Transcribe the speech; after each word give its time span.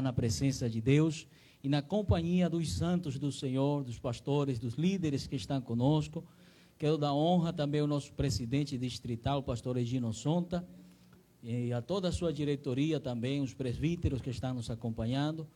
na 0.00 0.12
presença 0.12 0.70
de 0.70 0.80
Deus 0.80 1.26
e 1.62 1.68
na 1.68 1.82
companhia 1.82 2.48
dos 2.48 2.72
santos 2.72 3.18
do 3.18 3.30
Senhor, 3.30 3.84
dos 3.84 3.98
pastores, 3.98 4.58
dos 4.58 4.74
líderes 4.74 5.26
que 5.26 5.36
estão 5.36 5.60
conosco. 5.60 6.24
Quero 6.78 6.96
dar 6.96 7.12
honra 7.12 7.52
também 7.52 7.82
ao 7.82 7.86
nosso 7.86 8.12
presidente 8.14 8.78
distrital, 8.78 9.40
o 9.40 9.42
pastor 9.42 9.76
Egino 9.76 10.12
Sonta, 10.14 10.66
e 11.42 11.72
a 11.72 11.82
toda 11.82 12.08
a 12.08 12.12
sua 12.12 12.32
diretoria 12.32 12.98
também, 12.98 13.42
os 13.42 13.52
presbíteros 13.52 14.22
que 14.22 14.30
estão 14.30 14.54
nos 14.54 14.70
acompanhando. 14.70 15.46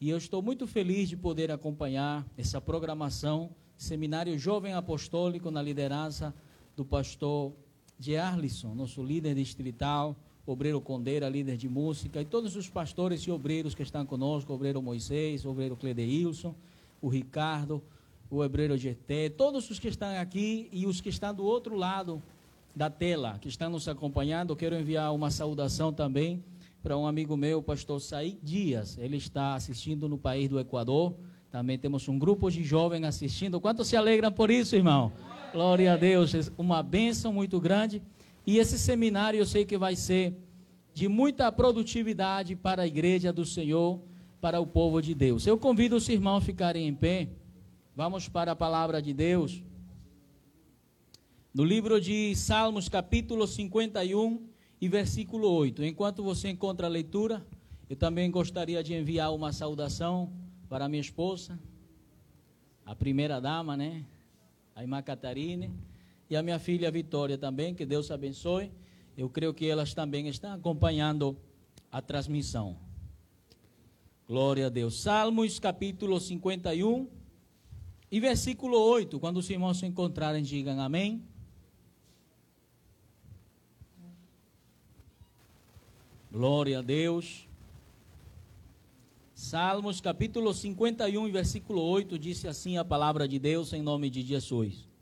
E 0.00 0.08
eu 0.08 0.16
estou 0.16 0.40
muito 0.40 0.66
feliz 0.66 1.10
de 1.10 1.16
poder 1.16 1.50
acompanhar 1.50 2.26
essa 2.38 2.60
programação, 2.60 3.50
Seminário 3.76 4.38
Jovem 4.38 4.72
Apostólico, 4.72 5.50
na 5.50 5.60
liderança 5.60 6.34
do 6.74 6.84
pastor 6.84 7.52
Gearlisson, 7.98 8.74
nosso 8.74 9.02
líder 9.02 9.34
distrital, 9.34 10.16
obreiro 10.46 10.80
Condeira, 10.80 11.28
líder 11.28 11.56
de 11.56 11.68
música, 11.68 12.20
e 12.20 12.24
todos 12.24 12.54
os 12.56 12.68
pastores 12.68 13.22
e 13.22 13.30
obreiros 13.30 13.74
que 13.74 13.82
estão 13.82 14.04
conosco, 14.04 14.52
obreiro 14.52 14.82
Moisés, 14.82 15.46
obreiro 15.46 15.76
Cledeilson, 15.76 16.54
o 17.00 17.08
Ricardo, 17.08 17.82
o 18.30 18.40
obreiro 18.40 18.76
GT, 18.76 19.30
todos 19.30 19.70
os 19.70 19.78
que 19.78 19.88
estão 19.88 20.08
aqui 20.18 20.68
e 20.72 20.86
os 20.86 21.00
que 21.00 21.08
estão 21.08 21.34
do 21.34 21.44
outro 21.44 21.76
lado 21.76 22.22
da 22.74 22.90
tela, 22.90 23.38
que 23.40 23.48
estão 23.48 23.70
nos 23.70 23.88
acompanhando, 23.88 24.56
quero 24.56 24.74
enviar 24.74 25.14
uma 25.14 25.30
saudação 25.30 25.92
também 25.92 26.42
para 26.82 26.98
um 26.98 27.06
amigo 27.06 27.36
meu, 27.36 27.60
o 27.60 27.62
pastor 27.62 28.00
Saí 28.00 28.38
Dias, 28.42 28.98
ele 28.98 29.16
está 29.16 29.54
assistindo 29.54 30.08
no 30.08 30.18
país 30.18 30.50
do 30.50 30.60
Equador, 30.60 31.14
também 31.50 31.78
temos 31.78 32.08
um 32.08 32.18
grupo 32.18 32.50
de 32.50 32.64
jovens 32.64 33.04
assistindo, 33.04 33.60
quanto 33.60 33.84
se 33.84 33.96
alegram 33.96 34.30
por 34.32 34.50
isso, 34.50 34.74
irmão? 34.74 35.12
Glória 35.52 35.92
a 35.92 35.96
Deus, 35.96 36.50
uma 36.58 36.82
bênção 36.82 37.32
muito 37.32 37.60
grande, 37.60 38.02
e 38.46 38.58
esse 38.58 38.78
seminário 38.78 39.38
eu 39.38 39.46
sei 39.46 39.64
que 39.64 39.78
vai 39.78 39.96
ser 39.96 40.36
de 40.92 41.08
muita 41.08 41.50
produtividade 41.50 42.54
para 42.54 42.82
a 42.82 42.86
igreja 42.86 43.32
do 43.32 43.44
Senhor, 43.44 44.00
para 44.40 44.60
o 44.60 44.66
povo 44.66 45.00
de 45.00 45.14
Deus. 45.14 45.46
Eu 45.46 45.58
convido 45.58 45.96
os 45.96 46.08
irmãos 46.08 46.38
a 46.38 46.46
ficarem 46.46 46.86
em 46.86 46.94
pé. 46.94 47.30
Vamos 47.96 48.28
para 48.28 48.52
a 48.52 48.56
palavra 48.56 49.00
de 49.00 49.12
Deus. 49.14 49.62
No 51.52 51.64
livro 51.64 52.00
de 52.00 52.34
Salmos, 52.36 52.88
capítulo 52.88 53.46
51 53.46 54.46
e 54.80 54.88
versículo 54.88 55.50
8. 55.50 55.82
Enquanto 55.84 56.22
você 56.22 56.48
encontra 56.48 56.86
a 56.86 56.90
leitura, 56.90 57.44
eu 57.88 57.96
também 57.96 58.30
gostaria 58.30 58.82
de 58.82 58.94
enviar 58.94 59.32
uma 59.34 59.52
saudação 59.52 60.32
para 60.68 60.88
minha 60.88 61.00
esposa, 61.00 61.58
a 62.84 62.94
primeira 62.94 63.40
dama, 63.40 63.76
né? 63.76 64.04
A 64.74 64.82
irmã 64.82 65.00
Catarine 65.00 65.70
e 66.28 66.36
a 66.36 66.42
minha 66.42 66.58
filha 66.58 66.90
Vitória 66.90 67.36
também, 67.36 67.74
que 67.74 67.84
Deus 67.84 68.10
abençoe. 68.10 68.72
Eu 69.16 69.28
creio 69.28 69.54
que 69.54 69.66
elas 69.66 69.94
também 69.94 70.28
estão 70.28 70.52
acompanhando 70.52 71.36
a 71.90 72.00
transmissão. 72.02 72.76
Glória 74.26 74.66
a 74.66 74.68
Deus. 74.68 75.00
Salmos 75.00 75.58
capítulo 75.58 76.18
51 76.18 77.08
e 78.10 78.20
versículo 78.20 78.78
8. 78.78 79.20
Quando 79.20 79.36
os 79.36 79.48
irmãos 79.50 79.78
se 79.78 79.86
encontrarem, 79.86 80.42
digam 80.42 80.80
amém. 80.80 81.22
Glória 86.32 86.80
a 86.80 86.82
Deus. 86.82 87.46
Salmos 89.34 90.00
capítulo 90.00 90.54
51 90.54 91.28
e 91.28 91.30
versículo 91.30 91.82
8 91.82 92.18
disse 92.18 92.48
assim 92.48 92.78
a 92.78 92.84
palavra 92.84 93.28
de 93.28 93.38
Deus 93.38 93.72
em 93.72 93.82
nome 93.82 94.08
de 94.08 94.22
Jesus. 94.22 94.93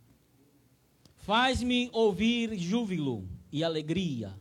Faz-me 1.22 1.88
ouvir 1.92 2.58
júbilo 2.58 3.28
e 3.52 3.62
alegria, 3.62 4.34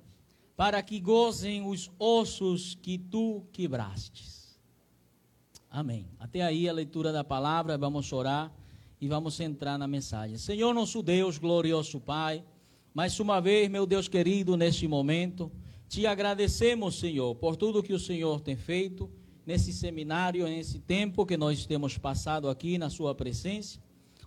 para 0.58 0.82
que 0.82 1.00
gozem 1.00 1.64
os 1.64 1.92
ossos 2.00 2.74
que 2.74 2.98
tu 2.98 3.46
quebrastes. 3.54 4.60
Amém. 5.70 6.08
Até 6.20 6.42
aí 6.42 6.68
a 6.68 6.74
leitura 6.74 7.12
da 7.12 7.24
palavra, 7.24 7.78
vamos 7.78 8.12
orar 8.12 8.52
e 9.00 9.08
vamos 9.08 9.40
entrar 9.40 9.78
na 9.78 9.88
mensagem. 9.88 10.40
Senhor 10.40 10.74
nosso 10.74 11.04
Deus, 11.04 11.38
glorioso 11.38 12.00
Pai, 12.00 12.44
mais 12.96 13.20
uma 13.20 13.40
vez, 13.40 13.70
meu 13.70 13.86
Deus 13.86 14.08
querido, 14.08 14.58
neste 14.58 14.88
momento, 14.88 15.52
te 15.88 16.08
agradecemos, 16.08 17.00
Senhor, 17.00 17.36
por 17.36 17.56
tudo 17.56 17.84
que 17.84 17.94
o 17.94 18.00
Senhor 18.00 18.42
tem 18.42 18.56
feito 18.56 19.08
nesse 19.46 19.72
seminário, 19.72 20.48
nesse 20.48 20.80
tempo 20.80 21.28
que 21.28 21.38
nós 21.38 21.64
temos 21.64 21.96
passado 22.00 22.50
aqui 22.50 22.80
na 22.80 22.90
Sua 22.90 23.14
presença. 23.14 23.80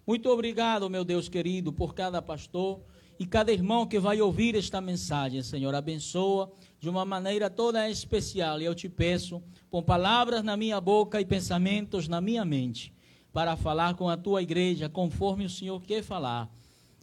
Muito 0.07 0.29
obrigado, 0.29 0.91
meu 0.91 1.03
Deus 1.03 1.31
querido, 1.31 1.73
por 1.73 1.95
cada 1.95 2.21
pastor 2.21 2.83
e 3.19 3.25
cada 3.25 3.51
irmão 3.51 3.87
que 3.87 3.99
vai 3.99 4.21
ouvir 4.21 4.55
esta 4.55 4.79
mensagem, 4.79 5.43
Senhor. 5.43 5.75
Abençoa 5.75 6.53
de 6.79 6.91
uma 6.91 7.07
maneira 7.07 7.49
toda 7.49 7.89
especial. 7.89 8.61
E 8.61 8.67
eu 8.67 8.75
te 8.75 8.87
peço, 8.87 9.43
com 9.71 9.83
palavras 9.83 10.43
na 10.45 10.59
minha 10.59 10.79
boca 10.79 11.23
e 11.23 11.25
pensamentos 11.25 12.07
na 12.07 12.21
minha 12.21 12.45
mente, 12.45 12.93
para 13.33 13.57
falar 13.57 13.95
com 13.95 14.07
a 14.07 14.17
tua 14.17 14.43
igreja 14.43 14.91
conforme 14.91 15.47
o 15.47 15.51
Senhor 15.51 15.81
quer 15.81 16.03
falar. 16.03 16.51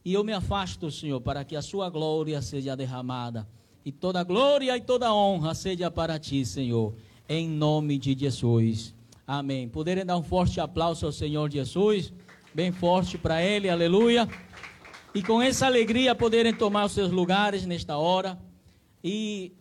E 0.05 0.13
eu 0.13 0.23
me 0.23 0.33
afasto, 0.33 0.91
Senhor, 0.91 1.21
para 1.21 1.43
que 1.43 1.55
a 1.55 1.61
sua 1.61 1.89
glória 1.89 2.39
seja 2.39 2.75
derramada. 2.75 3.47
E 3.83 3.91
toda 3.91 4.23
glória 4.23 4.77
e 4.77 4.81
toda 4.81 5.11
honra 5.11 5.55
seja 5.55 5.89
para 5.89 6.19
ti, 6.19 6.45
Senhor. 6.45 6.93
Em 7.27 7.49
nome 7.49 7.97
de 7.97 8.15
Jesus. 8.15 8.93
Amém. 9.25 9.67
Poderem 9.67 10.05
dar 10.05 10.17
um 10.17 10.23
forte 10.23 10.59
aplauso 10.59 11.07
ao 11.07 11.11
Senhor 11.11 11.49
Jesus 11.49 12.13
bem 12.53 12.71
forte 12.71 13.17
para 13.17 13.41
ele, 13.43 13.69
aleluia. 13.69 14.27
E 15.13 15.23
com 15.23 15.41
essa 15.41 15.65
alegria 15.65 16.13
poderem 16.13 16.53
tomar 16.53 16.85
os 16.85 16.91
seus 16.91 17.11
lugares 17.11 17.65
nesta 17.65 17.97
hora. 17.97 18.39
E 19.03 19.53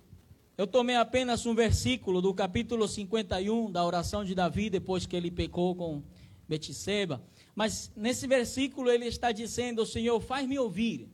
eu 0.58 0.66
tomei 0.66 0.96
apenas 0.96 1.46
um 1.46 1.54
versículo 1.54 2.20
do 2.20 2.34
capítulo 2.34 2.86
51 2.86 3.70
da 3.70 3.84
oração 3.84 4.24
de 4.24 4.34
Davi, 4.34 4.68
depois 4.68 5.06
que 5.06 5.16
ele 5.16 5.30
pecou 5.30 5.74
com 5.74 6.02
Betseba. 6.48 7.22
Mas 7.54 7.92
nesse 7.96 8.26
versículo 8.26 8.90
ele 8.90 9.06
está 9.06 9.32
dizendo: 9.32 9.86
Senhor, 9.86 10.20
faz-me 10.20 10.58
ouvir, 10.58 11.08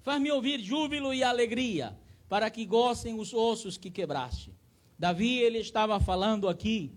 faz-me 0.00 0.30
ouvir 0.30 0.60
júbilo 0.60 1.12
e 1.12 1.22
alegria, 1.22 1.96
para 2.28 2.50
que 2.50 2.64
gostem 2.64 3.18
os 3.18 3.32
ossos 3.32 3.76
que 3.76 3.90
quebraste. 3.90 4.52
Davi, 4.98 5.38
ele 5.38 5.58
estava 5.58 5.98
falando 6.00 6.48
aqui 6.48 6.92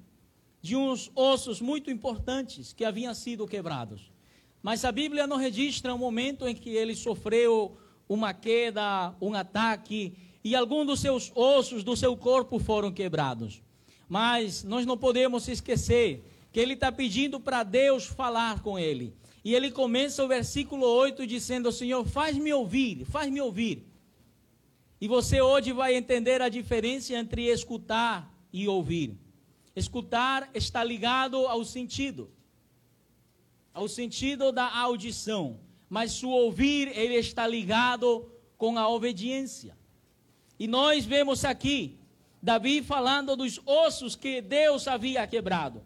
de 0.66 0.76
uns 0.76 1.12
ossos 1.14 1.62
muito 1.62 1.92
importantes 1.92 2.74
que 2.74 2.84
haviam 2.84 3.14
sido 3.14 3.46
quebrados. 3.46 4.12
Mas 4.64 4.84
a 4.84 4.92
Bíblia 4.92 5.28
não 5.28 5.38
registra 5.38 5.94
um 5.94 5.98
momento 6.00 6.48
em 6.48 6.56
que 6.56 6.72
ele 6.72 6.96
sofreu 6.96 7.78
uma 8.10 8.34
queda, 8.34 9.14
um 9.22 9.36
ataque, 9.36 10.18
e 10.44 10.56
alguns 10.56 10.88
dos 10.88 11.00
seus 11.02 11.32
ossos 11.36 11.84
do 11.84 11.96
seu 11.96 12.18
corpo 12.18 12.58
foram 12.58 12.92
quebrados. 12.92 13.62
Mas 14.10 14.64
nós 14.64 14.88
não 14.88 14.98
podemos 14.98 15.48
esquecer 15.48 16.26
que 16.52 16.60
ele 16.60 16.74
está 16.74 16.92
pedindo 16.92 17.40
para 17.40 17.62
Deus 17.62 18.08
falar 18.08 18.64
com 18.64 18.80
ele. 18.80 19.14
E 19.44 19.54
ele 19.54 19.70
começa 19.70 20.26
o 20.26 20.28
versículo 20.28 20.88
8 20.88 21.28
dizendo: 21.28 21.72
Senhor, 21.72 22.04
faz-me 22.08 22.52
ouvir, 22.52 23.06
faz-me 23.06 23.40
ouvir. 23.40 23.86
E 25.00 25.08
você 25.08 25.42
hoje 25.42 25.72
vai 25.72 25.94
entender 25.94 26.42
a 26.42 26.50
diferença 26.50 27.14
entre 27.14 27.44
escutar 27.52 28.36
e 28.52 28.68
ouvir. 28.68 29.25
Escutar 29.76 30.50
está 30.54 30.84
ligado 30.84 31.48
ao 31.48 31.66
sentido, 31.66 32.32
ao 33.74 33.88
sentido 33.88 34.52
da 34.52 34.74
audição, 34.74 35.60
mas 35.90 36.24
o 36.24 36.30
ouvir 36.30 36.88
ele 36.98 37.16
está 37.16 37.46
ligado 37.46 38.32
com 38.58 38.78
a 38.78 38.88
obediência. 38.88 39.78
E 40.58 40.68
nós 40.68 41.04
vemos 41.04 41.44
aqui 41.44 42.00
Davi 42.42 42.84
falando 42.84 43.36
dos 43.36 43.60
ossos 43.66 44.16
que 44.16 44.40
Deus 44.40 44.88
havia 44.88 45.26
quebrado. 45.26 45.84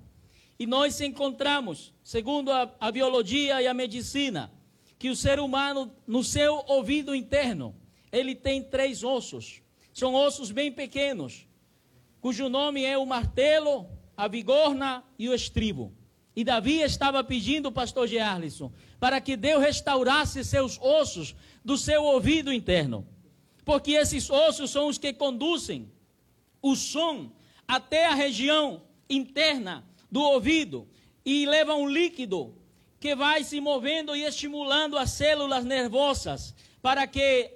E 0.59 0.67
nós 0.67 0.99
encontramos, 0.99 1.93
segundo 2.03 2.51
a, 2.51 2.69
a 2.79 2.91
biologia 2.91 3.61
e 3.61 3.67
a 3.67 3.73
medicina, 3.73 4.51
que 4.99 5.09
o 5.09 5.15
ser 5.15 5.39
humano, 5.39 5.89
no 6.05 6.21
seu 6.21 6.63
ouvido 6.67 7.15
interno, 7.15 7.73
ele 8.11 8.35
tem 8.35 8.61
três 8.61 9.03
ossos. 9.03 9.61
São 9.93 10.13
ossos 10.13 10.51
bem 10.51 10.69
pequenos, 10.69 11.47
cujo 12.21 12.49
nome 12.49 12.83
é 12.83 12.97
o 12.97 13.05
martelo, 13.05 13.87
a 14.15 14.27
vigorna 14.27 15.03
e 15.17 15.29
o 15.29 15.33
estribo. 15.33 15.93
E 16.35 16.43
Davi 16.43 16.79
estava 16.81 17.23
pedindo, 17.23 17.71
pastor 17.71 18.07
Gerlisson, 18.07 18.71
para 18.99 19.19
que 19.19 19.35
Deus 19.35 19.61
restaurasse 19.61 20.43
seus 20.43 20.79
ossos 20.79 21.35
do 21.63 21.77
seu 21.77 22.03
ouvido 22.03 22.53
interno. 22.53 23.07
Porque 23.65 23.91
esses 23.91 24.29
ossos 24.29 24.71
são 24.71 24.87
os 24.87 24.97
que 24.97 25.13
conduzem 25.13 25.91
o 26.61 26.75
som 26.75 27.31
até 27.67 28.05
a 28.07 28.13
região 28.13 28.81
interna 29.09 29.85
do 30.11 30.21
ouvido 30.21 30.87
e 31.25 31.45
levam 31.45 31.83
um 31.83 31.89
líquido 31.89 32.55
que 32.99 33.15
vai 33.15 33.43
se 33.43 33.61
movendo 33.61 34.15
e 34.15 34.23
estimulando 34.23 34.97
as 34.97 35.11
células 35.11 35.63
nervosas 35.63 36.53
para 36.81 37.07
que, 37.07 37.51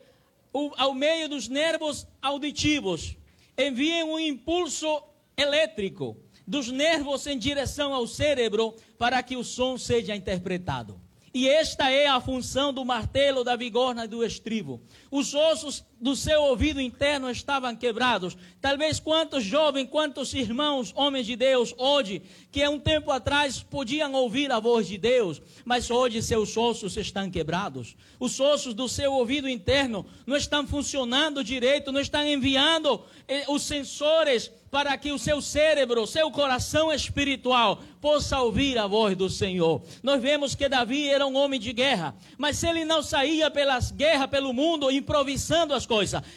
ao 0.77 0.93
meio 0.93 1.27
dos 1.27 1.47
nervos 1.47 2.07
auditivos, 2.21 3.17
enviem 3.57 4.03
um 4.03 4.19
impulso 4.19 5.03
elétrico 5.37 6.17
dos 6.45 6.69
nervos 6.69 7.25
em 7.27 7.37
direção 7.37 7.93
ao 7.93 8.05
cérebro 8.05 8.75
para 8.97 9.21
que 9.23 9.35
o 9.35 9.43
som 9.43 9.77
seja 9.77 10.15
interpretado. 10.15 10.99
E 11.33 11.49
esta 11.49 11.89
é 11.89 12.05
a 12.07 12.21
função 12.21 12.71
do 12.71 12.85
martelo, 12.85 13.43
da 13.43 13.55
vigorna 13.55 14.05
e 14.05 14.07
do 14.07 14.23
estribo. 14.23 14.79
Os 15.09 15.33
ossos 15.33 15.83
do 16.03 16.17
seu 16.17 16.41
ouvido 16.41 16.81
interno 16.81 17.31
estavam 17.31 17.73
quebrados. 17.73 18.35
Talvez 18.59 18.99
quantos 18.99 19.41
jovens, 19.41 19.87
quantos 19.89 20.33
irmãos, 20.33 20.91
homens 20.97 21.25
de 21.25 21.37
Deus, 21.37 21.73
hoje, 21.77 22.21
que 22.51 22.67
um 22.67 22.77
tempo 22.77 23.09
atrás 23.09 23.63
podiam 23.63 24.11
ouvir 24.11 24.51
a 24.51 24.59
voz 24.59 24.85
de 24.85 24.97
Deus, 24.97 25.41
mas 25.63 25.89
hoje 25.89 26.21
seus 26.21 26.57
ossos 26.57 26.97
estão 26.97 27.31
quebrados. 27.31 27.95
Os 28.19 28.37
ossos 28.37 28.73
do 28.73 28.89
seu 28.89 29.13
ouvido 29.13 29.47
interno 29.47 30.05
não 30.27 30.35
estão 30.35 30.67
funcionando 30.67 31.41
direito, 31.41 31.89
não 31.89 32.01
estão 32.01 32.27
enviando 32.27 33.01
eh, 33.25 33.45
os 33.47 33.63
sensores 33.63 34.51
para 34.73 34.97
que 34.97 35.11
o 35.11 35.19
seu 35.19 35.39
cérebro, 35.39 36.07
seu 36.07 36.31
coração 36.31 36.91
espiritual 36.91 37.79
possa 38.01 38.41
ouvir 38.41 38.75
a 38.79 38.87
voz 38.87 39.15
do 39.15 39.29
Senhor. 39.29 39.83
Nós 40.01 40.19
vemos 40.19 40.55
que 40.55 40.67
Davi 40.67 41.07
era 41.07 41.27
um 41.27 41.37
homem 41.37 41.59
de 41.59 41.71
guerra, 41.71 42.15
mas 42.39 42.57
se 42.57 42.67
ele 42.67 42.83
não 42.83 43.03
saía 43.03 43.51
pelas 43.51 43.91
guerras 43.91 44.31
pelo 44.31 44.51
mundo 44.51 44.89
improvisando 44.89 45.75
as 45.75 45.85
coisas, 45.85 45.92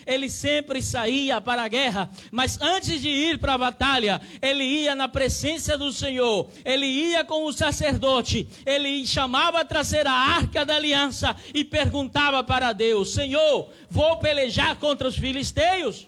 ele 0.07 0.29
sempre 0.29 0.83
saía 0.83 1.41
para 1.41 1.63
a 1.63 1.69
guerra, 1.69 2.11
mas 2.31 2.61
antes 2.61 3.01
de 3.01 3.09
ir 3.09 3.39
para 3.39 3.55
a 3.55 3.59
batalha, 3.59 4.21
ele 4.43 4.65
ia 4.65 4.95
na 4.95 5.09
presença 5.09 5.79
do 5.79 5.93
Senhor, 5.93 6.49
ele 6.65 6.87
ia 6.87 7.25
com 7.25 7.45
o 7.45 7.53
sacerdote, 7.53 8.49
ele 8.65 9.07
chamava 9.07 9.61
a 9.61 9.65
trazer 9.65 10.07
a 10.07 10.13
arca 10.13 10.65
da 10.65 10.77
aliança 10.77 11.35
e 11.55 11.65
perguntava 11.65 12.43
para 12.43 12.73
Deus: 12.73 13.15
Senhor, 13.15 13.71
vou 13.89 14.17
pelejar 14.19 14.77
contra 14.77 15.09
os 15.09 15.17
filisteus? 15.17 16.07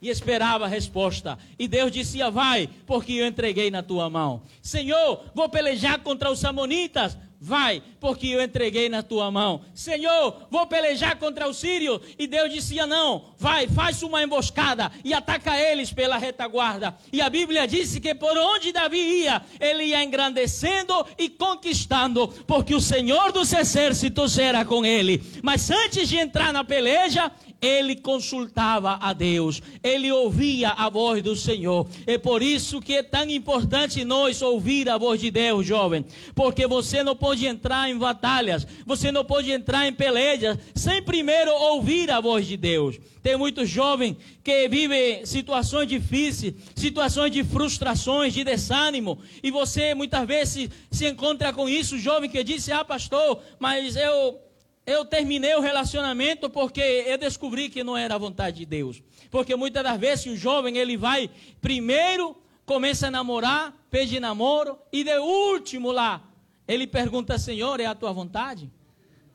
e 0.00 0.08
esperava 0.08 0.64
a 0.64 0.68
resposta. 0.68 1.38
E 1.58 1.66
Deus 1.66 1.90
dizia: 1.90 2.30
Vai, 2.30 2.68
porque 2.86 3.14
eu 3.14 3.26
entreguei 3.26 3.70
na 3.70 3.82
tua 3.82 4.08
mão. 4.08 4.42
Senhor, 4.62 5.24
vou 5.34 5.48
pelejar 5.48 5.98
contra 6.00 6.30
os 6.30 6.38
Samonitas. 6.38 7.16
Vai, 7.40 7.80
porque 8.00 8.26
eu 8.26 8.42
entreguei 8.42 8.88
na 8.88 9.00
tua 9.00 9.30
mão. 9.30 9.60
Senhor, 9.72 10.48
vou 10.50 10.66
pelejar 10.66 11.16
contra 11.18 11.48
os 11.48 11.58
sírios. 11.58 12.00
E 12.18 12.26
Deus 12.26 12.52
dizia: 12.52 12.84
Não, 12.84 13.26
vai, 13.38 13.68
faz 13.68 14.02
uma 14.02 14.20
emboscada 14.22 14.90
e 15.04 15.14
ataca 15.14 15.56
eles 15.56 15.92
pela 15.92 16.18
retaguarda. 16.18 16.96
E 17.12 17.20
a 17.20 17.30
Bíblia 17.30 17.66
disse 17.68 18.00
que 18.00 18.12
por 18.12 18.36
onde 18.36 18.72
Davi 18.72 18.98
ia, 18.98 19.40
ele 19.60 19.84
ia 19.84 20.02
engrandecendo 20.02 21.06
e 21.16 21.28
conquistando, 21.28 22.26
porque 22.44 22.74
o 22.74 22.80
Senhor 22.80 23.30
dos 23.30 23.52
exércitos 23.52 24.36
era 24.36 24.64
com 24.64 24.84
ele. 24.84 25.22
Mas 25.40 25.70
antes 25.70 26.08
de 26.08 26.16
entrar 26.16 26.52
na 26.52 26.64
peleja, 26.64 27.30
ele 27.60 27.96
consultava 27.96 28.98
a 29.00 29.12
Deus, 29.12 29.60
ele 29.82 30.10
ouvia 30.12 30.70
a 30.70 30.88
voz 30.88 31.22
do 31.22 31.34
Senhor. 31.34 31.88
É 32.06 32.16
por 32.16 32.42
isso 32.42 32.80
que 32.80 32.94
é 32.94 33.02
tão 33.02 33.28
importante 33.28 34.04
nós 34.04 34.40
ouvir 34.42 34.88
a 34.88 34.96
voz 34.96 35.20
de 35.20 35.30
Deus, 35.30 35.66
jovem, 35.66 36.04
porque 36.34 36.66
você 36.66 37.02
não 37.02 37.16
pode 37.16 37.46
entrar 37.46 37.90
em 37.90 37.98
batalhas, 37.98 38.66
você 38.86 39.10
não 39.10 39.24
pode 39.24 39.50
entrar 39.50 39.86
em 39.86 39.92
pelejas 39.92 40.58
sem 40.74 41.02
primeiro 41.02 41.52
ouvir 41.52 42.10
a 42.10 42.20
voz 42.20 42.46
de 42.46 42.56
Deus. 42.56 42.98
Tem 43.22 43.36
muitos 43.36 43.68
jovens 43.68 44.16
que 44.44 44.68
vivem 44.68 45.26
situações 45.26 45.88
difíceis, 45.88 46.54
situações 46.74 47.32
de 47.32 47.42
frustrações, 47.42 48.32
de 48.32 48.44
desânimo, 48.44 49.18
e 49.42 49.50
você 49.50 49.94
muitas 49.94 50.26
vezes 50.26 50.70
se 50.90 51.06
encontra 51.08 51.52
com 51.52 51.68
isso, 51.68 51.98
jovem 51.98 52.30
que 52.30 52.42
diz: 52.44 52.68
"Ah, 52.68 52.84
pastor, 52.84 53.40
mas 53.58 53.96
eu 53.96 54.47
eu 54.88 55.04
terminei 55.04 55.54
o 55.54 55.60
relacionamento 55.60 56.48
porque 56.48 56.80
eu 56.80 57.18
descobri 57.18 57.68
que 57.68 57.84
não 57.84 57.94
era 57.94 58.14
a 58.14 58.18
vontade 58.18 58.60
de 58.60 58.64
Deus. 58.64 59.02
Porque 59.30 59.54
muitas 59.54 59.82
das 59.82 60.00
vezes 60.00 60.24
o 60.24 60.34
jovem 60.34 60.78
ele 60.78 60.96
vai 60.96 61.30
primeiro 61.60 62.34
começa 62.64 63.08
a 63.08 63.10
namorar, 63.10 63.74
pede 63.90 64.18
namoro 64.18 64.78
e 64.90 65.04
de 65.04 65.18
último 65.18 65.92
lá 65.92 66.22
ele 66.66 66.86
pergunta: 66.86 67.36
"Senhor, 67.36 67.80
é 67.80 67.84
a 67.84 67.94
tua 67.94 68.14
vontade?" 68.14 68.70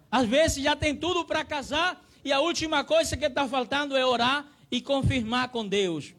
Às 0.10 0.28
vezes 0.28 0.64
já 0.64 0.76
tem 0.76 0.96
tudo 0.96 1.24
para 1.24 1.46
casar 1.46 2.04
e 2.26 2.34
a 2.34 2.40
última 2.40 2.84
coisa 2.84 3.16
que 3.16 3.26
está 3.26 3.48
faltando 3.48 3.96
é 3.96 4.04
orar 4.04 4.48
e 4.72 4.82
confirmar 4.82 5.50
com 5.50 5.68
Deus. 5.68 6.16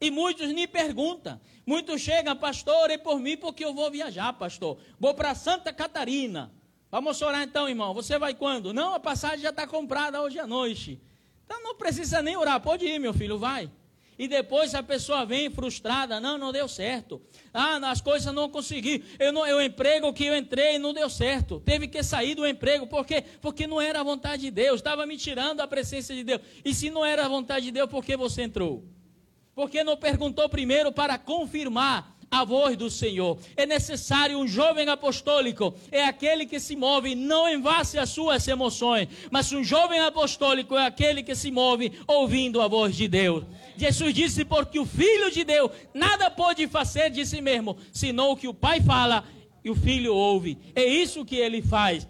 E 0.00 0.10
muitos 0.10 0.48
nem 0.50 0.66
perguntam. 0.66 1.38
Muitos 1.66 2.00
chegam, 2.00 2.34
pastor, 2.34 2.90
é 2.90 2.96
por 2.96 3.20
mim 3.20 3.36
porque 3.36 3.66
eu 3.66 3.74
vou 3.74 3.90
viajar, 3.90 4.32
pastor. 4.32 4.78
Vou 4.98 5.12
para 5.12 5.34
Santa 5.34 5.74
Catarina. 5.74 6.50
Vamos 6.92 7.22
orar 7.22 7.42
então, 7.42 7.66
irmão. 7.66 7.94
Você 7.94 8.18
vai 8.18 8.34
quando? 8.34 8.74
Não, 8.74 8.92
a 8.92 9.00
passagem 9.00 9.38
já 9.38 9.48
está 9.48 9.66
comprada 9.66 10.20
hoje 10.20 10.38
à 10.38 10.46
noite. 10.46 11.00
Então 11.46 11.62
não 11.62 11.74
precisa 11.74 12.20
nem 12.20 12.36
orar. 12.36 12.60
Pode 12.60 12.84
ir, 12.84 12.98
meu 12.98 13.14
filho, 13.14 13.38
vai. 13.38 13.70
E 14.18 14.28
depois 14.28 14.74
a 14.74 14.82
pessoa 14.82 15.24
vem 15.24 15.48
frustrada, 15.48 16.20
não, 16.20 16.36
não 16.36 16.52
deu 16.52 16.68
certo. 16.68 17.22
Ah, 17.50 17.78
as 17.90 18.02
coisas 18.02 18.32
não 18.34 18.46
consegui. 18.50 19.02
Eu 19.18 19.32
não, 19.32 19.46
eu 19.46 19.62
emprego 19.62 20.12
que 20.12 20.26
eu 20.26 20.36
entrei 20.36 20.78
não 20.78 20.92
deu 20.92 21.08
certo. 21.08 21.60
Teve 21.60 21.88
que 21.88 22.02
sair 22.02 22.34
do 22.34 22.46
emprego, 22.46 22.86
por 22.86 23.06
quê? 23.06 23.24
Porque 23.40 23.66
não 23.66 23.80
era 23.80 24.00
a 24.00 24.04
vontade 24.04 24.42
de 24.42 24.50
Deus, 24.50 24.76
estava 24.76 25.06
me 25.06 25.16
tirando 25.16 25.62
a 25.62 25.66
presença 25.66 26.14
de 26.14 26.22
Deus. 26.22 26.42
E 26.62 26.74
se 26.74 26.90
não 26.90 27.02
era 27.02 27.24
a 27.24 27.28
vontade 27.28 27.64
de 27.64 27.72
Deus, 27.72 27.88
por 27.88 28.04
que 28.04 28.18
você 28.18 28.42
entrou? 28.42 28.84
Porque 29.54 29.82
não 29.82 29.96
perguntou 29.96 30.46
primeiro 30.46 30.92
para 30.92 31.16
confirmar 31.16 32.14
a 32.32 32.44
voz 32.44 32.78
do 32.78 32.88
Senhor. 32.88 33.38
É 33.54 33.66
necessário 33.66 34.38
um 34.38 34.48
jovem 34.48 34.88
apostólico, 34.88 35.74
é 35.90 36.02
aquele 36.02 36.46
que 36.46 36.58
se 36.58 36.74
move 36.74 37.14
não 37.14 37.46
em 37.46 37.60
base 37.60 37.98
às 37.98 38.08
suas 38.08 38.48
emoções, 38.48 39.06
mas 39.30 39.52
um 39.52 39.62
jovem 39.62 40.00
apostólico 40.00 40.74
é 40.74 40.86
aquele 40.86 41.22
que 41.22 41.34
se 41.34 41.50
move 41.50 41.92
ouvindo 42.08 42.62
a 42.62 42.66
voz 42.66 42.96
de 42.96 43.06
Deus. 43.06 43.44
Jesus 43.76 44.14
disse: 44.14 44.46
Porque 44.46 44.78
o 44.78 44.86
Filho 44.86 45.30
de 45.30 45.44
Deus 45.44 45.70
nada 45.92 46.30
pode 46.30 46.66
fazer 46.66 47.10
de 47.10 47.26
si 47.26 47.42
mesmo, 47.42 47.76
senão 47.92 48.30
o 48.30 48.36
que 48.36 48.48
o 48.48 48.54
Pai 48.54 48.80
fala 48.80 49.24
e 49.62 49.70
o 49.70 49.74
Filho 49.74 50.14
ouve. 50.14 50.56
É 50.74 50.84
isso 50.84 51.26
que 51.26 51.36
ele 51.36 51.60
faz. 51.60 52.08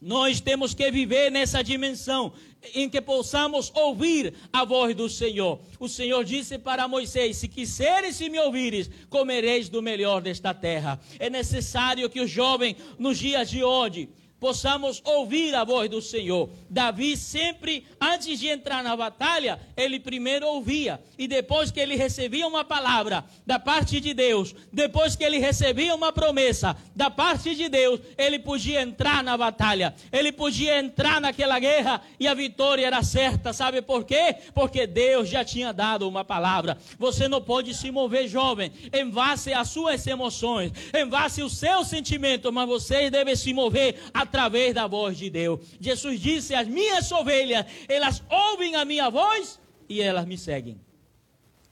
Nós 0.00 0.40
temos 0.40 0.74
que 0.74 0.90
viver 0.90 1.30
nessa 1.30 1.62
dimensão 1.62 2.32
em 2.74 2.88
que 2.88 3.00
possamos 3.00 3.72
ouvir 3.74 4.34
a 4.52 4.64
voz 4.64 4.94
do 4.94 5.08
Senhor. 5.08 5.60
O 5.78 5.88
Senhor 5.88 6.24
disse 6.24 6.58
para 6.58 6.88
Moisés: 6.88 7.36
Se 7.36 7.48
quiseres 7.48 8.20
e 8.20 8.28
me 8.28 8.38
ouvires, 8.38 8.90
comereis 9.08 9.68
do 9.68 9.82
melhor 9.82 10.20
desta 10.20 10.52
terra. 10.52 11.00
É 11.18 11.30
necessário 11.30 12.08
que 12.10 12.20
o 12.20 12.28
jovem, 12.28 12.76
nos 12.98 13.18
dias 13.18 13.50
de 13.50 13.64
hoje, 13.64 14.08
possamos 14.40 15.02
ouvir 15.04 15.54
a 15.54 15.62
voz 15.62 15.88
do 15.90 16.00
Senhor. 16.00 16.48
Davi 16.68 17.16
sempre, 17.16 17.86
antes 18.00 18.40
de 18.40 18.48
entrar 18.48 18.82
na 18.82 18.96
batalha, 18.96 19.60
ele 19.76 20.00
primeiro 20.00 20.46
ouvia. 20.46 21.00
E 21.18 21.28
depois 21.28 21.70
que 21.70 21.78
ele 21.78 21.94
recebia 21.94 22.46
uma 22.46 22.64
palavra 22.64 23.24
da 23.46 23.58
parte 23.58 24.00
de 24.00 24.14
Deus, 24.14 24.54
depois 24.72 25.14
que 25.14 25.22
ele 25.22 25.38
recebia 25.38 25.94
uma 25.94 26.10
promessa 26.12 26.76
da 26.96 27.10
parte 27.10 27.54
de 27.54 27.68
Deus, 27.68 28.00
ele 28.16 28.38
podia 28.38 28.80
entrar 28.80 29.22
na 29.22 29.36
batalha. 29.36 29.94
Ele 30.10 30.32
podia 30.32 30.78
entrar 30.78 31.20
naquela 31.20 31.58
guerra 31.58 32.00
e 32.18 32.26
a 32.26 32.32
vitória 32.32 32.86
era 32.86 33.02
certa. 33.02 33.52
Sabe 33.52 33.82
por 33.82 34.04
quê? 34.04 34.36
Porque 34.54 34.86
Deus 34.86 35.28
já 35.28 35.44
tinha 35.44 35.72
dado 35.72 36.08
uma 36.08 36.24
palavra. 36.24 36.78
Você 36.98 37.28
não 37.28 37.42
pode 37.42 37.74
se 37.74 37.90
mover, 37.90 38.26
jovem, 38.26 38.72
em 38.92 39.08
base 39.10 39.52
às 39.52 39.68
suas 39.68 40.06
emoções, 40.06 40.72
em 40.94 41.06
base 41.06 41.42
aos 41.42 41.58
seus 41.58 41.88
sentimentos, 41.88 42.50
mas 42.50 42.66
você 42.66 43.10
deve 43.10 43.36
se 43.36 43.52
mover 43.52 43.96
a 44.14 44.24
através 44.30 44.72
da 44.72 44.86
voz 44.86 45.18
de 45.18 45.28
Deus. 45.28 45.60
Jesus 45.80 46.20
disse: 46.20 46.54
As 46.54 46.68
minhas 46.68 47.10
ovelhas, 47.10 47.66
elas 47.88 48.22
ouvem 48.30 48.76
a 48.76 48.84
minha 48.84 49.10
voz 49.10 49.58
e 49.88 50.00
elas 50.00 50.24
me 50.24 50.38
seguem. 50.38 50.80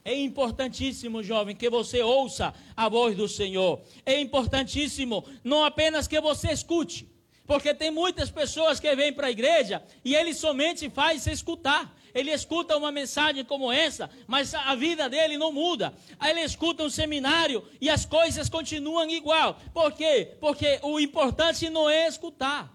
É 0.03 0.13
importantíssimo, 0.13 1.23
jovem, 1.23 1.55
que 1.55 1.69
você 1.69 2.01
ouça 2.01 2.53
a 2.75 2.89
voz 2.89 3.15
do 3.15 3.27
Senhor. 3.27 3.81
É 4.05 4.19
importantíssimo 4.19 5.25
não 5.43 5.63
apenas 5.63 6.07
que 6.07 6.19
você 6.19 6.51
escute, 6.51 7.07
porque 7.45 7.73
tem 7.73 7.91
muitas 7.91 8.29
pessoas 8.29 8.79
que 8.79 8.93
vêm 8.95 9.13
para 9.13 9.27
a 9.27 9.31
igreja 9.31 9.81
e 10.03 10.15
ele 10.15 10.33
somente 10.33 10.89
faz 10.89 11.27
escutar. 11.27 11.95
Ele 12.13 12.31
escuta 12.31 12.77
uma 12.77 12.91
mensagem 12.91 13.43
como 13.45 13.71
essa, 13.71 14.09
mas 14.27 14.53
a 14.53 14.75
vida 14.75 15.09
dele 15.09 15.37
não 15.37 15.51
muda. 15.51 15.93
Aí 16.19 16.31
ele 16.31 16.41
escuta 16.41 16.83
um 16.83 16.89
seminário 16.89 17.63
e 17.79 17.89
as 17.89 18.05
coisas 18.05 18.49
continuam 18.49 19.09
igual. 19.09 19.59
Por 19.73 19.91
quê? 19.93 20.35
Porque 20.39 20.79
o 20.83 20.99
importante 20.99 21.69
não 21.69 21.89
é 21.89 22.07
escutar. 22.07 22.73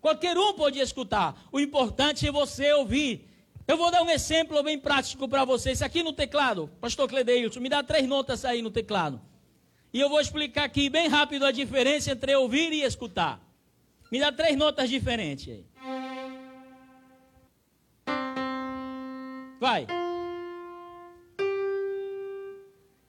Qualquer 0.00 0.36
um 0.36 0.52
pode 0.52 0.78
escutar. 0.80 1.34
O 1.50 1.58
importante 1.58 2.26
é 2.26 2.32
você 2.32 2.72
ouvir. 2.72 3.28
Eu 3.66 3.78
vou 3.78 3.90
dar 3.90 4.02
um 4.02 4.10
exemplo 4.10 4.62
bem 4.62 4.78
prático 4.78 5.26
para 5.26 5.44
vocês. 5.44 5.80
Aqui 5.80 6.02
no 6.02 6.12
teclado, 6.12 6.70
Pastor 6.80 7.08
Cledeilson, 7.08 7.60
me 7.60 7.70
dá 7.70 7.82
três 7.82 8.06
notas 8.06 8.44
aí 8.44 8.60
no 8.60 8.70
teclado. 8.70 9.20
E 9.92 10.00
eu 10.00 10.08
vou 10.08 10.20
explicar 10.20 10.64
aqui 10.64 10.90
bem 10.90 11.08
rápido 11.08 11.46
a 11.46 11.52
diferença 11.52 12.10
entre 12.10 12.34
ouvir 12.36 12.72
e 12.72 12.82
escutar. 12.82 13.40
Me 14.10 14.20
dá 14.20 14.30
três 14.30 14.56
notas 14.56 14.90
diferentes 14.90 15.48
aí. 15.48 15.64
Vai. 19.64 19.86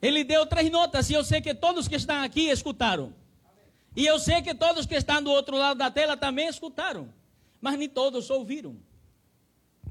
Ele 0.01 0.24
deu 0.24 0.45
três 0.45 0.71
notas 0.71 1.09
e 1.09 1.13
eu 1.13 1.21
sei 1.21 1.41
que 1.41 1.53
todos 1.53 1.85
que 1.85 1.95
estão 1.95 2.24
aqui 2.24 2.47
escutaram. 2.47 3.13
E 3.93 4.05
eu 4.05 4.17
sei 4.17 4.41
que 4.41 4.55
todos 4.55 4.85
que 4.85 4.95
estão 4.95 5.21
do 5.21 5.31
outro 5.31 5.57
lado 5.57 5.77
da 5.77 5.91
tela 5.91 6.15
também 6.15 6.47
escutaram. 6.47 7.13
Mas 7.59 7.77
nem 7.77 7.89
todos 7.89 8.29
ouviram. 8.29 8.77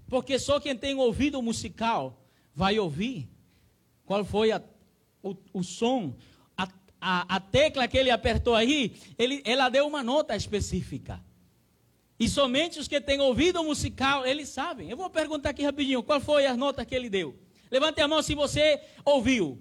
Porque 0.08 0.38
só 0.38 0.58
quem 0.58 0.74
tem 0.74 0.94
ouvido 0.94 1.42
musical 1.42 2.18
vai 2.54 2.78
ouvir 2.78 3.28
qual 4.06 4.24
foi 4.24 4.50
a, 4.50 4.62
o, 5.22 5.36
o 5.52 5.62
som, 5.62 6.14
a, 6.56 6.66
a, 6.98 7.36
a, 7.36 7.40
tecla 7.40 7.86
que 7.86 7.98
ele 7.98 8.10
apertou 8.10 8.54
aí, 8.54 8.96
ele, 9.18 9.42
ela 9.44 9.68
deu 9.68 9.86
uma 9.86 10.02
nota 10.02 10.34
específica. 10.34 11.20
E 12.24 12.28
somente 12.28 12.80
os 12.80 12.88
que 12.88 12.98
têm 13.02 13.20
ouvido 13.20 13.62
musical, 13.62 14.24
eles 14.24 14.48
sabem. 14.48 14.88
Eu 14.88 14.96
vou 14.96 15.10
perguntar 15.10 15.50
aqui 15.50 15.62
rapidinho, 15.62 16.02
qual 16.02 16.18
foi 16.18 16.46
a 16.46 16.56
nota 16.56 16.82
que 16.82 16.94
ele 16.94 17.10
deu? 17.10 17.38
Levante 17.70 18.00
a 18.00 18.08
mão 18.08 18.22
se 18.22 18.34
você 18.34 18.80
ouviu. 19.04 19.60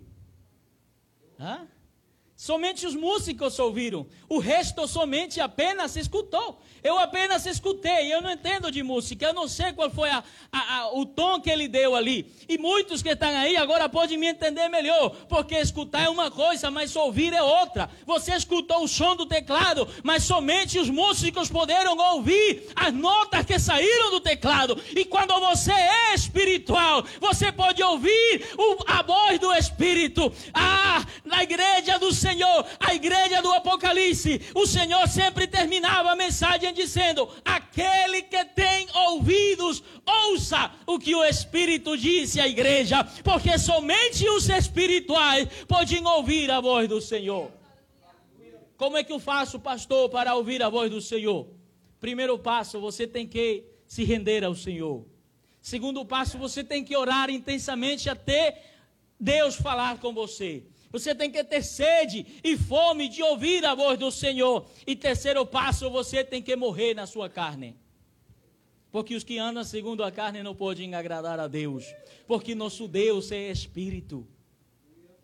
Hã? 1.38 1.68
Somente 2.36 2.86
os 2.88 2.96
músicos 2.96 3.60
ouviram. 3.60 4.08
O 4.28 4.40
resto 4.40 4.88
somente 4.88 5.40
apenas 5.40 5.96
escutou. 5.96 6.60
Eu 6.84 6.98
apenas 6.98 7.46
escutei. 7.46 8.12
Eu 8.12 8.22
não 8.22 8.32
entendo 8.32 8.72
de 8.72 8.82
música. 8.82 9.28
Eu 9.28 9.34
não 9.34 9.48
sei 9.48 9.72
qual 9.72 9.90
foi 9.92 10.10
a, 10.10 10.24
a, 10.52 10.78
a, 10.78 10.94
o 10.98 11.06
tom 11.06 11.40
que 11.40 11.50
ele 11.50 11.68
deu 11.68 11.96
ali. 11.96 12.34
E 12.50 12.58
muitos 12.58 13.04
que 13.04 13.10
estão 13.10 13.30
aí 13.30 13.56
agora 13.56 13.88
podem 13.88 14.18
me 14.18 14.28
entender 14.28 14.68
melhor. 14.68 15.12
Porque 15.30 15.56
escutar 15.56 16.06
é 16.06 16.10
uma 16.10 16.32
coisa, 16.32 16.72
mas 16.72 16.96
ouvir 16.96 17.34
é 17.34 17.42
outra. 17.42 17.90
Você 18.06 18.34
escutou 18.34 18.84
o 18.84 18.88
som 18.88 19.16
do 19.16 19.28
teclado, 19.28 19.88
mas 20.04 20.24
somente 20.24 20.80
os 20.80 20.90
músicos 20.90 21.50
puderam 21.50 21.96
ouvir 22.16 22.68
as 22.76 22.92
notas 22.92 23.46
que 23.46 23.60
saíram 23.60 24.10
do 24.10 24.20
teclado. 24.20 24.82
E 24.96 25.06
quando 25.06 25.40
você 25.40 25.72
é 25.72 26.16
espiritual, 26.16 27.06
você 27.22 27.52
pode 27.52 27.82
ouvir 27.82 28.48
o, 28.58 28.84
a 28.88 29.04
voz 29.04 29.40
do 29.40 29.54
Espírito. 29.54 30.34
Ah, 30.54 31.06
na 31.24 31.44
igreja 31.44 31.98
do 32.00 32.12
Senhor 32.24 32.66
a 32.80 32.94
igreja 32.96 33.42
do 33.42 33.52
Apocalipse, 33.52 34.42
o 34.56 34.66
Senhor 34.66 35.06
sempre 35.08 35.46
terminava 35.48 36.12
a 36.12 36.16
mensagem 36.16 36.74
dizendo: 36.74 37.28
aquele 37.44 38.22
que 38.22 38.44
tem 38.46 38.88
ouvidos, 39.08 39.84
ouça 40.06 40.72
o 40.88 40.98
que 40.98 41.14
o 41.16 41.24
Espírito 41.26 41.98
disse 41.98 42.40
à 42.40 42.48
igreja, 42.48 43.04
porque 43.24 43.58
somente 43.58 44.28
os 44.30 44.48
espirituais 44.50 45.48
podem 45.68 46.06
ouvir 46.06 46.50
a 46.50 46.62
voz 46.62 46.88
do 46.88 47.02
Senhor. 47.02 47.52
Como 48.78 48.98
é 48.98 49.04
que 49.04 49.14
eu 49.14 49.20
faço, 49.20 49.60
pastor, 49.60 50.10
para 50.10 50.36
ouvir 50.36 50.62
a 50.64 50.70
voz 50.70 50.90
do 50.90 51.02
Senhor? 51.02 51.48
Primeiro 52.00 52.38
passo, 52.40 52.80
você 52.80 53.06
tem 53.06 53.28
que 53.28 53.64
se 53.88 54.04
render 54.04 54.44
ao 54.44 54.56
Senhor. 54.56 55.06
Segundo 55.62 56.06
passo, 56.06 56.38
você 56.38 56.64
tem 56.64 56.84
que 56.84 56.96
orar 56.96 57.30
intensamente 57.30 58.10
até 58.10 58.62
Deus 59.20 59.56
falar 59.56 60.00
com 60.00 60.14
você. 60.14 60.64
Você 60.94 61.16
tem 61.16 61.32
que 61.32 61.44
ter 61.44 61.64
sede 61.64 62.24
e 62.44 62.56
fome 62.56 63.10
de 63.10 63.24
ouvir 63.24 63.66
a 63.66 63.74
voz 63.74 63.98
do 63.98 64.12
Senhor. 64.12 64.68
E 64.86 64.96
terceiro 64.96 65.44
passo, 65.44 65.90
você 65.90 66.24
tem 66.24 66.40
que 66.40 66.56
morrer 66.56 66.94
na 66.94 67.08
sua 67.08 67.28
carne. 67.28 67.76
Porque 68.92 69.16
os 69.16 69.24
que 69.24 69.40
andam 69.40 69.64
segundo 69.64 70.04
a 70.04 70.12
carne 70.12 70.44
não 70.44 70.54
podem 70.54 70.94
agradar 70.94 71.40
a 71.40 71.48
Deus. 71.48 71.84
Porque 72.28 72.54
nosso 72.54 72.88
Deus 72.88 73.32
é 73.32 73.50
espírito. 73.50 74.28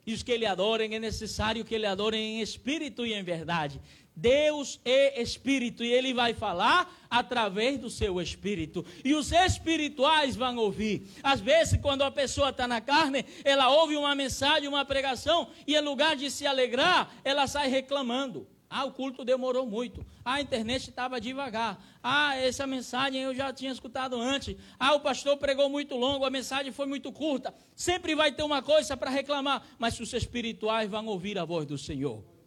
E 0.07 0.11
os 0.11 0.23
que 0.23 0.31
ele 0.31 0.47
adorem, 0.47 0.95
é 0.95 0.99
necessário 0.99 1.63
que 1.63 1.75
ele 1.75 1.85
adorem 1.85 2.39
em 2.39 2.41
espírito 2.41 3.05
e 3.05 3.13
em 3.13 3.21
verdade. 3.21 3.79
Deus 4.19 4.81
é 4.83 5.21
espírito 5.21 5.83
e 5.83 5.91
ele 5.91 6.13
vai 6.13 6.33
falar 6.33 6.93
através 7.09 7.77
do 7.79 7.89
seu 7.89 8.19
espírito. 8.19 8.85
E 9.03 9.15
os 9.15 9.31
espirituais 9.31 10.35
vão 10.35 10.57
ouvir. 10.57 11.07
Às 11.23 11.39
vezes, 11.39 11.79
quando 11.81 12.01
a 12.01 12.11
pessoa 12.11 12.49
está 12.49 12.67
na 12.67 12.81
carne, 12.81 13.25
ela 13.45 13.69
ouve 13.69 13.95
uma 13.95 14.13
mensagem, 14.13 14.67
uma 14.67 14.83
pregação, 14.83 15.49
e 15.65 15.73
em 15.73 15.81
lugar 15.81 16.17
de 16.17 16.29
se 16.29 16.45
alegrar, 16.45 17.13
ela 17.23 17.47
sai 17.47 17.69
reclamando. 17.69 18.45
Ah, 18.69 18.85
o 18.85 18.91
culto 18.91 19.23
demorou 19.25 19.65
muito. 19.65 20.05
Ah, 20.23 20.33
a 20.33 20.41
internet 20.41 20.89
estava 20.89 21.19
devagar. 21.19 21.83
Ah, 22.03 22.35
essa 22.35 22.67
mensagem 22.67 23.21
eu 23.21 23.33
já 23.33 23.51
tinha 23.51 23.71
escutado 23.71 24.15
antes. 24.19 24.55
Ah, 24.77 24.93
o 24.93 24.99
pastor 24.99 25.37
pregou 25.37 25.69
muito 25.69 25.95
longo, 25.95 26.25
a 26.25 26.29
mensagem 26.29 26.71
foi 26.71 26.85
muito 26.85 27.11
curta. 27.11 27.53
Sempre 27.73 28.13
vai 28.13 28.31
ter 28.31 28.43
uma 28.43 28.61
coisa 28.61 28.95
para 28.95 29.09
reclamar, 29.09 29.65
mas 29.79 29.99
os 29.99 30.13
espirituais 30.13 30.89
vão 30.89 31.07
ouvir 31.07 31.39
a 31.39 31.45
voz 31.45 31.65
do 31.65 31.77
Senhor. 31.77 32.38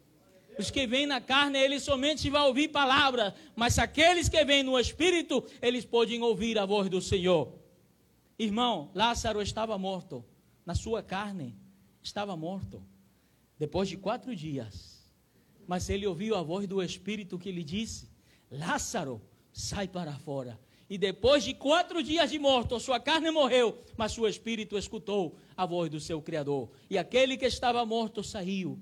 Os 0.57 0.69
que 0.69 0.85
vêm 0.85 1.05
na 1.05 1.19
carne, 1.19 1.59
eles 1.59 1.83
somente 1.83 2.29
vão 2.29 2.47
ouvir 2.47 2.67
palavras, 2.69 3.33
mas 3.55 3.79
aqueles 3.79 4.29
que 4.29 4.43
vêm 4.45 4.63
no 4.63 4.79
espírito, 4.79 5.43
eles 5.61 5.85
podem 5.85 6.21
ouvir 6.21 6.57
a 6.57 6.65
voz 6.65 6.89
do 6.89 7.01
Senhor. 7.01 7.53
Irmão, 8.37 8.91
Lázaro 8.93 9.41
estava 9.41 9.77
morto, 9.77 10.23
na 10.65 10.75
sua 10.75 11.01
carne, 11.01 11.55
estava 12.01 12.35
morto, 12.35 12.83
depois 13.57 13.89
de 13.89 13.97
quatro 13.97 14.35
dias. 14.35 15.03
Mas 15.65 15.89
ele 15.89 16.05
ouviu 16.05 16.35
a 16.35 16.43
voz 16.43 16.67
do 16.67 16.81
Espírito 16.81 17.39
que 17.39 17.51
lhe 17.51 17.63
disse: 17.63 18.09
Lázaro, 18.51 19.21
sai 19.51 19.87
para 19.87 20.13
fora. 20.13 20.59
E 20.89 20.97
depois 20.97 21.43
de 21.43 21.53
quatro 21.53 22.03
dias 22.03 22.29
de 22.29 22.37
morto, 22.37 22.79
sua 22.79 22.99
carne 22.99 23.31
morreu, 23.31 23.81
mas 23.97 24.11
seu 24.11 24.27
espírito 24.27 24.77
escutou 24.77 25.37
a 25.55 25.65
voz 25.65 25.89
do 25.89 25.99
seu 25.99 26.21
Criador. 26.21 26.69
E 26.89 26.97
aquele 26.97 27.37
que 27.37 27.45
estava 27.45 27.83
morto 27.85 28.21
saiu 28.23 28.79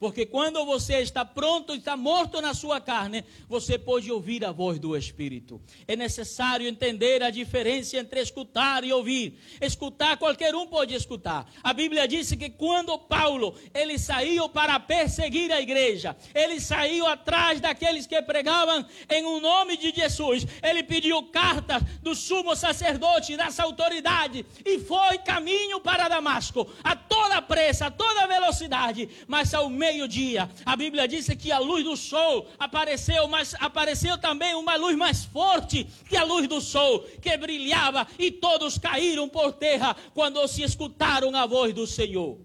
porque 0.00 0.24
quando 0.24 0.64
você 0.64 1.00
está 1.00 1.26
pronto, 1.26 1.74
está 1.74 1.94
morto 1.94 2.40
na 2.40 2.54
sua 2.54 2.80
carne, 2.80 3.22
você 3.46 3.78
pode 3.78 4.10
ouvir 4.10 4.42
a 4.46 4.50
voz 4.50 4.78
do 4.78 4.96
Espírito. 4.96 5.60
É 5.86 5.94
necessário 5.94 6.66
entender 6.66 7.22
a 7.22 7.28
diferença 7.28 7.98
entre 7.98 8.18
escutar 8.18 8.82
e 8.82 8.94
ouvir. 8.94 9.38
Escutar, 9.60 10.16
qualquer 10.16 10.54
um 10.54 10.66
pode 10.66 10.94
escutar. 10.94 11.46
A 11.62 11.74
Bíblia 11.74 12.08
disse 12.08 12.34
que 12.34 12.48
quando 12.48 12.98
Paulo, 12.98 13.54
ele 13.74 13.98
saiu 13.98 14.48
para 14.48 14.80
perseguir 14.80 15.52
a 15.52 15.60
igreja, 15.60 16.16
ele 16.34 16.58
saiu 16.62 17.06
atrás 17.06 17.60
daqueles 17.60 18.06
que 18.06 18.22
pregavam 18.22 18.86
em 19.10 19.22
o 19.26 19.36
um 19.36 19.40
nome 19.40 19.76
de 19.76 19.94
Jesus. 19.94 20.46
Ele 20.62 20.82
pediu 20.82 21.24
cartas 21.24 21.82
do 22.00 22.14
sumo 22.14 22.56
sacerdote, 22.56 23.36
das 23.36 23.60
autoridades, 23.60 24.46
e 24.64 24.78
foi 24.78 25.18
caminho 25.18 25.78
para 25.78 26.08
Damasco, 26.08 26.66
a 26.82 26.96
toda 26.96 27.42
pressa, 27.42 27.86
a 27.86 27.90
toda 27.90 28.26
velocidade, 28.26 29.06
mas 29.28 29.52
ao 29.52 29.68
meio 29.68 29.89
meio-dia. 29.90 30.48
A 30.64 30.76
Bíblia 30.76 31.06
diz 31.08 31.26
que 31.28 31.50
a 31.50 31.58
luz 31.58 31.84
do 31.84 31.96
sol 31.96 32.48
apareceu, 32.58 33.26
mas 33.26 33.54
apareceu 33.58 34.16
também 34.18 34.54
uma 34.54 34.76
luz 34.76 34.96
mais 34.96 35.24
forte 35.24 35.84
que 36.08 36.16
a 36.16 36.24
luz 36.24 36.46
do 36.48 36.60
sol, 36.60 37.00
que 37.20 37.36
brilhava 37.36 38.06
e 38.18 38.30
todos 38.30 38.78
caíram 38.78 39.28
por 39.28 39.52
terra 39.52 39.96
quando 40.14 40.46
se 40.46 40.62
escutaram 40.62 41.34
a 41.34 41.46
voz 41.46 41.74
do 41.74 41.86
Senhor. 41.86 42.38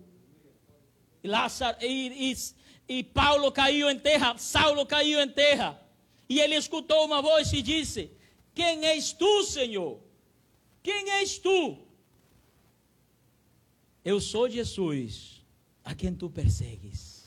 E, 1.24 1.28
Lázaro, 1.28 1.78
e, 1.82 2.32
e, 2.88 2.98
e 2.98 3.04
Paulo 3.04 3.52
caiu 3.52 3.90
em 3.90 3.98
terra, 3.98 4.36
Saulo 4.38 4.86
caiu 4.86 5.22
em 5.22 5.30
terra. 5.30 5.80
E 6.28 6.40
ele 6.40 6.56
escutou 6.56 7.06
uma 7.06 7.22
voz 7.22 7.54
e 7.54 7.62
disse: 7.62 8.12
Quem 8.54 8.86
és 8.86 9.14
tu, 9.14 9.44
Senhor? 9.44 10.00
Quem 10.82 11.12
és 11.12 11.38
tu? 11.38 11.78
Eu 14.04 14.20
sou 14.22 14.48
Jesus, 14.48 15.44
a 15.84 15.96
quem 15.96 16.14
tu 16.14 16.30
persegues. 16.30 17.25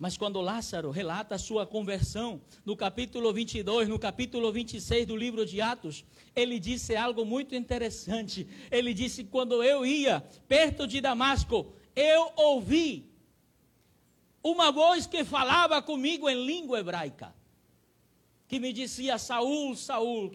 Mas 0.00 0.16
quando 0.16 0.40
Lázaro 0.40 0.90
relata 0.90 1.34
a 1.34 1.38
sua 1.38 1.66
conversão, 1.66 2.40
no 2.64 2.74
capítulo 2.74 3.34
22, 3.34 3.86
no 3.86 3.98
capítulo 3.98 4.50
26 4.50 5.06
do 5.06 5.14
livro 5.14 5.44
de 5.44 5.60
Atos, 5.60 6.06
ele 6.34 6.58
disse 6.58 6.96
algo 6.96 7.22
muito 7.22 7.54
interessante. 7.54 8.48
Ele 8.70 8.94
disse: 8.94 9.24
Quando 9.24 9.62
eu 9.62 9.84
ia 9.84 10.22
perto 10.48 10.86
de 10.86 11.02
Damasco, 11.02 11.74
eu 11.94 12.32
ouvi 12.34 13.12
uma 14.42 14.72
voz 14.72 15.06
que 15.06 15.22
falava 15.22 15.82
comigo 15.82 16.30
em 16.30 16.46
língua 16.46 16.80
hebraica, 16.80 17.34
que 18.48 18.58
me 18.58 18.72
dizia: 18.72 19.18
Saul, 19.18 19.76
Saul, 19.76 20.34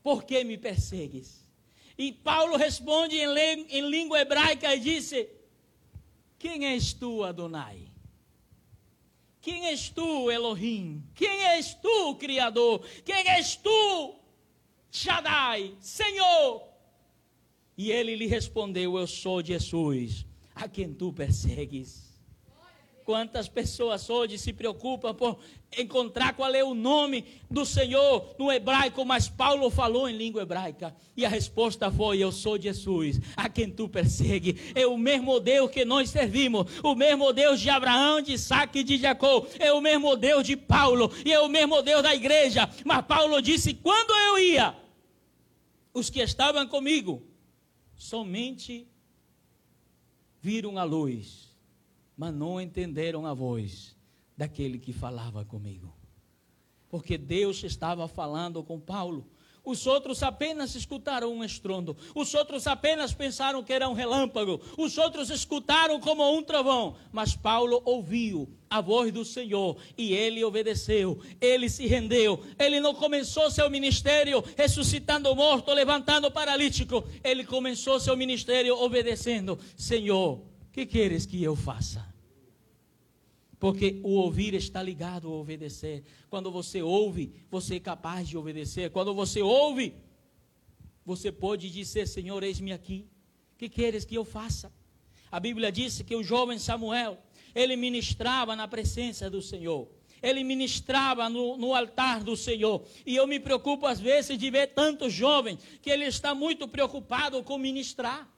por 0.00 0.22
que 0.22 0.44
me 0.44 0.56
persegues? 0.56 1.44
E 1.98 2.12
Paulo 2.12 2.56
responde 2.56 3.16
em, 3.16 3.66
em 3.68 3.90
língua 3.90 4.20
hebraica 4.20 4.72
e 4.76 4.78
disse: 4.78 5.28
Quem 6.38 6.66
és 6.66 6.92
tu, 6.92 7.24
Adonai? 7.24 7.93
Quem 9.44 9.66
és 9.66 9.90
tu, 9.90 10.30
Elohim? 10.30 11.02
Quem 11.14 11.42
és 11.58 11.74
tu, 11.74 12.14
Criador? 12.14 12.82
Quem 13.04 13.28
és 13.28 13.56
tu, 13.56 14.14
Shaddai, 14.90 15.74
Senhor? 15.80 16.66
E 17.76 17.92
ele 17.92 18.16
lhe 18.16 18.26
respondeu: 18.26 18.96
Eu 18.96 19.06
sou 19.06 19.44
Jesus, 19.44 20.24
a 20.54 20.66
quem 20.66 20.94
tu 20.94 21.12
persegues. 21.12 22.03
Quantas 23.04 23.48
pessoas 23.48 24.08
hoje 24.08 24.38
se 24.38 24.50
preocupam 24.50 25.14
por 25.14 25.38
encontrar 25.76 26.32
qual 26.32 26.54
é 26.54 26.64
o 26.64 26.72
nome 26.72 27.22
do 27.50 27.66
Senhor 27.66 28.34
no 28.38 28.50
hebraico, 28.50 29.04
mas 29.04 29.28
Paulo 29.28 29.68
falou 29.68 30.08
em 30.08 30.16
língua 30.16 30.40
hebraica. 30.40 30.96
E 31.14 31.26
a 31.26 31.28
resposta 31.28 31.90
foi: 31.90 32.20
Eu 32.20 32.32
sou 32.32 32.58
Jesus, 32.58 33.20
a 33.36 33.46
quem 33.50 33.70
tu 33.70 33.90
persegue. 33.90 34.58
É 34.74 34.86
o 34.86 34.96
mesmo 34.96 35.38
Deus 35.38 35.70
que 35.70 35.84
nós 35.84 36.08
servimos, 36.08 36.66
o 36.82 36.94
mesmo 36.94 37.30
Deus 37.30 37.60
de 37.60 37.68
Abraão, 37.68 38.22
de 38.22 38.32
Isaac 38.32 38.78
e 38.78 38.82
de 38.82 38.96
Jacó. 38.96 39.46
É 39.58 39.70
o 39.70 39.82
mesmo 39.82 40.16
Deus 40.16 40.42
de 40.42 40.56
Paulo, 40.56 41.12
e 41.26 41.30
é 41.30 41.38
o 41.40 41.48
mesmo 41.48 41.82
Deus 41.82 42.02
da 42.02 42.14
igreja. 42.14 42.70
Mas 42.86 43.04
Paulo 43.04 43.42
disse: 43.42 43.74
Quando 43.74 44.12
eu 44.12 44.38
ia, 44.38 44.74
os 45.92 46.08
que 46.08 46.22
estavam 46.22 46.66
comigo 46.66 47.22
somente 47.98 48.88
viram 50.40 50.78
a 50.78 50.84
luz 50.84 51.43
mas 52.16 52.34
não 52.34 52.60
entenderam 52.60 53.26
a 53.26 53.34
voz 53.34 53.96
daquele 54.36 54.78
que 54.78 54.92
falava 54.92 55.44
comigo. 55.44 55.94
Porque 56.88 57.18
Deus 57.18 57.62
estava 57.64 58.06
falando 58.06 58.62
com 58.62 58.78
Paulo. 58.78 59.28
Os 59.64 59.86
outros 59.86 60.22
apenas 60.22 60.74
escutaram 60.74 61.32
um 61.32 61.42
estrondo. 61.42 61.96
Os 62.14 62.34
outros 62.34 62.66
apenas 62.66 63.14
pensaram 63.14 63.64
que 63.64 63.72
era 63.72 63.88
um 63.88 63.94
relâmpago. 63.94 64.60
Os 64.76 64.98
outros 64.98 65.30
escutaram 65.30 65.98
como 65.98 66.22
um 66.36 66.42
trovão. 66.42 66.96
Mas 67.10 67.34
Paulo 67.34 67.80
ouviu 67.84 68.46
a 68.68 68.82
voz 68.82 69.10
do 69.10 69.24
Senhor 69.24 69.78
e 69.96 70.12
ele 70.12 70.44
obedeceu. 70.44 71.18
Ele 71.40 71.70
se 71.70 71.86
rendeu. 71.86 72.44
Ele 72.58 72.78
não 72.78 72.94
começou 72.94 73.50
seu 73.50 73.70
ministério 73.70 74.44
ressuscitando 74.54 75.34
morto, 75.34 75.72
levantando 75.72 76.30
paralítico. 76.30 77.02
Ele 77.24 77.42
começou 77.42 77.98
seu 77.98 78.14
ministério 78.16 78.76
obedecendo. 78.76 79.58
Senhor, 79.74 80.42
que 80.74 80.84
queres 80.84 81.24
que 81.24 81.40
eu 81.40 81.54
faça? 81.54 82.04
Porque 83.60 84.00
o 84.02 84.14
ouvir 84.16 84.54
está 84.54 84.82
ligado 84.82 85.28
ao 85.28 85.40
obedecer. 85.40 86.02
Quando 86.28 86.50
você 86.50 86.82
ouve, 86.82 87.32
você 87.48 87.76
é 87.76 87.80
capaz 87.80 88.28
de 88.28 88.36
obedecer. 88.36 88.90
Quando 88.90 89.14
você 89.14 89.40
ouve, 89.40 89.94
você 91.06 91.30
pode 91.30 91.70
dizer: 91.70 92.08
Senhor, 92.08 92.42
eis-me 92.42 92.72
aqui. 92.72 93.06
Que 93.56 93.68
queres 93.68 94.04
que 94.04 94.16
eu 94.16 94.24
faça? 94.24 94.72
A 95.30 95.38
Bíblia 95.38 95.70
disse 95.70 96.02
que 96.02 96.16
o 96.16 96.24
jovem 96.24 96.58
Samuel, 96.58 97.18
ele 97.54 97.76
ministrava 97.76 98.56
na 98.56 98.66
presença 98.66 99.30
do 99.30 99.40
Senhor. 99.40 99.88
Ele 100.20 100.42
ministrava 100.42 101.28
no, 101.28 101.56
no, 101.56 101.72
altar 101.72 102.24
do 102.24 102.36
Senhor. 102.36 102.84
E 103.06 103.14
eu 103.14 103.28
me 103.28 103.38
preocupo 103.38 103.86
às 103.86 104.00
vezes 104.00 104.36
de 104.36 104.50
ver 104.50 104.74
tantos 104.74 105.12
jovens 105.12 105.60
que 105.80 105.88
ele 105.88 106.04
está 106.04 106.34
muito 106.34 106.66
preocupado 106.66 107.44
com 107.44 107.56
ministrar. 107.58 108.28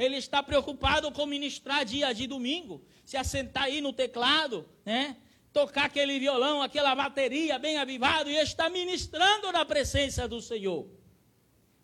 Ele 0.00 0.16
está 0.16 0.42
preocupado 0.42 1.12
com 1.12 1.26
ministrar 1.26 1.84
dia 1.84 2.10
de 2.14 2.26
domingo, 2.26 2.82
se 3.04 3.18
assentar 3.18 3.64
aí 3.64 3.82
no 3.82 3.92
teclado, 3.92 4.66
né? 4.82 5.14
Tocar 5.52 5.84
aquele 5.84 6.18
violão, 6.18 6.62
aquela 6.62 6.94
bateria 6.94 7.58
bem 7.58 7.76
avivado 7.76 8.30
e 8.30 8.36
está 8.36 8.70
ministrando 8.70 9.52
na 9.52 9.62
presença 9.62 10.26
do 10.26 10.40
Senhor. 10.40 10.88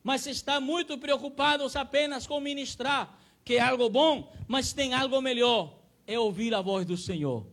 Mas 0.03 0.27
está 0.27 0.59
muito 0.59 0.97
preocupado 0.97 1.67
apenas 1.75 2.27
com 2.27 2.41
ministrar, 2.41 3.19
que 3.45 3.57
é 3.57 3.61
algo 3.61 3.91
bom, 3.91 4.33
mas 4.49 4.73
tem 4.73 4.95
algo 4.95 5.21
melhor, 5.21 5.79
é 6.07 6.19
ouvir 6.19 6.55
a 6.55 6.63
voz 6.63 6.87
do 6.87 6.97
Senhor. 6.97 7.47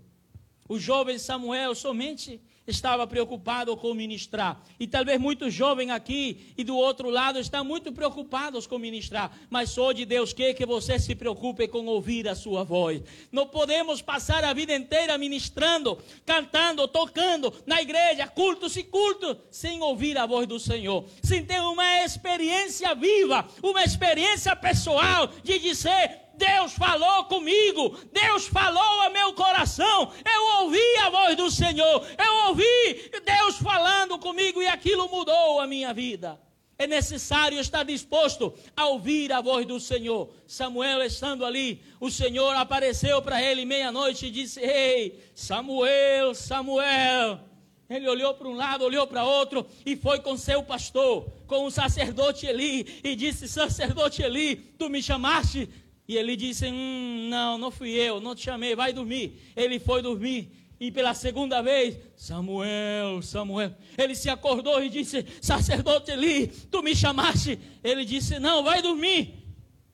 O 0.70 0.80
jovem 0.80 1.20
Samuel 1.20 1.76
somente 1.76 2.40
estava 2.68 3.06
preocupado 3.06 3.76
com 3.76 3.94
ministrar. 3.94 4.62
E 4.80 4.88
talvez 4.88 5.20
muitos 5.20 5.54
jovens 5.54 5.90
aqui 5.90 6.54
e 6.58 6.64
do 6.64 6.76
outro 6.76 7.10
lado 7.10 7.40
estão 7.40 7.64
muito 7.64 7.92
preocupados 7.92 8.66
com 8.66 8.78
ministrar. 8.78 9.32
Mas 9.50 9.70
só 9.70 9.92
de 9.92 10.06
Deus 10.06 10.34
quer 10.34 10.54
que 10.54 10.66
você 10.66 10.98
se 10.98 11.16
preocupe 11.16 11.68
com 11.68 11.86
ouvir 11.86 12.28
a 12.28 12.36
sua 12.36 12.64
voz. 12.64 13.02
Não 13.32 13.48
podemos 13.48 14.02
passar 14.02 14.44
a 14.44 14.54
vida 14.54 14.76
inteira 14.76 15.18
ministrando, 15.18 15.98
cantando, 16.26 16.88
tocando 16.88 17.54
na 17.66 17.82
igreja, 17.82 18.28
cultos 18.28 18.76
e 18.78 18.84
cultos, 18.84 19.38
sem 19.52 19.82
ouvir 19.82 20.18
a 20.18 20.26
voz 20.26 20.48
do 20.48 20.60
Senhor. 20.60 21.06
Sem 21.22 21.46
ter 21.46 21.62
uma 21.62 22.04
experiência 22.04 22.96
viva, 22.96 23.48
uma 23.62 23.84
experiência 23.84 24.56
pessoal 24.56 25.30
de 25.44 25.60
dizer 25.60 26.23
Deus 26.36 26.74
falou 26.74 27.26
comigo, 27.26 27.98
Deus 28.12 28.48
falou 28.48 29.02
a 29.02 29.10
meu 29.10 29.34
coração, 29.34 30.12
eu 30.26 30.64
ouvi 30.64 30.98
a 31.04 31.10
voz 31.10 31.36
do 31.36 31.52
Senhor, 31.52 32.06
eu 32.18 32.48
ouvi 32.48 33.12
Deus 33.24 33.58
falando 33.58 34.18
comigo 34.18 34.62
e 34.62 34.68
aquilo 34.68 35.10
mudou 35.10 35.60
a 35.60 35.68
minha 35.68 35.94
vida. 35.94 36.40
É 36.78 36.88
necessário 36.88 37.60
estar 37.60 37.84
disposto 37.84 38.54
a 38.76 38.88
ouvir 38.88 39.32
a 39.32 39.42
voz 39.42 39.66
do 39.66 39.80
Senhor. 39.80 40.34
Samuel 40.48 41.04
estando 41.04 41.46
ali, 41.46 41.82
o 42.00 42.10
Senhor 42.10 42.56
apareceu 42.56 43.22
para 43.22 43.42
ele 43.42 43.64
meia-noite 43.64 44.26
e 44.26 44.32
disse: 44.32 44.60
Ei, 44.60 45.20
Samuel, 45.36 46.34
Samuel. 46.34 47.40
Ele 47.90 48.10
olhou 48.10 48.34
para 48.34 48.48
um 48.48 48.56
lado, 48.56 48.86
olhou 48.86 49.06
para 49.06 49.24
outro 49.24 49.68
e 49.86 49.96
foi 49.96 50.20
com 50.20 50.36
seu 50.36 50.64
pastor, 50.64 51.30
com 51.46 51.66
o 51.66 51.72
sacerdote 51.72 52.48
Eli, 52.48 53.02
e 53.04 53.16
disse: 53.16 53.48
Sacerdote 53.48 54.24
Eli, 54.24 54.56
tu 54.56 54.90
me 54.90 55.02
chamaste? 55.02 55.70
E 56.08 56.18
ele 56.18 56.36
disse: 56.36 56.68
hum, 56.68 57.28
Não, 57.30 57.58
não 57.58 57.72
fui 57.72 57.92
eu, 57.92 58.20
não 58.20 58.36
te 58.36 58.44
chamei, 58.44 58.76
vai 58.76 58.92
dormir. 58.94 59.40
Ele 59.56 59.80
foi 59.80 60.02
dormir. 60.02 60.52
E 60.80 60.92
pela 60.92 61.14
segunda 61.14 61.62
vez, 61.62 61.98
Samuel, 62.16 63.22
Samuel. 63.22 63.74
Ele 63.98 64.16
se 64.16 64.30
acordou 64.30 64.84
e 64.84 64.90
disse: 64.90 65.26
Sacerdote 65.42 66.12
Eli, 66.12 66.48
tu 66.48 66.84
me 66.84 66.96
chamaste. 66.96 67.58
Ele 67.84 68.04
disse: 68.04 68.38
Não, 68.40 68.64
vai 68.64 68.82
dormir. 68.82 69.36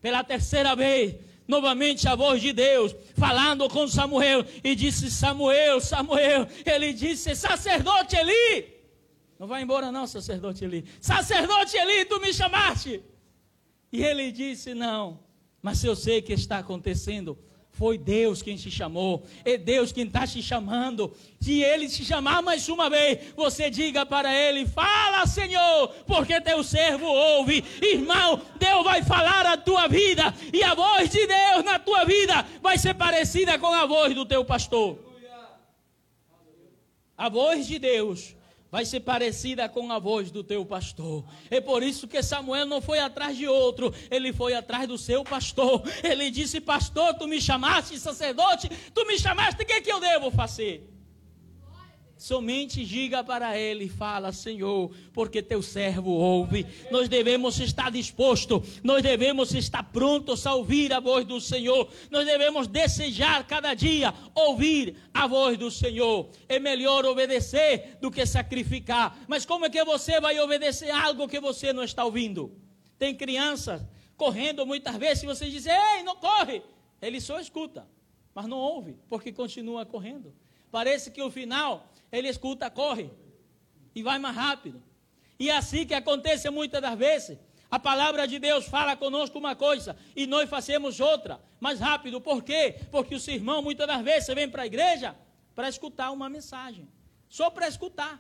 Pela 0.02 0.24
terceira 0.24 0.76
vez, 0.76 1.16
novamente 1.48 2.08
a 2.08 2.16
voz 2.16 2.42
de 2.42 2.54
Deus 2.54 2.96
falando 3.16 3.70
com 3.70 3.88
Samuel 3.88 4.44
e 4.64 4.74
disse: 4.74 5.12
Samuel, 5.12 5.80
Samuel. 5.80 6.48
Ele 6.66 6.92
disse: 6.92 7.36
Sacerdote 7.36 8.16
Eli. 8.16 8.80
Não 9.38 9.48
vai 9.48 9.62
embora, 9.62 9.92
não, 9.92 10.08
sacerdote 10.08 10.66
Eli. 10.66 10.86
Sacerdote 11.00 11.78
Eli, 11.78 12.06
tu 12.06 12.20
me 12.20 12.34
chamaste. 12.34 13.04
E 13.92 14.04
ele 14.04 14.32
disse: 14.32 14.74
Não. 14.74 15.20
Mas 15.62 15.84
eu 15.84 15.96
sei 15.96 16.22
que 16.22 16.34
está 16.34 16.60
acontecendo. 16.60 17.38
Foi 17.72 17.98
Deus 17.98 18.42
quem 18.42 18.58
te 18.58 18.70
chamou, 18.70 19.24
é 19.46 19.58
Deus 19.58 19.94
quem 19.94 20.06
está 20.06 20.28
te 20.28 20.42
chamando. 20.42 21.16
Se 21.40 21.62
Ele 21.62 21.88
te 21.88 22.04
chamar 22.04 22.42
mais 22.42 22.68
uma 22.68 22.90
vez, 22.90 23.34
você 23.38 23.70
diga 23.70 24.06
para 24.06 24.34
Ele: 24.36 24.66
Fala, 24.66 25.26
Senhor, 25.26 25.88
porque 26.06 26.42
teu 26.42 26.62
servo 26.62 27.06
ouve. 27.06 27.64
Irmão, 27.82 28.42
Deus 28.58 28.84
vai 28.84 29.02
falar 29.02 29.46
a 29.46 29.56
tua 29.56 29.88
vida, 29.88 30.34
e 30.52 30.62
a 30.62 30.74
voz 30.74 31.10
de 31.10 31.26
Deus 31.26 31.64
na 31.64 31.80
tua 31.80 32.04
vida 32.04 32.46
vai 32.62 32.78
ser 32.78 32.96
parecida 32.96 33.58
com 33.58 33.74
a 33.74 33.86
voz 33.86 34.14
do 34.14 34.26
teu 34.26 34.44
pastor. 34.44 35.00
A 37.18 37.30
voz 37.30 37.66
de 37.68 37.80
Deus 37.80 38.36
vai 38.72 38.86
ser 38.86 39.02
parecida 39.02 39.68
com 39.68 39.92
a 39.92 40.00
voz 40.00 40.32
do 40.32 40.44
teu 40.44 40.66
pastor. 40.66 41.26
É 41.50 41.60
por 41.60 41.84
isso 41.84 42.08
que 42.08 42.22
Samuel 42.22 42.66
não 42.66 42.82
foi 42.82 43.00
atrás 43.00 43.36
de 43.38 43.48
outro, 43.48 43.94
ele 44.10 44.32
foi 44.32 44.54
atrás 44.54 44.88
do 44.88 44.98
seu 44.98 45.24
pastor. 45.24 45.84
Ele 46.04 46.30
disse: 46.30 46.60
Pastor, 46.60 47.14
tu 47.16 47.28
me 47.28 47.42
chamaste, 47.42 48.00
sacerdote, 48.00 48.70
tu 48.94 49.06
me 49.06 49.18
chamaste, 49.18 49.62
o 49.62 49.66
que, 49.66 49.74
é 49.74 49.82
que 49.82 49.92
eu 49.92 50.00
devo 50.00 50.32
fazer? 50.32 50.99
Somente 52.20 52.84
diga 52.84 53.24
para 53.24 53.58
ele, 53.58 53.88
fala, 53.88 54.34
Senhor, 54.34 54.92
porque 55.14 55.42
teu 55.42 55.62
servo 55.62 56.12
ouve. 56.12 56.66
Nós 56.92 57.08
devemos 57.08 57.58
estar 57.62 57.90
dispostos, 57.90 58.82
nós 58.84 59.02
devemos 59.02 59.54
estar 59.54 59.84
prontos 59.84 60.46
a 60.46 60.54
ouvir 60.54 60.92
a 60.92 61.00
voz 61.00 61.26
do 61.26 61.40
Senhor. 61.40 61.90
Nós 62.12 62.26
devemos 62.26 62.68
desejar 62.68 63.48
cada 63.48 63.74
dia 63.74 64.14
ouvir 64.36 64.98
a 65.14 65.28
voz 65.28 65.58
do 65.58 65.72
Senhor. 65.72 66.30
É 66.50 66.60
melhor 66.60 67.06
obedecer 67.06 67.98
do 68.02 68.12
que 68.12 68.26
sacrificar. 68.26 69.18
Mas 69.26 69.46
como 69.46 69.64
é 69.64 69.70
que 69.70 69.82
você 69.86 70.20
vai 70.20 70.38
obedecer 70.42 70.92
algo 70.92 71.26
que 71.26 71.40
você 71.40 71.72
não 71.72 71.86
está 71.86 72.04
ouvindo? 72.04 72.52
Tem 72.98 73.16
crianças 73.16 73.82
correndo 74.18 74.66
muitas 74.66 74.98
vezes, 74.98 75.24
e 75.24 75.26
você 75.26 75.50
diz, 75.50 75.66
ei, 75.66 76.04
não 76.04 76.18
corre. 76.18 76.62
Ele 77.02 77.22
só 77.22 77.40
escuta, 77.40 77.88
mas 78.36 78.46
não 78.46 78.58
ouve, 78.58 78.98
porque 79.08 79.32
continua 79.32 79.86
correndo. 79.86 80.36
Parece 80.70 81.10
que 81.12 81.22
o 81.22 81.32
final 81.32 81.90
ele 82.12 82.28
escuta, 82.28 82.70
corre 82.70 83.10
e 83.94 84.04
vai 84.04 84.20
mais 84.20 84.36
rápido. 84.36 84.82
E 85.40 85.50
é 85.50 85.56
assim 85.56 85.86
que 85.86 85.94
acontece 85.94 86.50
muitas 86.50 86.82
das 86.82 86.98
vezes. 86.98 87.38
A 87.72 87.78
palavra 87.78 88.28
de 88.28 88.40
Deus 88.40 88.66
fala 88.66 88.96
conosco 88.96 89.38
uma 89.38 89.56
coisa 89.56 89.96
e 90.16 90.26
nós 90.26 90.50
fazemos 90.50 91.00
outra, 91.00 91.40
mais 91.60 91.80
rápido. 91.80 92.20
Por 92.20 92.44
quê? 92.44 92.80
Porque 92.92 93.16
o 93.16 93.30
irmão 93.30 93.62
muitas 93.62 93.88
das 93.88 94.02
vezes 94.02 94.34
vem 94.34 94.50
para 94.50 94.64
a 94.64 94.66
igreja 94.66 95.16
para 95.54 95.70
escutar 95.70 96.12
uma 96.12 96.30
mensagem, 96.30 96.90
só 97.28 97.50
para 97.50 97.68
escutar. 97.68 98.20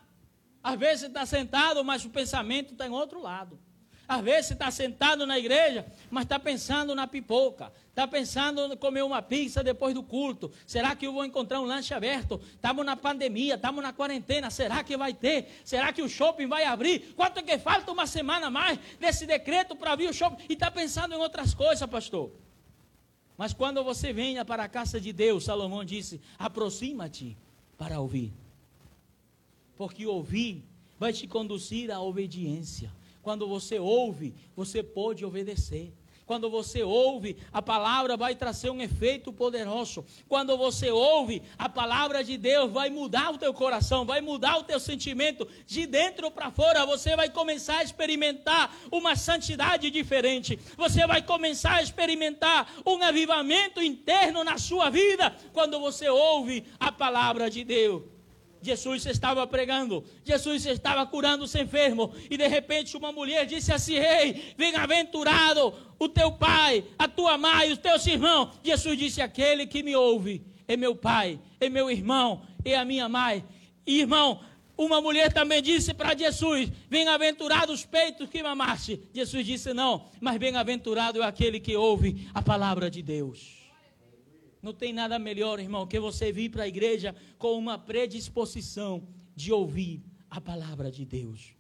Às 0.62 0.78
vezes 0.78 1.08
está 1.08 1.26
sentado, 1.26 1.84
mas 1.84 2.06
o 2.06 2.10
pensamento 2.10 2.74
está 2.74 2.86
em 2.86 2.92
outro 2.92 3.22
lado. 3.22 3.60
Às 4.08 4.22
vezes 4.22 4.52
está 4.52 4.70
sentado 4.72 5.26
na 5.26 5.38
igreja, 5.38 5.86
mas 6.10 6.24
está 6.24 6.40
pensando 6.40 6.94
na 6.94 7.08
pipoca, 7.08 7.72
está 8.00 8.08
pensando 8.08 8.74
em 8.74 8.78
comer 8.78 9.04
uma 9.04 9.22
pizza 9.22 9.62
depois 9.62 9.94
do 9.94 10.02
culto. 10.02 10.50
Será 10.66 10.96
que 10.96 11.06
eu 11.06 11.12
vou 11.12 11.26
encontrar 11.26 11.60
um 11.60 11.66
lanche 11.66 11.94
aberto? 11.94 12.40
Estamos 12.54 12.86
na 12.86 12.96
pandemia, 12.96 13.56
estamos 13.56 13.84
na 13.84 13.92
quarentena. 13.92 14.50
Será 14.50 14.82
que 14.84 14.96
vai 14.96 15.14
ter? 15.14 15.60
Será 15.66 15.92
que 15.92 16.02
o 16.02 16.08
shopping 16.08 16.48
vai 16.48 16.64
abrir? 16.64 17.14
Quanto 17.16 17.44
que 17.44 17.58
falta 17.60 17.92
uma 17.92 18.08
semana 18.08 18.50
mais 18.50 18.80
desse 19.00 19.26
decreto 19.26 19.76
para 19.76 19.92
abrir 19.92 20.08
o 20.08 20.14
shopping? 20.14 20.46
E 20.48 20.54
está 20.54 20.72
pensando 20.72 21.14
em 21.14 21.18
outras 21.18 21.54
coisas, 21.54 21.88
pastor. 21.90 22.32
Mas 23.38 23.54
quando 23.54 23.84
você 23.84 24.14
venha 24.14 24.46
para 24.46 24.64
a 24.64 24.70
casa 24.70 25.00
de 25.00 25.12
Deus, 25.12 25.44
Salomão 25.44 25.84
disse: 25.84 26.22
aproxima-te 26.38 27.38
para 27.78 28.00
ouvir. 28.00 28.32
Porque 29.76 30.06
ouvir 30.06 30.64
vai 30.98 31.12
te 31.12 31.28
conduzir 31.28 31.92
à 31.92 32.02
obediência. 32.02 32.92
Quando 33.22 33.46
você 33.48 33.78
ouve, 33.78 34.34
você 34.56 34.82
pode 34.82 35.26
obedecer. 35.26 35.94
Quando 36.30 36.48
você 36.48 36.84
ouve, 36.84 37.38
a 37.52 37.60
palavra 37.60 38.16
vai 38.16 38.36
trazer 38.36 38.70
um 38.70 38.80
efeito 38.84 39.34
poderoso. 39.34 40.06
Quando 40.28 40.56
você 40.56 40.92
ouve, 40.92 41.42
a 41.58 41.68
palavra 41.68 42.24
de 42.24 42.38
Deus 42.38 42.72
vai 42.72 42.88
mudar 42.92 43.34
o 43.34 43.38
teu 43.40 43.52
coração, 43.52 44.06
vai 44.06 44.22
mudar 44.22 44.58
o 44.58 44.64
teu 44.64 44.80
sentimento 44.80 45.48
de 45.66 45.88
dentro 45.88 46.30
para 46.30 46.52
fora. 46.52 46.86
Você 46.86 47.16
vai 47.16 47.32
começar 47.32 47.80
a 47.80 47.84
experimentar 47.84 48.72
uma 48.92 49.16
santidade 49.16 49.90
diferente. 49.90 50.60
Você 50.78 51.08
vai 51.08 51.24
começar 51.24 51.78
a 51.78 51.82
experimentar 51.82 52.72
um 52.86 53.02
avivamento 53.02 53.82
interno 53.82 54.44
na 54.44 54.60
sua 54.60 54.92
vida 54.92 55.36
quando 55.52 55.80
você 55.80 56.10
ouve 56.10 56.64
a 56.80 56.92
palavra 56.92 57.50
de 57.50 57.64
Deus. 57.64 58.19
Jesus 58.62 59.06
estava 59.06 59.46
pregando, 59.48 60.04
Jesus 60.24 60.66
estava 60.66 61.06
curando 61.06 61.44
os 61.44 61.56
enfermos, 61.56 62.10
e 62.30 62.38
de 62.38 62.48
repente 62.48 62.98
uma 62.98 63.12
mulher 63.12 63.46
disse 63.46 63.72
assim: 63.72 63.96
Rei, 63.96 64.54
bem-aventurado 64.58 65.74
o 65.98 66.10
teu 66.10 66.32
pai, 66.32 66.84
a 66.98 67.08
tua 67.08 67.38
mãe, 67.38 67.72
os 67.72 67.78
teus 67.78 68.06
irmãos. 68.06 68.50
Jesus 68.64 68.98
disse: 68.98 69.22
Aquele 69.22 69.66
que 69.66 69.84
me 69.84 69.96
ouve 69.96 70.46
é 70.68 70.76
meu 70.78 70.96
pai, 70.96 71.40
é 71.60 71.70
meu 71.70 71.90
irmão, 71.90 72.42
é 72.64 72.76
a 72.76 72.86
minha 72.86 73.08
mãe. 73.10 73.44
E, 73.86 74.02
irmão, 74.02 74.40
uma 74.78 75.02
mulher 75.02 75.34
também 75.34 75.62
disse 75.62 75.94
para 75.94 76.16
Jesus: 76.16 76.70
Bem-aventurado 76.90 77.74
os 77.74 77.86
peitos 77.86 78.30
que 78.30 78.42
mamaste. 78.42 79.02
Jesus 79.14 79.46
disse: 79.46 79.74
Não, 79.74 80.06
mas 80.22 80.38
bem-aventurado 80.38 81.22
é 81.22 81.26
aquele 81.26 81.60
que 81.60 81.76
ouve 81.76 82.30
a 82.34 82.42
palavra 82.42 82.90
de 82.90 83.02
Deus. 83.02 83.59
Não 84.62 84.74
tem 84.74 84.92
nada 84.92 85.18
melhor, 85.18 85.60
irmão, 85.60 85.88
que 85.88 86.00
você 86.00 86.32
vir 86.32 86.50
para 86.50 86.64
a 86.64 86.68
igreja 86.68 87.16
com 87.38 87.58
uma 87.58 87.78
predisposição 87.78 89.08
de 89.36 89.54
ouvir 89.54 90.02
a 90.30 90.42
palavra 90.42 90.92
de 90.92 91.06
Deus. 91.06 91.56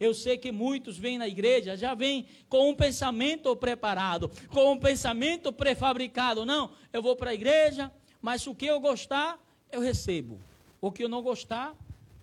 Eu 0.00 0.14
sei 0.14 0.38
que 0.38 0.50
muitos 0.50 0.96
vêm 0.98 1.18
na 1.18 1.28
igreja, 1.28 1.76
já 1.76 1.94
vêm 1.94 2.26
com 2.48 2.70
um 2.70 2.74
pensamento 2.74 3.54
preparado, 3.54 4.30
com 4.48 4.72
um 4.72 4.78
pensamento 4.78 5.52
prefabricado. 5.52 6.46
Não, 6.46 6.72
eu 6.92 7.02
vou 7.02 7.14
para 7.14 7.30
a 7.30 7.34
igreja, 7.34 7.92
mas 8.20 8.46
o 8.46 8.54
que 8.54 8.66
eu 8.66 8.80
gostar, 8.80 9.38
eu 9.70 9.80
recebo. 9.80 10.40
O 10.80 10.90
que 10.90 11.04
eu 11.04 11.08
não 11.08 11.22
gostar, 11.22 11.76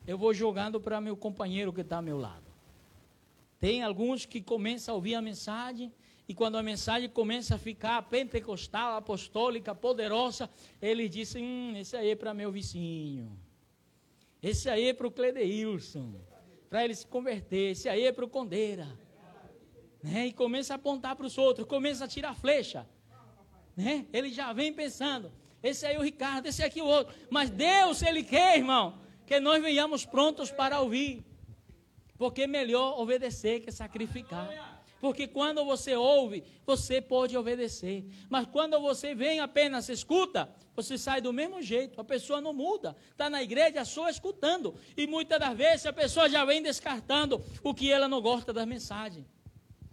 eu 0.08 0.18
vou 0.18 0.34
jogando 0.34 0.82
para 0.82 1.00
meu 1.00 1.16
companheiro 1.16 1.72
que 1.72 1.82
está 1.82 1.98
ao 1.98 2.02
meu 2.02 2.18
lado. 2.18 2.48
Tem 3.60 3.84
alguns 3.84 4.26
que 4.26 4.42
começam 4.42 4.94
a 4.94 4.96
ouvir 4.96 5.14
a 5.14 5.22
mensagem, 5.22 5.94
e 6.28 6.36
quando 6.36 6.58
a 6.58 6.64
mensagem 6.64 7.10
começa 7.10 7.56
a 7.56 7.58
ficar 7.58 8.02
pentecostal, 8.02 8.98
apostólica, 8.98 9.74
poderosa, 9.74 10.50
ele 10.82 11.08
disse: 11.08 11.40
Hum, 11.40 11.74
esse 11.78 11.96
aí 11.96 12.10
é 12.10 12.16
para 12.16 12.34
meu 12.34 12.52
vizinho. 12.52 13.40
Esse 14.44 14.70
aí 14.70 14.90
é 14.90 14.94
para 14.94 15.08
o 15.08 15.12
Cledeilson. 15.12 16.16
Para 16.70 16.84
ele 16.84 16.94
se 16.94 17.08
converter. 17.08 17.72
Esse 17.72 17.88
aí 17.88 18.04
é 18.04 18.12
para 18.12 18.26
o 18.26 18.30
Condeira. 18.30 18.88
Né? 20.04 20.28
E 20.28 20.34
começa 20.34 20.74
a 20.74 20.76
apontar 20.76 21.16
para 21.16 21.26
os 21.26 21.38
outros, 21.38 21.66
começa 21.66 22.04
a 22.04 22.08
tirar 22.08 22.36
flecha. 22.36 22.86
Né? 23.76 24.06
Ele 24.12 24.30
já 24.30 24.52
vem 24.52 24.74
pensando: 24.74 25.32
esse 25.64 25.86
aí 25.86 25.96
é 25.96 26.00
o 26.00 26.04
Ricardo, 26.04 26.48
esse 26.48 26.62
aqui 26.62 26.82
é 26.82 26.84
o 26.84 26.88
outro. 26.88 27.16
Mas 27.30 27.50
Deus, 27.50 28.02
Ele 28.02 28.22
quer, 28.22 28.58
irmão, 28.58 29.00
que 29.26 29.40
nós 29.40 29.62
venhamos 29.62 30.06
prontos 30.06 30.52
para 30.52 30.82
ouvir. 30.82 31.24
Porque 32.18 32.42
é 32.42 32.48
melhor 32.48 33.00
obedecer 33.00 33.62
que 33.62 33.72
sacrificar. 33.72 34.77
Porque 35.00 35.28
quando 35.28 35.64
você 35.64 35.96
ouve, 35.96 36.44
você 36.66 37.00
pode 37.00 37.38
obedecer. 37.38 38.06
Mas 38.30 38.48
quando 38.48 38.80
você 38.80 39.14
vem 39.14 39.40
apenas 39.40 39.90
escuta, 39.90 40.50
você 40.76 40.98
sai 40.98 41.22
do 41.22 41.32
mesmo 41.32 41.62
jeito. 41.62 42.00
A 42.02 42.04
pessoa 42.04 42.42
não 42.42 42.54
muda. 42.54 42.96
Está 43.12 43.30
na 43.30 43.44
igreja 43.44 43.86
só 43.86 44.10
escutando. 44.10 44.76
E 44.96 45.06
muitas 45.06 45.40
das 45.40 45.56
vezes 45.56 45.86
a 45.86 45.94
pessoa 45.94 46.30
já 46.30 46.44
vem 46.46 46.62
descartando 46.62 47.44
o 47.64 47.74
que 47.74 47.92
ela 47.92 48.08
não 48.08 48.22
gosta 48.22 48.52
da 48.52 48.66
mensagem. 48.66 49.26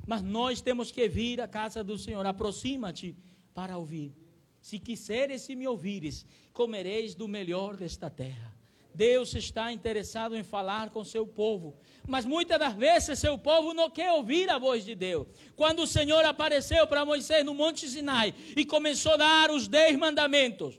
Mas 0.07 0.23
nós 0.23 0.61
temos 0.61 0.91
que 0.91 1.09
vir 1.09 1.41
à 1.41 1.49
casa 1.49 1.85
do 1.85 1.99
Senhor. 1.99 2.25
Aproxima-te 2.25 3.17
para 3.55 3.77
ouvir. 3.77 4.15
Se 4.61 4.79
quiseres 4.79 5.49
e 5.49 5.57
me 5.57 5.69
ouvires, 5.69 6.25
comereis 6.53 7.15
do 7.15 7.29
melhor 7.29 7.77
desta 7.77 8.09
terra. 8.09 8.54
Deus 8.95 9.35
está 9.35 9.73
interessado 9.73 10.37
em 10.37 10.45
falar 10.45 10.91
com 10.91 11.03
seu 11.03 11.27
povo. 11.27 11.77
Mas 12.07 12.25
muitas 12.25 12.59
das 12.59 12.75
vezes 12.75 13.19
seu 13.19 13.37
povo 13.37 13.75
não 13.75 13.91
quer 13.91 14.13
ouvir 14.13 14.49
a 14.49 14.59
voz 14.59 14.85
de 14.85 14.95
Deus. 14.95 15.27
Quando 15.57 15.83
o 15.83 15.87
Senhor 15.87 16.25
apareceu 16.25 16.87
para 16.87 17.05
Moisés 17.05 17.45
no 17.45 17.55
Monte 17.55 17.89
Sinai 17.89 18.35
e 18.57 18.65
começou 18.65 19.15
a 19.15 19.17
dar 19.17 19.51
os 19.51 19.67
dez 19.67 19.97
mandamentos, 19.97 20.79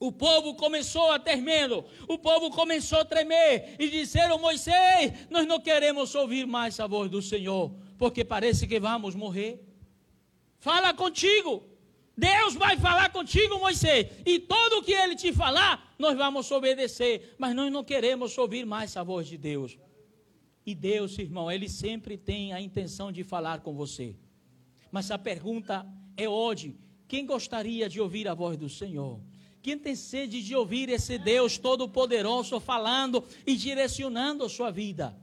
o 0.00 0.12
povo 0.12 0.54
começou 0.54 1.10
a 1.10 1.18
ter 1.18 1.36
medo, 1.36 1.84
o 2.06 2.18
povo 2.18 2.50
começou 2.50 3.00
a 3.00 3.04
tremer 3.04 3.74
e 3.78 3.88
disseram: 3.88 4.38
Moisés, 4.38 5.26
nós 5.28 5.46
não 5.46 5.58
queremos 5.58 6.14
ouvir 6.14 6.46
mais 6.46 6.78
a 6.78 6.86
voz 6.86 7.10
do 7.10 7.20
Senhor, 7.20 7.72
porque 7.96 8.24
parece 8.24 8.66
que 8.66 8.78
vamos 8.78 9.14
morrer. 9.14 9.64
Fala 10.58 10.92
contigo. 10.94 11.67
Deus 12.18 12.54
vai 12.54 12.76
falar 12.76 13.12
contigo, 13.12 13.60
Moisés, 13.60 14.08
e 14.26 14.40
tudo 14.40 14.78
o 14.78 14.82
que 14.82 14.92
ele 14.92 15.14
te 15.14 15.32
falar, 15.32 15.94
nós 15.96 16.16
vamos 16.16 16.50
obedecer, 16.50 17.36
mas 17.38 17.54
nós 17.54 17.70
não 17.70 17.84
queremos 17.84 18.36
ouvir 18.36 18.66
mais 18.66 18.96
a 18.96 19.04
voz 19.04 19.28
de 19.28 19.38
Deus. 19.38 19.78
E 20.66 20.74
Deus, 20.74 21.16
irmão, 21.16 21.48
ele 21.48 21.68
sempre 21.68 22.18
tem 22.18 22.52
a 22.52 22.60
intenção 22.60 23.12
de 23.12 23.22
falar 23.22 23.60
com 23.60 23.72
você. 23.72 24.16
Mas 24.90 25.12
a 25.12 25.16
pergunta 25.16 25.86
é 26.16 26.28
hoje: 26.28 26.76
quem 27.06 27.24
gostaria 27.24 27.88
de 27.88 28.00
ouvir 28.00 28.26
a 28.26 28.34
voz 28.34 28.56
do 28.56 28.68
Senhor? 28.68 29.20
Quem 29.62 29.78
tem 29.78 29.94
sede 29.94 30.42
de 30.42 30.56
ouvir 30.56 30.88
esse 30.88 31.18
Deus 31.18 31.56
Todo-Poderoso 31.56 32.58
falando 32.58 33.24
e 33.46 33.54
direcionando 33.54 34.44
a 34.44 34.48
sua 34.48 34.72
vida? 34.72 35.16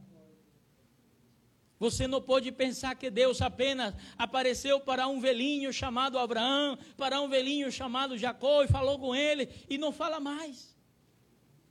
Você 1.80 2.08
não 2.08 2.22
pode 2.22 2.52
pensar 2.52 2.96
que 2.96 3.10
Deus 3.10 3.42
apenas 3.42 3.94
apareceu 4.18 4.80
para 4.80 5.08
um 5.08 5.20
velhinho 5.20 5.74
chamado 5.74 6.18
Abraão, 6.18 6.78
para 6.98 7.22
um 7.22 7.30
velhinho 7.30 7.72
chamado 7.72 8.18
Jacó 8.18 8.64
e 8.64 8.68
falou 8.68 8.98
com 9.00 9.16
ele 9.16 9.50
e 9.70 9.78
não 9.78 9.92
fala 9.92 10.20
mais. 10.20 10.75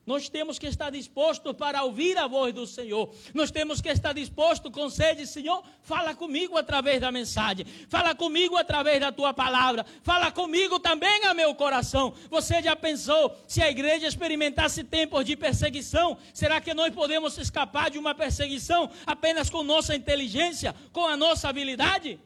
Nós 0.07 0.29
temos 0.29 0.59
que 0.59 0.67
estar 0.67 0.91
dispostos 0.91 1.55
para 1.55 1.83
ouvir 1.83 2.19
a 2.19 2.27
voz 2.27 2.53
do 2.53 2.67
Senhor. 2.67 3.11
Nós 3.33 3.51
temos 3.51 3.81
que 3.81 3.89
estar 3.89 4.13
dispostos 4.13 4.71
com 4.71 4.91
sede, 4.91 5.27
Senhor, 5.27 5.65
fala 5.83 6.15
comigo 6.15 6.59
através 6.59 7.01
da 7.01 7.11
mensagem. 7.11 7.65
Fala 7.89 8.15
comigo 8.15 8.57
através 8.57 9.01
da 9.01 9.11
tua 9.11 9.33
palavra. 9.33 9.87
Fala 10.03 10.31
comigo 10.31 10.79
também 10.79 11.25
a 11.25 11.33
meu 11.33 11.55
coração. 11.55 12.13
Você 12.29 12.63
já 12.63 12.77
pensou 12.77 13.35
se 13.49 13.63
a 13.63 13.71
igreja 13.71 14.07
experimentasse 14.07 14.85
tempos 14.85 15.25
de 15.25 15.37
perseguição? 15.37 16.19
Será 16.35 16.61
que 16.61 16.75
nós 16.75 16.95
podemos 16.95 17.39
escapar 17.39 17.91
de 17.91 17.99
uma 17.99 18.15
perseguição 18.15 18.91
apenas 19.07 19.49
com 19.49 19.63
nossa 19.63 19.97
inteligência, 19.97 20.75
com 20.93 21.07
a 21.07 21.17
nossa 21.17 21.49
habilidade? 21.49 22.21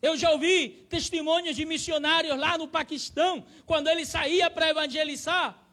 Eu 0.00 0.16
já 0.16 0.30
ouvi 0.30 0.86
testemunhos 0.88 1.54
de 1.54 1.66
missionários 1.66 2.38
lá 2.38 2.56
no 2.56 2.66
Paquistão, 2.68 3.44
quando 3.66 3.88
ele 3.88 4.06
saía 4.06 4.48
para 4.48 4.70
evangelizar 4.70 5.67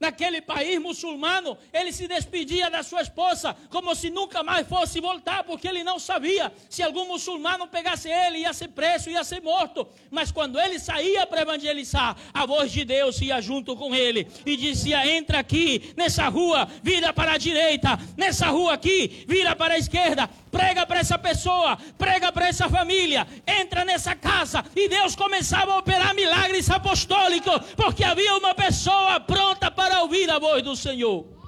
naquele 0.00 0.40
país 0.40 0.80
muçulmano, 0.80 1.56
ele 1.72 1.92
se 1.92 2.08
despedia 2.08 2.70
da 2.70 2.82
sua 2.82 3.02
esposa 3.02 3.54
como 3.68 3.94
se 3.94 4.08
nunca 4.08 4.42
mais 4.42 4.66
fosse 4.66 4.98
voltar, 4.98 5.44
porque 5.44 5.68
ele 5.68 5.84
não 5.84 5.98
sabia 5.98 6.50
se 6.70 6.82
algum 6.82 7.06
muçulmano 7.06 7.68
pegasse 7.68 8.08
ele, 8.08 8.38
ia 8.38 8.52
ser 8.54 8.68
preso, 8.68 9.10
ia 9.10 9.22
ser 9.22 9.42
morto. 9.42 9.86
Mas 10.10 10.32
quando 10.32 10.58
ele 10.58 10.78
saía 10.78 11.26
para 11.26 11.42
evangelizar, 11.42 12.16
a 12.32 12.46
voz 12.46 12.72
de 12.72 12.84
Deus 12.84 13.20
ia 13.20 13.40
junto 13.42 13.76
com 13.76 13.94
ele 13.94 14.26
e 14.46 14.56
dizia: 14.56 15.06
Entra 15.06 15.40
aqui 15.40 15.92
nessa 15.96 16.28
rua, 16.28 16.66
vira 16.82 17.12
para 17.12 17.32
a 17.32 17.38
direita, 17.38 17.98
nessa 18.16 18.46
rua 18.46 18.72
aqui, 18.72 19.24
vira 19.28 19.54
para 19.54 19.74
a 19.74 19.78
esquerda, 19.78 20.28
prega 20.50 20.86
para 20.86 21.00
essa 21.00 21.18
pessoa, 21.18 21.76
prega 21.98 22.32
para 22.32 22.48
essa 22.48 22.68
família, 22.68 23.26
entra 23.46 23.84
nessa 23.84 24.14
casa. 24.14 24.64
E 24.74 24.88
Deus 24.88 25.14
começava 25.14 25.74
a 25.74 25.78
operar 25.78 26.14
milagres 26.14 26.70
apostólicos, 26.70 27.60
porque 27.76 28.02
havia 28.02 28.34
uma 28.36 28.54
pessoa 28.54 29.20
pronta 29.20 29.70
para 29.70 29.89
ouvir 29.92 30.30
a 30.30 30.38
voz 30.38 30.62
do 30.62 30.76
Senhor. 30.76 31.39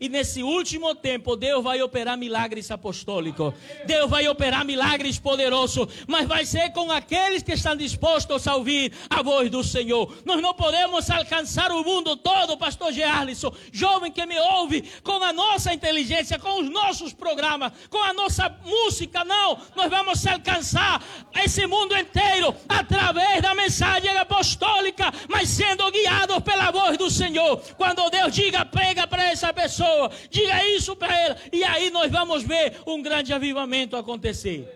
E 0.00 0.08
nesse 0.08 0.42
último 0.42 0.94
tempo, 0.94 1.36
Deus 1.36 1.62
vai 1.62 1.82
operar 1.82 2.16
milagres 2.16 2.70
apostólicos. 2.70 3.52
Deus 3.84 4.08
vai 4.08 4.26
operar 4.26 4.64
milagres 4.64 5.18
poderosos. 5.18 5.88
Mas 6.06 6.26
vai 6.26 6.46
ser 6.46 6.70
com 6.70 6.90
aqueles 6.90 7.42
que 7.42 7.52
estão 7.52 7.76
dispostos 7.76 8.48
a 8.48 8.56
ouvir 8.56 8.94
a 9.10 9.22
voz 9.22 9.50
do 9.50 9.62
Senhor. 9.62 10.10
Nós 10.24 10.40
não 10.40 10.54
podemos 10.54 11.10
alcançar 11.10 11.70
o 11.70 11.84
mundo 11.84 12.16
todo, 12.16 12.56
Pastor 12.56 12.92
Gearlisson. 12.92 13.52
Jovem 13.70 14.10
que 14.10 14.24
me 14.24 14.40
ouve, 14.40 14.90
com 15.04 15.22
a 15.22 15.34
nossa 15.34 15.74
inteligência, 15.74 16.38
com 16.38 16.62
os 16.62 16.70
nossos 16.70 17.12
programas, 17.12 17.70
com 17.90 18.02
a 18.02 18.14
nossa 18.14 18.48
música. 18.64 19.22
Não. 19.22 19.58
Nós 19.76 19.90
vamos 19.90 20.26
alcançar 20.26 21.04
esse 21.44 21.66
mundo 21.66 21.94
inteiro 21.94 22.54
através 22.66 23.42
da 23.42 23.54
mensagem 23.54 24.16
apostólica, 24.16 25.12
mas 25.28 25.50
sendo 25.50 25.90
guiados 25.90 26.38
pela 26.38 26.70
voz 26.70 26.96
do 26.96 27.10
Senhor. 27.10 27.58
Quando 27.76 28.08
Deus 28.08 28.34
diga, 28.34 28.64
prega 28.64 29.06
para 29.06 29.30
essa 29.30 29.52
pessoa 29.52 29.89
pessoa, 29.90 30.10
diga 30.30 30.66
isso 30.68 30.94
para 30.94 31.18
ela, 31.18 31.36
e 31.52 31.64
aí 31.64 31.90
nós 31.90 32.10
vamos 32.10 32.42
ver 32.42 32.80
um 32.86 33.02
grande 33.02 33.32
avivamento 33.32 33.96
acontecer. 33.96 34.68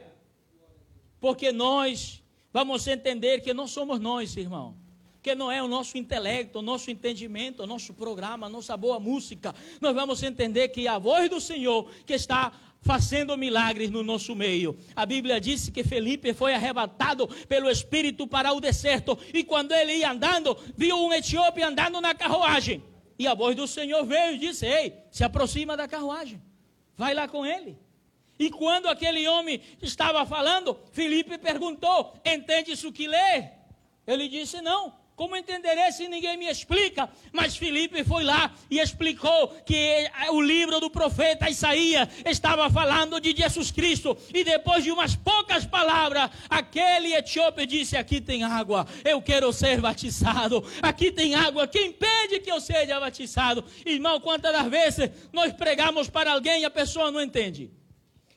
Porque 1.20 1.52
nós 1.52 2.22
vamos 2.52 2.86
entender 2.86 3.40
que 3.40 3.54
não 3.54 3.66
somos 3.66 3.98
nós, 4.00 4.36
irmão. 4.36 4.76
Que 5.22 5.34
não 5.34 5.50
é 5.50 5.62
o 5.62 5.68
nosso 5.68 5.96
intelecto, 5.96 6.58
o 6.58 6.62
nosso 6.62 6.90
entendimento, 6.90 7.62
o 7.62 7.66
nosso 7.66 7.94
programa, 7.94 8.46
a 8.46 8.50
nossa 8.50 8.76
boa 8.76 9.00
música. 9.00 9.54
Nós 9.80 9.94
vamos 9.94 10.22
entender 10.22 10.68
que 10.68 10.86
é 10.86 10.90
a 10.90 10.98
voz 10.98 11.30
do 11.30 11.40
Senhor 11.40 11.90
que 12.04 12.12
está 12.12 12.52
fazendo 12.82 13.34
milagres 13.38 13.90
no 13.90 14.02
nosso 14.02 14.34
meio. 14.36 14.76
A 14.94 15.06
Bíblia 15.06 15.40
disse 15.40 15.72
que 15.72 15.82
Felipe 15.82 16.34
foi 16.34 16.52
arrebatado 16.52 17.26
pelo 17.48 17.70
Espírito 17.70 18.26
para 18.26 18.52
o 18.52 18.60
deserto 18.60 19.18
e 19.32 19.42
quando 19.42 19.72
ele 19.72 19.94
ia 19.94 20.10
andando, 20.10 20.54
viu 20.76 20.94
um 20.98 21.10
etíope 21.10 21.62
andando 21.62 22.02
na 22.02 22.14
carruagem. 22.14 22.82
E 23.18 23.26
a 23.26 23.34
voz 23.34 23.54
do 23.54 23.66
Senhor 23.66 24.04
veio 24.04 24.34
e 24.34 24.38
disse: 24.38 24.66
Ei, 24.66 24.94
se 25.10 25.22
aproxima 25.24 25.76
da 25.76 25.86
carruagem, 25.86 26.42
vai 26.96 27.14
lá 27.14 27.28
com 27.28 27.46
ele. 27.46 27.78
E 28.38 28.50
quando 28.50 28.88
aquele 28.88 29.26
homem 29.28 29.60
estava 29.80 30.26
falando, 30.26 30.78
Felipe 30.92 31.38
perguntou: 31.38 32.14
Entendes 32.24 32.82
o 32.82 32.92
que 32.92 33.06
lê? 33.06 33.50
Ele 34.06 34.28
disse: 34.28 34.60
Não. 34.60 35.03
Como 35.16 35.36
entenderei 35.36 35.92
se 35.92 36.08
ninguém 36.08 36.36
me 36.36 36.48
explica? 36.48 37.08
Mas 37.32 37.56
Filipe 37.56 38.02
foi 38.02 38.24
lá 38.24 38.52
e 38.68 38.80
explicou 38.80 39.48
que 39.64 40.10
o 40.30 40.40
livro 40.40 40.80
do 40.80 40.90
profeta 40.90 41.48
Isaías 41.48 42.08
estava 42.24 42.68
falando 42.68 43.20
de 43.20 43.34
Jesus 43.34 43.70
Cristo. 43.70 44.16
E 44.34 44.42
depois 44.42 44.82
de 44.82 44.90
umas 44.90 45.14
poucas 45.14 45.64
palavras, 45.64 46.30
aquele 46.50 47.14
etíope 47.14 47.64
disse: 47.64 47.96
Aqui 47.96 48.20
tem 48.20 48.42
água, 48.42 48.88
eu 49.04 49.22
quero 49.22 49.52
ser 49.52 49.80
batizado. 49.80 50.64
Aqui 50.82 51.12
tem 51.12 51.36
água, 51.36 51.68
quem 51.68 51.92
pede 51.92 52.40
que 52.40 52.50
eu 52.50 52.60
seja 52.60 52.98
batizado? 52.98 53.64
Irmão, 53.86 54.20
quantas 54.20 54.52
das 54.52 54.66
vezes 54.66 55.10
nós 55.32 55.52
pregamos 55.52 56.08
para 56.08 56.32
alguém 56.32 56.62
e 56.62 56.64
a 56.64 56.70
pessoa 56.70 57.12
não 57.12 57.20
entende? 57.20 57.70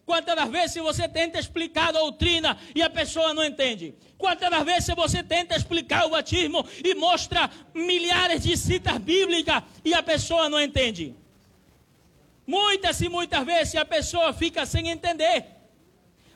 Quantas 0.08 0.38
das 0.38 0.50
vezes 0.50 0.82
você 0.82 1.06
tenta 1.06 1.38
explicar 1.38 1.90
a 1.90 1.92
doutrina 1.92 2.58
e 2.74 2.82
a 2.82 2.90
pessoa 2.90 3.34
não 3.34 3.44
entende? 3.44 3.94
Quantas 4.18 4.50
das 4.50 4.64
vezes 4.64 4.96
você 4.96 5.22
tenta 5.22 5.54
explicar 5.54 6.06
o 6.06 6.12
batismo 6.12 6.66
e 6.82 6.96
mostra 6.96 7.52
milhares 7.74 8.42
de 8.42 8.56
citas 8.56 8.98
bíblicas 9.00 9.62
e 9.84 9.94
a 9.94 10.02
pessoa 10.02 10.48
não 10.48 10.62
entende? 10.62 11.14
Muitas 12.48 13.02
e 13.02 13.10
muitas 13.10 13.46
vezes 13.46 13.76
a 13.76 13.84
pessoa 13.84 14.32
fica 14.32 14.66
sem 14.66 14.88
entender. 14.88 15.46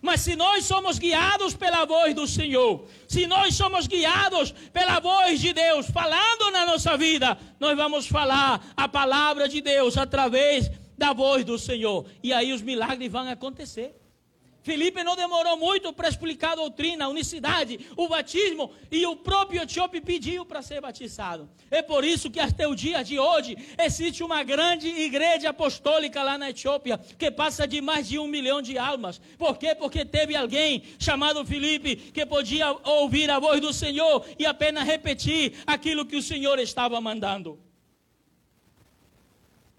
Mas 0.02 0.20
se 0.20 0.36
nós 0.36 0.66
somos 0.66 1.00
guiados 1.00 1.54
pela 1.54 1.86
voz 1.86 2.14
do 2.14 2.28
Senhor, 2.28 2.86
se 3.08 3.26
nós 3.26 3.56
somos 3.56 3.88
guiados 3.88 4.52
pela 4.74 5.00
voz 5.00 5.40
de 5.40 5.54
Deus 5.54 5.90
falando 5.90 6.52
na 6.52 6.66
nossa 6.66 6.98
vida, 6.98 7.38
nós 7.58 7.78
vamos 7.78 8.06
falar 8.06 8.74
a 8.76 8.90
palavra 8.90 9.48
de 9.48 9.62
Deus 9.62 9.96
através 9.98 10.70
da 11.02 11.14
voz 11.14 11.44
do 11.44 11.58
Senhor. 11.58 12.06
E 12.22 12.32
aí 12.32 12.54
os 12.54 12.62
milagres 12.62 13.12
vão 13.12 13.28
acontecer. 13.28 13.96
Felipe 14.62 15.04
não 15.04 15.16
demorou 15.16 15.58
muito 15.58 15.92
para 15.92 16.08
explicar 16.08 16.52
a 16.52 16.58
doutrina, 16.58 17.06
a 17.06 17.08
unicidade, 17.08 17.80
o 17.98 18.08
batismo, 18.08 18.72
e 18.92 19.04
o 19.08 19.16
próprio 19.16 19.64
etíope 19.64 20.00
pediu 20.00 20.46
para 20.46 20.62
ser 20.62 20.80
batizado. 20.80 21.50
É 21.72 21.82
por 21.82 22.04
isso 22.04 22.30
que 22.30 22.40
até 22.40 22.68
o 22.68 22.76
dia 22.76 23.04
de 23.04 23.18
hoje 23.18 23.58
existe 23.80 24.24
uma 24.24 24.44
grande 24.44 24.88
igreja 24.88 25.50
apostólica 25.50 26.22
lá 26.22 26.38
na 26.38 26.52
Etiópia, 26.52 27.00
que 27.18 27.32
passa 27.32 27.68
de 27.68 27.82
mais 27.82 28.08
de 28.08 28.20
um 28.20 28.28
milhão 28.28 28.62
de 28.62 28.78
almas. 28.78 29.20
Por 29.40 29.58
quê? 29.58 29.74
Porque 29.74 30.06
teve 30.06 30.36
alguém 30.36 30.84
chamado 31.00 31.44
Felipe 31.44 31.96
que 31.96 32.24
podia 32.28 32.72
ouvir 32.84 33.32
a 33.32 33.40
voz 33.40 33.60
do 33.60 33.74
Senhor 33.74 34.24
e 34.38 34.46
apenas 34.46 34.86
repetir 34.86 35.56
aquilo 35.66 36.06
que 36.06 36.18
o 36.18 36.22
Senhor 36.22 36.60
estava 36.60 37.02
mandando. 37.02 37.71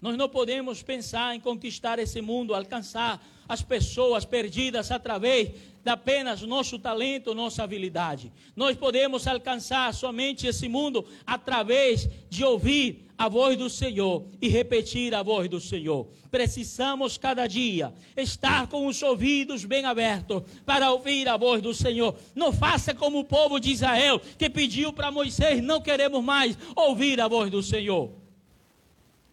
Nós 0.03 0.17
não 0.17 0.27
podemos 0.27 0.83
pensar 0.83 1.33
em 1.33 1.39
conquistar 1.39 1.97
esse 1.97 2.21
mundo, 2.21 2.53
alcançar 2.53 3.25
as 3.47 3.61
pessoas 3.61 4.25
perdidas 4.25 4.91
através 4.91 5.47
de 5.81 5.89
apenas 5.89 6.41
nosso 6.41 6.77
talento, 6.77 7.33
nossa 7.33 7.63
habilidade. 7.63 8.29
Nós 8.53 8.75
podemos 8.75 9.25
alcançar 9.27 9.93
somente 9.93 10.45
esse 10.45 10.67
mundo 10.67 11.05
através 11.25 12.09
de 12.29 12.43
ouvir 12.43 13.07
a 13.17 13.29
voz 13.29 13.55
do 13.55 13.69
Senhor 13.69 14.27
e 14.41 14.49
repetir 14.49 15.15
a 15.15 15.23
voz 15.23 15.47
do 15.47 15.61
Senhor. 15.61 16.09
Precisamos 16.29 17.17
cada 17.17 17.47
dia 17.47 17.93
estar 18.17 18.67
com 18.67 18.87
os 18.87 19.01
ouvidos 19.01 19.63
bem 19.63 19.85
abertos 19.85 20.43
para 20.65 20.91
ouvir 20.91 21.29
a 21.29 21.37
voz 21.37 21.61
do 21.61 21.73
Senhor. 21.73 22.13
Não 22.35 22.51
faça 22.51 22.93
como 22.93 23.19
o 23.19 23.23
povo 23.23 23.57
de 23.57 23.71
Israel 23.71 24.19
que 24.37 24.49
pediu 24.49 24.91
para 24.91 25.09
Moisés: 25.09 25.63
não 25.63 25.79
queremos 25.79 26.21
mais 26.21 26.57
ouvir 26.75 27.21
a 27.21 27.29
voz 27.29 27.49
do 27.49 27.63
Senhor. 27.63 28.22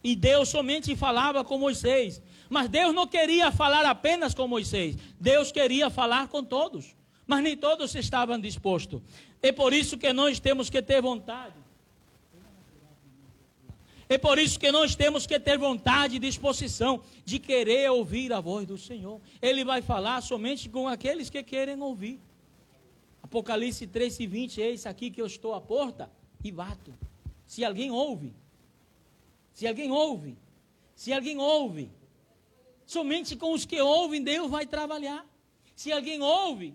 E 0.03 0.17
Deus 0.17 0.49
somente 0.49 0.95
falava 0.97 1.45
com 1.45 1.59
Moisés. 1.59 2.23
Mas 2.49 2.69
Deus 2.69 2.95
não 2.95 3.07
queria 3.07 3.53
falar 3.53 3.85
apenas 3.85 4.35
com 4.35 4.49
Moisés. 4.49 4.97
Deus 5.21 5.53
queria 5.53 5.91
falar 5.91 6.29
com 6.29 6.43
todos. 6.43 6.97
Mas 7.27 7.43
nem 7.43 7.57
todos 7.57 7.95
estavam 7.95 8.41
dispostos. 8.41 9.01
É 9.43 9.53
por 9.53 9.73
isso 9.73 9.97
que 9.97 10.13
nós 10.13 10.41
temos 10.41 10.69
que 10.69 10.83
ter 10.83 11.01
vontade. 11.01 11.55
É 14.09 14.19
por 14.19 14.41
isso 14.41 14.59
que 14.59 14.73
nós 14.73 14.97
temos 14.97 15.25
que 15.25 15.39
ter 15.39 15.57
vontade 15.57 16.17
e 16.17 16.19
disposição 16.19 17.01
de 17.25 17.39
querer 17.39 17.89
ouvir 17.93 18.33
a 18.33 18.41
voz 18.41 18.67
do 18.67 18.77
Senhor. 18.77 19.21
Ele 19.41 19.65
vai 19.65 19.81
falar 19.81 20.21
somente 20.21 20.69
com 20.69 20.89
aqueles 20.89 21.31
que 21.31 21.41
querem 21.45 21.81
ouvir. 21.81 22.19
Apocalipse 23.23 23.87
3 23.87 24.19
e 24.19 24.27
20, 24.27 24.61
eis 24.61 24.85
aqui 24.85 25.13
que 25.13 25.23
eu 25.23 25.27
estou 25.27 25.55
à 25.55 25.61
porta 25.61 26.11
e 26.43 26.51
bato. 26.51 26.93
Se 27.47 27.65
alguém 27.65 27.93
ouve, 27.93 28.35
se 29.61 29.67
alguém 29.67 29.91
ouve, 29.91 30.39
se 30.95 31.13
alguém 31.13 31.37
ouve, 31.37 31.93
somente 32.87 33.37
com 33.37 33.53
os 33.53 33.67
que 33.67 33.79
ouvem 33.79 34.23
Deus 34.23 34.51
vai 34.51 34.65
trabalhar. 34.65 35.23
Se 35.77 35.93
alguém 35.93 36.23
ouve, 36.23 36.75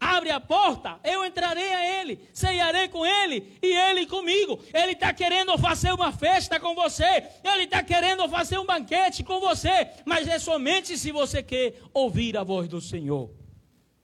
abre 0.00 0.30
a 0.32 0.40
porta, 0.40 0.98
eu 1.04 1.24
entrarei 1.24 1.72
a 1.72 2.00
ele, 2.00 2.18
ceiarei 2.32 2.88
com 2.88 3.06
ele 3.06 3.56
e 3.62 3.68
ele 3.68 4.04
comigo. 4.06 4.58
Ele 4.74 4.94
está 4.94 5.12
querendo 5.12 5.56
fazer 5.58 5.92
uma 5.92 6.10
festa 6.10 6.58
com 6.58 6.74
você, 6.74 7.22
ele 7.44 7.62
está 7.62 7.84
querendo 7.84 8.28
fazer 8.28 8.58
um 8.58 8.66
banquete 8.66 9.22
com 9.22 9.38
você, 9.38 9.90
mas 10.04 10.26
é 10.26 10.40
somente 10.40 10.98
se 10.98 11.12
você 11.12 11.40
quer 11.40 11.80
ouvir 11.92 12.36
a 12.36 12.42
voz 12.42 12.68
do 12.68 12.80
Senhor. 12.80 13.30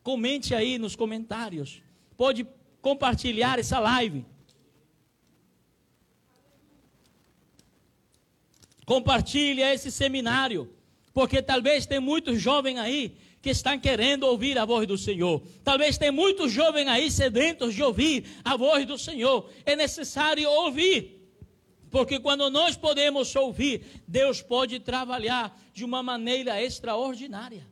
Comente 0.05 0.55
aí 0.55 0.79
nos 0.79 0.95
comentários, 0.95 1.83
pode 2.17 2.47
compartilhar 2.81 3.59
essa 3.59 3.81
live. 3.81 4.25
Compartilhe 8.91 9.63
esse 9.63 9.89
seminário, 9.89 10.69
porque 11.15 11.41
talvez 11.41 11.87
tem 11.87 12.01
muitos 12.01 12.43
jovens 12.43 12.77
aí 12.77 13.15
que 13.41 13.51
estão 13.51 13.79
querendo 13.79 14.25
ouvir 14.25 14.59
a 14.59 14.65
voz 14.65 14.85
do 14.85 14.99
Senhor. 14.99 15.41
Talvez 15.63 15.97
tem 15.97 16.11
muitos 16.11 16.51
jovens 16.51 16.89
aí 16.89 17.09
sedentos 17.09 17.73
de 17.73 17.85
ouvir 17.85 18.25
a 18.45 18.57
voz 18.57 18.85
do 18.85 18.99
Senhor. 18.99 19.49
É 19.65 19.77
necessário 19.77 20.51
ouvir. 20.51 21.25
Porque 21.89 22.19
quando 22.19 22.51
nós 22.51 22.77
podemos 22.77 23.33
ouvir, 23.37 24.03
Deus 24.09 24.43
pode 24.43 24.81
trabalhar 24.81 25.57
de 25.73 25.85
uma 25.85 26.03
maneira 26.03 26.61
extraordinária. 26.61 27.65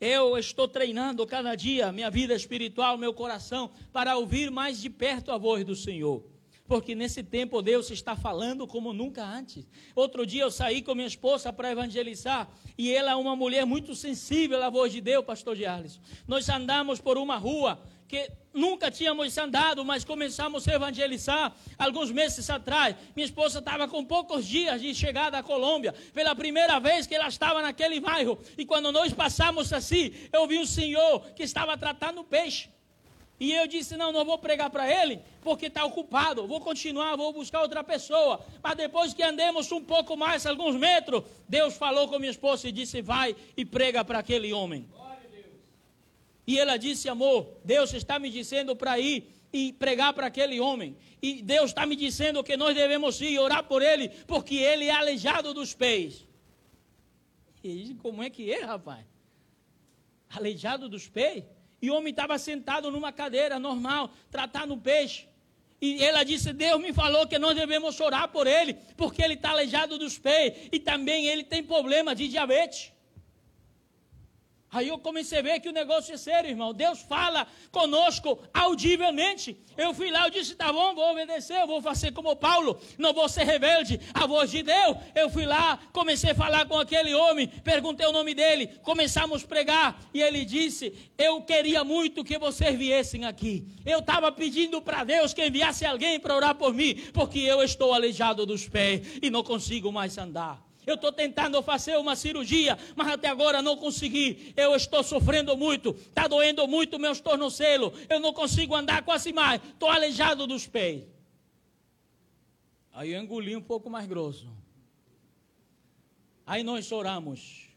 Eu 0.00 0.38
estou 0.38 0.68
treinando 0.68 1.26
cada 1.26 1.56
dia 1.56 1.90
minha 1.90 2.12
vida 2.12 2.32
espiritual, 2.32 2.96
meu 2.96 3.12
coração, 3.12 3.72
para 3.92 4.16
ouvir 4.16 4.52
mais 4.52 4.80
de 4.80 4.88
perto 4.88 5.32
a 5.32 5.36
voz 5.36 5.64
do 5.64 5.74
Senhor 5.74 6.32
porque 6.66 6.94
nesse 6.94 7.22
tempo 7.22 7.60
Deus 7.60 7.90
está 7.90 8.16
falando 8.16 8.66
como 8.66 8.92
nunca 8.92 9.22
antes. 9.24 9.66
Outro 9.94 10.24
dia 10.24 10.42
eu 10.42 10.50
saí 10.50 10.82
com 10.82 10.94
minha 10.94 11.06
esposa 11.06 11.52
para 11.52 11.70
evangelizar 11.70 12.48
e 12.76 12.92
ela 12.92 13.12
é 13.12 13.14
uma 13.14 13.36
mulher 13.36 13.66
muito 13.66 13.94
sensível 13.94 14.62
à 14.62 14.70
voz 14.70 14.92
de 14.92 15.00
Deus, 15.00 15.24
pastor 15.24 15.56
Jarlis. 15.56 16.00
Nós 16.26 16.48
andamos 16.48 17.00
por 17.00 17.18
uma 17.18 17.36
rua 17.36 17.80
que 18.08 18.30
nunca 18.52 18.90
tínhamos 18.90 19.36
andado, 19.36 19.84
mas 19.84 20.04
começamos 20.04 20.66
a 20.68 20.74
evangelizar 20.74 21.54
alguns 21.78 22.10
meses 22.10 22.48
atrás. 22.48 22.94
Minha 23.14 23.26
esposa 23.26 23.58
estava 23.58 23.88
com 23.88 24.04
poucos 24.04 24.46
dias 24.46 24.80
de 24.80 24.94
chegada 24.94 25.38
à 25.38 25.42
Colômbia, 25.42 25.92
pela 26.12 26.34
primeira 26.34 26.78
vez 26.78 27.06
que 27.06 27.14
ela 27.14 27.28
estava 27.28 27.60
naquele 27.60 28.00
bairro. 28.00 28.38
E 28.56 28.64
quando 28.64 28.92
nós 28.92 29.12
passamos 29.12 29.72
assim, 29.72 30.12
eu 30.32 30.46
vi 30.46 30.58
um 30.58 30.66
senhor 30.66 31.20
que 31.34 31.42
estava 31.42 31.76
tratando 31.76 32.24
peixe. 32.24 32.73
E 33.38 33.52
eu 33.52 33.66
disse: 33.66 33.96
não, 33.96 34.12
não 34.12 34.24
vou 34.24 34.38
pregar 34.38 34.70
para 34.70 34.88
ele, 34.88 35.20
porque 35.42 35.66
está 35.66 35.84
ocupado. 35.84 36.46
Vou 36.46 36.60
continuar, 36.60 37.16
vou 37.16 37.32
buscar 37.32 37.62
outra 37.62 37.82
pessoa. 37.82 38.44
Mas 38.62 38.76
depois 38.76 39.12
que 39.12 39.22
andemos 39.22 39.70
um 39.72 39.82
pouco 39.82 40.16
mais, 40.16 40.46
alguns 40.46 40.76
metros, 40.76 41.24
Deus 41.48 41.76
falou 41.76 42.08
com 42.08 42.18
minha 42.18 42.30
esposa 42.30 42.68
e 42.68 42.72
disse: 42.72 43.02
vai 43.02 43.34
e 43.56 43.64
prega 43.64 44.04
para 44.04 44.20
aquele 44.20 44.52
homem. 44.52 44.88
E 46.46 46.58
ela 46.58 46.76
disse: 46.76 47.08
amor, 47.08 47.48
Deus 47.64 47.92
está 47.92 48.18
me 48.18 48.30
dizendo 48.30 48.76
para 48.76 48.98
ir 48.98 49.28
e 49.52 49.72
pregar 49.72 50.12
para 50.12 50.26
aquele 50.26 50.60
homem. 50.60 50.96
E 51.22 51.40
Deus 51.42 51.70
está 51.70 51.86
me 51.86 51.96
dizendo 51.96 52.42
que 52.42 52.56
nós 52.56 52.74
devemos 52.74 53.20
ir 53.20 53.38
orar 53.38 53.64
por 53.64 53.82
ele, 53.82 54.08
porque 54.26 54.56
ele 54.56 54.86
é 54.86 54.90
aleijado 54.90 55.54
dos 55.54 55.74
pés. 55.74 56.26
E 57.62 57.94
como 58.02 58.22
é 58.22 58.28
que 58.28 58.52
é, 58.52 58.62
rapaz? 58.62 59.06
Aleijado 60.28 60.88
dos 60.88 61.08
pés? 61.08 61.44
E 61.84 61.90
o 61.90 61.94
homem 61.94 62.12
estava 62.12 62.38
sentado 62.38 62.90
numa 62.90 63.12
cadeira 63.12 63.58
normal, 63.58 64.10
tratando 64.30 64.74
peixe. 64.74 65.28
E 65.82 66.02
ela 66.02 66.24
disse: 66.24 66.50
Deus 66.50 66.80
me 66.80 66.94
falou 66.94 67.26
que 67.26 67.38
nós 67.38 67.54
devemos 67.54 68.00
orar 68.00 68.26
por 68.28 68.46
ele, 68.46 68.72
porque 68.96 69.22
ele 69.22 69.34
está 69.34 69.50
aleijado 69.50 69.98
dos 69.98 70.16
pés. 70.16 70.54
E 70.72 70.80
também 70.80 71.26
ele 71.26 71.44
tem 71.44 71.62
problema 71.62 72.14
de 72.14 72.26
diabetes. 72.26 72.90
Aí 74.74 74.88
eu 74.88 74.98
comecei 74.98 75.38
a 75.38 75.42
ver 75.42 75.60
que 75.60 75.68
o 75.68 75.72
negócio 75.72 76.12
é 76.12 76.16
sério, 76.16 76.50
irmão. 76.50 76.74
Deus 76.74 77.00
fala 77.02 77.46
conosco 77.70 78.40
audivelmente. 78.52 79.56
Eu 79.76 79.94
fui 79.94 80.10
lá, 80.10 80.24
eu 80.26 80.30
disse: 80.30 80.56
tá 80.56 80.72
bom, 80.72 80.96
vou 80.96 81.12
obedecer, 81.12 81.60
eu 81.60 81.66
vou 81.68 81.80
fazer 81.80 82.10
como 82.10 82.34
Paulo, 82.34 82.80
não 82.98 83.14
vou 83.14 83.28
ser 83.28 83.44
rebelde 83.44 84.00
à 84.12 84.26
voz 84.26 84.50
de 84.50 84.64
Deus. 84.64 84.96
Eu 85.14 85.30
fui 85.30 85.46
lá, 85.46 85.78
comecei 85.92 86.32
a 86.32 86.34
falar 86.34 86.66
com 86.66 86.76
aquele 86.76 87.14
homem, 87.14 87.46
perguntei 87.46 88.04
o 88.04 88.10
nome 88.10 88.34
dele, 88.34 88.66
começamos 88.82 89.44
a 89.44 89.46
pregar. 89.46 90.00
E 90.12 90.20
ele 90.20 90.44
disse: 90.44 90.92
Eu 91.16 91.40
queria 91.42 91.84
muito 91.84 92.24
que 92.24 92.36
vocês 92.36 92.76
viessem 92.76 93.24
aqui. 93.24 93.64
Eu 93.86 94.00
estava 94.00 94.32
pedindo 94.32 94.82
para 94.82 95.04
Deus 95.04 95.32
que 95.32 95.46
enviasse 95.46 95.86
alguém 95.86 96.18
para 96.18 96.34
orar 96.34 96.56
por 96.56 96.74
mim, 96.74 96.96
porque 97.12 97.38
eu 97.38 97.62
estou 97.62 97.94
aleijado 97.94 98.44
dos 98.44 98.68
pés 98.68 99.20
e 99.22 99.30
não 99.30 99.44
consigo 99.44 99.92
mais 99.92 100.18
andar. 100.18 100.73
Eu 100.86 100.96
estou 100.96 101.12
tentando 101.12 101.62
fazer 101.62 101.96
uma 101.96 102.14
cirurgia, 102.16 102.78
mas 102.94 103.08
até 103.08 103.28
agora 103.28 103.62
não 103.62 103.76
consegui. 103.76 104.52
Eu 104.56 104.74
estou 104.74 105.02
sofrendo 105.02 105.56
muito, 105.56 105.90
está 105.90 106.26
doendo 106.28 106.66
muito 106.68 106.98
meus 106.98 107.20
tornozelos. 107.20 107.92
Eu 108.08 108.20
não 108.20 108.32
consigo 108.32 108.74
andar 108.74 109.02
quase 109.02 109.32
mais. 109.32 109.62
Estou 109.64 109.88
aleijado 109.88 110.46
dos 110.46 110.66
pés. 110.66 111.04
Aí 112.92 113.12
eu 113.12 113.20
engoli 113.20 113.56
um 113.56 113.62
pouco 113.62 113.90
mais 113.90 114.06
grosso. 114.06 114.46
Aí 116.46 116.62
nós 116.62 116.92
oramos 116.92 117.68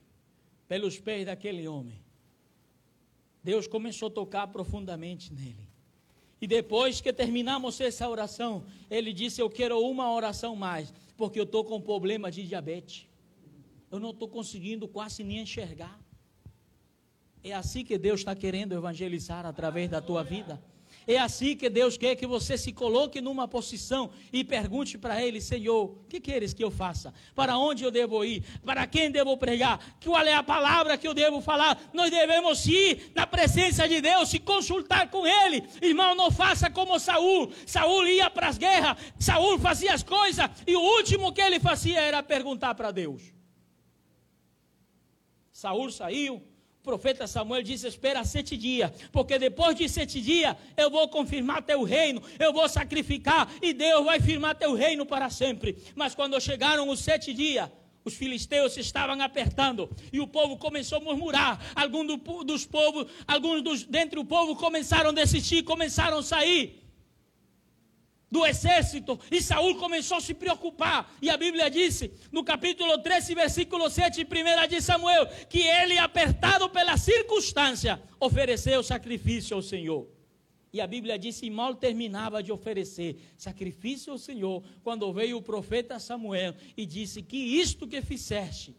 pelos 0.68 1.00
pés 1.00 1.26
daquele 1.26 1.68
homem. 1.68 2.00
Deus 3.44 3.66
começou 3.66 4.10
a 4.10 4.12
tocar 4.12 4.48
profundamente 4.48 5.34
nele. 5.34 5.68
E 6.40 6.46
depois 6.46 7.02
que 7.02 7.12
terminamos 7.12 7.80
essa 7.82 8.08
oração, 8.08 8.66
ele 8.90 9.12
disse: 9.12 9.42
Eu 9.42 9.50
quero 9.50 9.80
uma 9.80 10.14
oração 10.14 10.56
mais, 10.56 10.94
porque 11.18 11.40
eu 11.40 11.44
estou 11.44 11.66
com 11.66 11.82
problema 11.82 12.32
de 12.32 12.48
diabetes. 12.48 13.08
Eu 13.92 14.00
não 14.00 14.12
estou 14.12 14.30
conseguindo 14.30 14.88
quase 14.88 15.24
nem 15.24 15.40
enxergar. 15.40 16.00
É 17.44 17.54
assim 17.54 17.84
que 17.84 17.98
Deus 17.98 18.20
está 18.22 18.36
querendo 18.36 18.74
evangelizar 18.74 19.46
através 19.46 19.90
da 19.90 20.02
tua 20.02 20.24
vida. 20.24 20.62
É 21.08 21.18
assim 21.18 21.56
que 21.56 21.70
Deus 21.70 21.98
quer 21.98 22.18
que 22.18 22.28
você 22.28 22.58
se 22.58 22.74
coloque 22.74 23.22
numa 23.22 23.48
posição 23.48 24.10
e 24.32 24.44
pergunte 24.44 24.98
para 24.98 25.24
Ele: 25.24 25.40
Senhor, 25.40 25.86
o 25.86 26.06
que 26.10 26.20
queres 26.20 26.54
que 26.54 26.62
eu 26.62 26.70
faça? 26.70 27.14
Para 27.34 27.58
onde 27.58 27.86
eu 27.86 27.90
devo 27.90 28.26
ir? 28.26 28.44
Para 28.66 28.86
quem 28.86 29.10
devo 29.10 29.38
pregar? 29.38 29.80
Qual 30.04 30.22
é 30.22 30.34
a 30.34 30.44
palavra 30.44 30.98
que 30.98 31.08
eu 31.08 31.14
devo 31.14 31.40
falar? 31.40 31.82
Nós 31.94 32.12
devemos 32.12 32.66
ir 32.68 33.12
na 33.16 33.26
presença 33.26 33.88
de 33.88 34.02
Deus 34.02 34.34
e 34.34 34.40
consultar 34.40 35.10
com 35.10 35.26
Ele. 35.26 35.64
Irmão, 35.82 36.14
não 36.14 36.30
faça 36.30 36.70
como 36.70 37.00
Saul. 37.00 37.54
Saul 37.66 38.06
ia 38.06 38.30
para 38.30 38.50
as 38.50 38.58
guerras, 38.58 38.98
Saul 39.18 39.58
fazia 39.58 39.94
as 39.94 40.04
coisas 40.04 40.50
e 40.66 40.76
o 40.76 40.82
último 40.82 41.32
que 41.32 41.42
ele 41.42 41.60
fazia 41.60 42.02
era 42.02 42.22
perguntar 42.22 42.76
para 42.76 42.92
Deus. 42.92 43.22
Saul 45.54 45.90
saiu, 45.90 46.44
profeta 46.88 47.28
Samuel 47.28 47.64
disse: 47.64 47.86
Espera 47.86 48.24
sete 48.24 48.56
dias, 48.56 48.90
porque 49.12 49.38
depois 49.38 49.76
de 49.76 49.90
sete 49.90 50.22
dias 50.22 50.56
eu 50.78 50.90
vou 50.90 51.06
confirmar 51.10 51.62
teu 51.62 51.84
reino, 51.84 52.22
eu 52.40 52.54
vou 52.54 52.68
sacrificar 52.70 53.52
e 53.62 53.74
Deus 53.74 54.06
vai 54.06 54.22
firmar 54.22 54.56
teu 54.56 54.74
reino 54.74 55.06
para 55.06 55.30
sempre. 55.30 55.78
Mas 55.96 56.16
quando 56.16 56.40
chegaram 56.40 56.88
os 56.88 57.02
sete 57.02 57.34
dias, 57.34 57.70
os 58.06 58.14
filisteus 58.14 58.78
estavam 58.78 59.22
apertando 59.22 59.90
e 60.14 60.22
o 60.22 60.28
povo 60.28 60.56
começou 60.58 61.00
a 61.00 61.02
murmurar. 61.02 61.60
Alguns 61.76 62.08
do, 62.08 62.44
dos 62.46 62.66
povos, 62.66 63.08
alguns 63.28 63.62
dos, 63.62 63.84
dentre 63.84 64.16
do 64.16 64.26
povo 64.26 64.56
começaram 64.56 65.10
a 65.10 65.14
desistir, 65.14 65.64
começaram 65.64 66.20
a 66.20 66.24
sair 66.24 66.87
do 68.30 68.46
exército, 68.46 69.20
e 69.32 69.42
Saul 69.42 69.76
começou 69.76 70.18
a 70.18 70.22
se 70.22 70.34
preocupar. 70.34 71.16
E 71.22 71.30
a 71.30 71.38
Bíblia 71.38 71.70
disse, 71.70 72.12
no 72.32 72.44
capítulo 72.44 72.98
13, 72.98 73.34
versículo 73.34 73.90
7, 73.90 74.26
primeira 74.26 74.68
de 74.68 74.82
Samuel, 74.82 75.28
que 75.50 75.62
ele, 75.62 75.98
apertado 75.98 76.70
pela 76.70 76.98
circunstância, 76.98 78.02
ofereceu 78.20 78.84
sacrifício 78.84 79.56
ao 79.56 79.62
Senhor. 79.62 80.08
E 80.74 80.82
a 80.82 80.88
Bíblia 80.88 81.18
disse, 81.18 81.46
e 81.46 81.50
mal 81.50 81.74
terminava 81.76 82.44
de 82.44 82.52
oferecer 82.52 83.18
sacrifício 83.38 84.12
ao 84.12 84.18
Senhor, 84.20 84.62
quando 84.84 85.12
veio 85.14 85.38
o 85.38 85.42
profeta 85.42 85.98
Samuel 85.98 86.54
e 86.76 86.86
disse: 86.86 87.24
Que 87.24 87.38
isto 87.38 87.88
que 87.88 88.02
fizeste, 88.02 88.76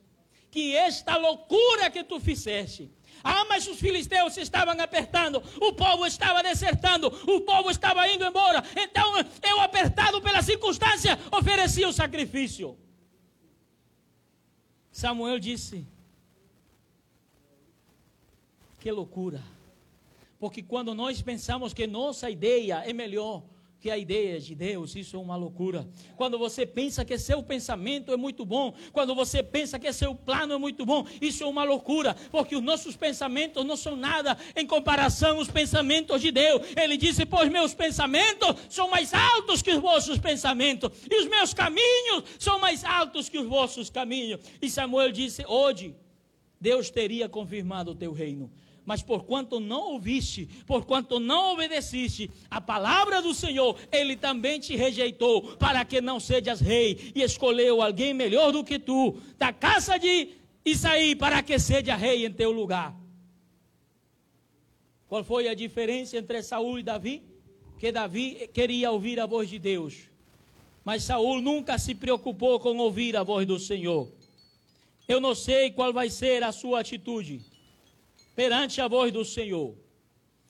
que 0.50 0.76
esta 0.76 1.16
loucura 1.16 1.90
que 1.90 2.04
tu 2.04 2.20
fizeste, 2.20 2.90
ah, 3.22 3.44
mas 3.48 3.66
os 3.66 3.78
filisteus 3.78 4.34
se 4.34 4.40
estavam 4.40 4.78
apertando, 4.80 5.42
o 5.60 5.72
povo 5.72 6.06
estava 6.06 6.42
desertando, 6.42 7.06
o 7.06 7.40
povo 7.40 7.70
estava 7.70 8.08
indo 8.08 8.24
embora. 8.24 8.62
Então 8.76 9.14
eu, 9.42 9.60
apertado 9.60 10.20
pela 10.20 10.42
circunstância, 10.42 11.18
ofereci 11.30 11.84
o 11.84 11.92
sacrifício. 11.92 12.76
Samuel 14.90 15.38
disse: 15.38 15.86
Que 18.80 18.90
loucura. 18.90 19.42
Porque 20.38 20.62
quando 20.62 20.94
nós 20.94 21.20
pensamos 21.20 21.74
que 21.74 21.86
nossa 21.86 22.30
ideia 22.30 22.82
é 22.86 22.92
melhor, 22.92 23.42
que 23.80 23.90
a 23.90 23.96
ideia 23.96 24.40
de 24.40 24.54
Deus, 24.54 24.96
isso 24.96 25.16
é 25.16 25.18
uma 25.18 25.36
loucura. 25.36 25.88
Quando 26.16 26.36
você 26.36 26.66
pensa 26.66 27.04
que 27.04 27.16
seu 27.16 27.42
pensamento 27.42 28.12
é 28.12 28.16
muito 28.16 28.44
bom, 28.44 28.74
quando 28.92 29.14
você 29.14 29.40
pensa 29.40 29.78
que 29.78 29.92
seu 29.92 30.14
plano 30.14 30.54
é 30.54 30.58
muito 30.58 30.84
bom, 30.84 31.06
isso 31.20 31.44
é 31.44 31.46
uma 31.46 31.62
loucura, 31.62 32.14
porque 32.30 32.56
os 32.56 32.62
nossos 32.62 32.96
pensamentos 32.96 33.64
não 33.64 33.76
são 33.76 33.94
nada 33.94 34.36
em 34.56 34.66
comparação 34.66 35.38
aos 35.38 35.48
pensamentos 35.48 36.20
de 36.20 36.32
Deus. 36.32 36.62
Ele 36.76 36.96
disse: 36.96 37.24
Pois 37.24 37.48
meus 37.48 37.72
pensamentos 37.72 38.56
são 38.68 38.90
mais 38.90 39.14
altos 39.14 39.62
que 39.62 39.70
os 39.70 39.80
vossos 39.80 40.18
pensamentos, 40.18 40.90
e 41.08 41.20
os 41.20 41.28
meus 41.28 41.54
caminhos 41.54 42.24
são 42.38 42.58
mais 42.58 42.84
altos 42.84 43.28
que 43.28 43.38
os 43.38 43.46
vossos 43.46 43.90
caminhos. 43.90 44.40
E 44.60 44.68
Samuel 44.68 45.12
disse: 45.12 45.44
Hoje, 45.46 45.94
Deus 46.60 46.90
teria 46.90 47.28
confirmado 47.28 47.92
o 47.92 47.94
teu 47.94 48.12
reino 48.12 48.50
mas 48.88 49.02
por 49.02 49.24
quanto 49.24 49.60
não 49.60 49.92
ouviste, 49.92 50.48
por 50.66 50.86
quanto 50.86 51.20
não 51.20 51.52
obedeciste 51.52 52.30
a 52.50 52.58
palavra 52.58 53.20
do 53.20 53.34
Senhor, 53.34 53.78
ele 53.92 54.16
também 54.16 54.58
te 54.58 54.74
rejeitou, 54.74 55.42
para 55.58 55.84
que 55.84 56.00
não 56.00 56.18
sejas 56.18 56.58
rei, 56.58 57.12
e 57.14 57.20
escolheu 57.20 57.82
alguém 57.82 58.14
melhor 58.14 58.50
do 58.50 58.64
que 58.64 58.78
tu, 58.78 59.20
da 59.36 59.52
casa 59.52 59.98
de 59.98 60.30
Isaí, 60.64 61.14
para 61.14 61.42
que 61.42 61.58
seja 61.58 61.96
rei 61.96 62.24
em 62.24 62.32
teu 62.32 62.50
lugar. 62.50 62.96
Qual 65.06 65.22
foi 65.22 65.48
a 65.48 65.54
diferença 65.54 66.16
entre 66.16 66.42
Saul 66.42 66.78
e 66.78 66.82
Davi? 66.82 67.22
Que 67.78 67.92
Davi 67.92 68.48
queria 68.54 68.90
ouvir 68.90 69.20
a 69.20 69.26
voz 69.26 69.50
de 69.50 69.58
Deus, 69.58 69.98
mas 70.82 71.02
Saul 71.02 71.42
nunca 71.42 71.76
se 71.76 71.94
preocupou 71.94 72.58
com 72.58 72.78
ouvir 72.78 73.18
a 73.18 73.22
voz 73.22 73.46
do 73.46 73.58
Senhor. 73.58 74.10
Eu 75.06 75.20
não 75.20 75.34
sei 75.34 75.70
qual 75.70 75.92
vai 75.92 76.08
ser 76.08 76.42
a 76.42 76.52
sua 76.52 76.80
atitude 76.80 77.57
perante 78.38 78.80
a 78.80 78.86
voz 78.86 79.10
do 79.12 79.24
Senhor. 79.24 79.74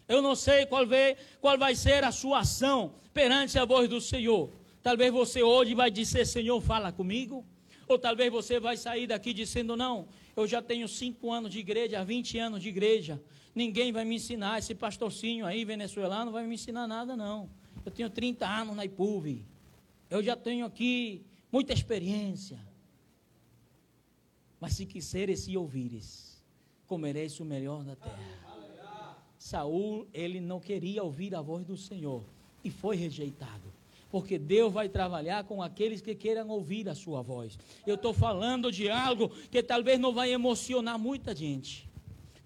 Eu 0.07 0.20
não 0.20 0.35
sei 0.37 0.66
qual 0.66 0.87
vai, 0.87 1.16
qual 1.40 1.57
vai 1.57 1.74
ser 1.74 2.05
a 2.05 2.12
sua 2.12 2.40
ação 2.40 2.92
perante 3.14 3.59
a 3.59 3.64
voz 3.64 3.88
do 3.88 3.98
Senhor. 3.98 4.53
Talvez 4.83 5.11
você 5.11 5.42
hoje 5.42 5.74
vai 5.74 5.90
dizer, 5.90 6.27
Senhor, 6.27 6.61
fala 6.61 6.92
comigo. 6.92 7.46
Ou 7.88 7.98
talvez 7.98 8.31
você 8.31 8.61
vai 8.61 8.77
sair 8.77 9.07
daqui 9.07 9.33
dizendo, 9.33 9.74
não, 9.74 10.07
eu 10.37 10.46
já 10.46 10.61
tenho 10.61 10.87
cinco 10.87 11.33
anos 11.33 11.51
de 11.51 11.61
igreja, 11.61 12.05
20 12.05 12.38
anos 12.38 12.61
de 12.61 12.68
igreja. 12.68 13.22
Ninguém 13.55 13.90
vai 13.90 14.05
me 14.05 14.16
ensinar, 14.16 14.59
esse 14.59 14.74
pastorcinho 14.74 15.46
aí, 15.46 15.64
venezuelano, 15.64 16.27
não 16.27 16.33
vai 16.33 16.46
me 16.46 16.57
ensinar 16.57 16.87
nada, 16.87 17.16
não. 17.16 17.48
Eu 17.87 17.90
tenho 17.90 18.11
30 18.11 18.46
anos 18.46 18.77
na 18.77 18.85
IPUV. 18.85 19.46
Eu 20.11 20.22
já 20.22 20.37
tenho 20.37 20.66
aqui 20.66 21.24
muita 21.51 21.72
experiência. 21.72 22.61
Mas 24.61 24.74
se 24.74 24.85
quiseres 24.85 25.48
e 25.48 25.57
ouvires, 25.57 26.27
comereis 26.88 27.38
o 27.38 27.44
melhor 27.44 27.85
da 27.85 27.94
terra. 27.94 28.18
Saul, 29.38 30.09
ele 30.12 30.40
não 30.40 30.59
queria 30.59 31.05
ouvir 31.05 31.35
a 31.35 31.40
voz 31.40 31.64
do 31.64 31.77
Senhor 31.77 32.24
e 32.64 32.70
foi 32.70 32.96
rejeitado. 32.96 33.72
Porque 34.11 34.38
Deus 34.38 34.72
vai 34.72 34.88
trabalhar 34.88 35.44
com 35.44 35.62
aqueles 35.62 36.01
que 36.01 36.14
queiram 36.14 36.48
ouvir 36.48 36.88
a 36.88 36.94
sua 36.94 37.20
voz. 37.20 37.59
Eu 37.87 37.94
estou 37.94 38.14
falando 38.14 38.72
de 38.72 38.90
algo 38.90 39.29
que 39.51 39.62
talvez 39.62 40.01
não 40.01 40.12
vai 40.14 40.33
emocionar 40.33 40.98
muita 40.98 41.37
gente. 41.37 41.87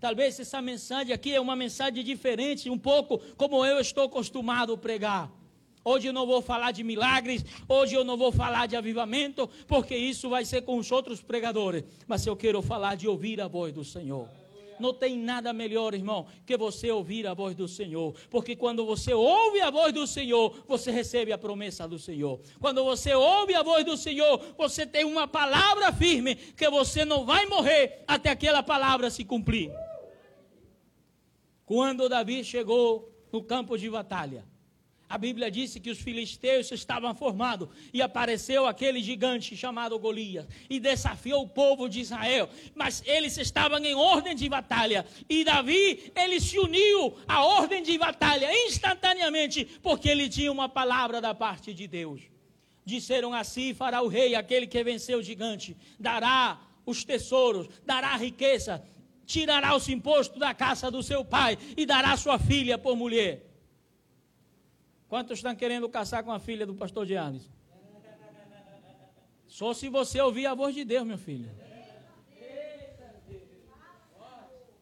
Talvez 0.01 0.39
essa 0.41 0.61
mensagem 0.61 1.15
aqui 1.15 1.33
é 1.33 1.41
uma 1.41 1.55
mensagem 1.55 2.03
diferente, 2.03 2.69
um 2.69 2.79
pouco 2.79 3.19
como 3.37 3.65
eu 3.65 3.79
estou 3.79 4.05
acostumado 4.05 4.73
a 4.73 4.77
pregar. 4.77 5.33
Hoje 5.85 6.09
eu 6.09 6.12
não 6.12 6.27
vou 6.27 6.40
falar 6.40 6.71
de 6.71 6.85
milagres, 6.85 7.45
hoje 7.68 7.95
eu 7.95 8.05
não 8.05 8.16
vou 8.16 8.31
falar 8.31 8.66
de 8.66 8.77
avivamento, 8.77 9.49
porque 9.66 9.97
isso 9.97 10.29
vai 10.29 10.45
ser 10.45 10.62
com 10.62 10.77
os 10.79 10.92
outros 10.92 11.21
pregadores. 11.21 11.85
Mas 12.07 12.27
eu 12.27 12.37
quero 12.37 12.62
falar 12.62 12.97
de 12.97 13.09
ouvir 13.09 13.40
a 13.40 13.49
voz 13.49 13.73
do 13.73 13.85
Senhor. 13.85 14.29
Não 14.79 14.92
tem 14.92 15.16
nada 15.16 15.53
melhor, 15.53 15.95
irmão, 15.95 16.27
que 16.45 16.57
você 16.57 16.90
ouvir 16.90 17.27
a 17.27 17.35
voz 17.35 17.55
do 17.55 17.68
Senhor. 17.68 18.14
Porque 18.31 18.57
quando 18.57 18.85
você 18.85 19.12
ouve 19.12 19.61
a 19.61 19.71
voz 19.71 19.92
do 19.92 20.07
Senhor, 20.07 20.64
você 20.66 20.90
recebe 20.90 21.33
a 21.33 21.38
promessa 21.38 21.87
do 21.87 21.99
Senhor. 21.99 22.40
Quando 22.61 22.83
você 22.83 23.14
ouve 23.14 23.55
a 23.55 23.62
voz 23.62 23.85
do 23.85 23.97
Senhor, 23.97 24.40
você 24.57 24.87
tem 24.87 25.05
uma 25.05 25.29
palavra 25.29 25.92
firme 25.92 26.35
que 26.35 26.68
você 26.68 27.05
não 27.05 27.25
vai 27.25 27.47
morrer 27.47 28.03
até 28.09 28.31
aquela 28.31 28.62
palavra 28.62 29.11
se 29.11 29.25
cumprir. 29.25 29.73
Quando 31.64 32.09
Davi 32.09 32.42
chegou 32.45 33.09
no 33.33 33.42
campo 33.42 33.79
de 33.79 33.88
batalha, 33.88 34.45
a 35.12 35.18
Bíblia 35.18 35.51
disse 35.51 35.79
que 35.79 35.90
os 35.90 35.98
filisteus 35.98 36.72
estavam 36.72 37.14
formados 37.14 37.68
e 37.92 38.01
apareceu 38.01 38.64
aquele 38.64 39.03
gigante 39.03 39.55
chamado 39.55 39.98
Golias 39.98 40.46
e 40.70 40.81
desafiou 40.81 41.42
o 41.42 41.48
povo 41.48 41.87
de 41.87 42.01
Israel. 42.01 42.48
Mas 42.75 43.03
eles 43.05 43.37
estavam 43.37 43.79
em 43.85 43.94
ordem 43.94 44.35
de 44.35 44.48
batalha 44.48 45.05
e 45.29 45.44
Davi, 45.44 46.11
ele 46.16 46.40
se 46.40 46.59
uniu 46.59 47.14
à 47.29 47.44
ordem 47.44 47.83
de 47.83 47.98
batalha 47.98 48.48
instantaneamente, 48.66 49.66
porque 49.83 50.09
ele 50.09 50.31
tinha 50.31 50.51
uma 50.51 50.66
palavra 50.66 51.20
da 51.20 51.35
parte 51.35 51.75
de 51.75 51.87
Deus. 51.87 52.22
Disseram 52.83 53.35
assim: 53.35 53.75
fará 53.75 54.01
o 54.01 54.09
rei, 54.09 54.35
aquele 54.35 54.66
que 54.66 54.83
venceu 54.83 55.18
o 55.18 55.22
gigante, 55.22 55.77
dará 56.01 56.59
os 56.87 57.05
tesouros, 57.05 57.68
dará 57.85 58.12
a 58.14 58.16
riqueza, 58.16 58.83
tirará 59.27 59.77
os 59.77 59.87
impostos 59.90 60.38
da 60.38 60.54
casa 60.54 60.90
do 60.90 61.02
seu 61.02 61.23
pai 61.23 61.58
e 61.77 61.85
dará 61.85 62.17
sua 62.17 62.38
filha 62.38 62.79
por 62.79 62.96
mulher. 62.96 63.52
Quantos 65.13 65.40
estão 65.40 65.54
querendo 65.54 65.90
casar 65.90 66.23
com 66.23 66.33
a 66.33 66.38
filha 66.40 66.65
do 66.65 66.75
pastor 66.75 67.04
Diális? 67.04 67.46
Só 69.46 69.75
se 69.75 69.90
você 69.90 70.19
ouvir 70.19 70.46
a 70.46 70.54
voz 70.54 70.75
de 70.75 70.87
Deus, 70.87 71.06
meu 71.06 71.19
filho. 71.19 71.50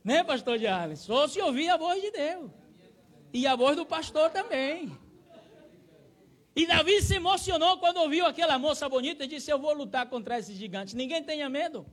Né, 0.04 0.22
pastor 0.22 0.56
Diális? 0.56 1.00
Só 1.00 1.26
se 1.26 1.40
ouvir 1.40 1.68
a 1.68 1.76
voz 1.76 2.00
de 2.00 2.12
Deus. 2.12 2.48
E 3.32 3.44
a 3.44 3.56
voz 3.56 3.76
do 3.76 3.84
pastor 3.84 4.30
também. 4.30 4.96
E 6.54 6.64
Davi 6.64 7.02
se 7.02 7.16
emocionou 7.16 7.78
quando 7.78 7.96
ouviu 7.96 8.24
aquela 8.24 8.56
moça 8.56 8.88
bonita 8.88 9.24
e 9.24 9.26
disse: 9.26 9.50
Eu 9.50 9.58
vou 9.58 9.74
lutar 9.74 10.08
contra 10.08 10.38
esses 10.38 10.56
gigantes. 10.56 10.94
Ninguém 10.94 11.24
tenha 11.24 11.48
medo, 11.48 11.84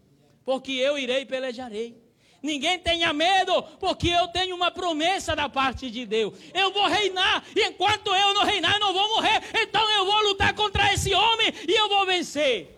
porque 0.45 0.73
eu 0.73 0.95
irei 0.99 1.21
e 1.21 1.25
pelejarei. 1.25 2.06
Ninguém 2.41 2.77
tenha 2.77 3.11
medo, 3.11 3.63
porque 3.79 4.09
eu 4.09 4.27
tenho 4.27 4.55
uma 4.55 4.69
promessa 4.69 5.35
da 5.35 5.49
parte 5.49 5.89
de 5.89 6.05
Deus. 6.05 6.37
Eu 6.53 6.71
vou 6.71 6.87
reinar, 6.87 7.43
e 7.55 7.63
enquanto 7.63 8.13
eu 8.13 8.33
não 8.33 8.43
reinar, 8.43 8.73
eu 8.73 8.79
não 8.79 8.93
vou 8.93 9.09
morrer. 9.15 9.41
Então 9.55 9.91
eu 9.91 10.05
vou 10.05 10.21
lutar 10.29 10.53
contra 10.53 10.93
esse 10.93 11.13
homem 11.13 11.53
e 11.67 11.73
eu 11.73 11.89
vou 11.89 12.05
vencer. 12.05 12.75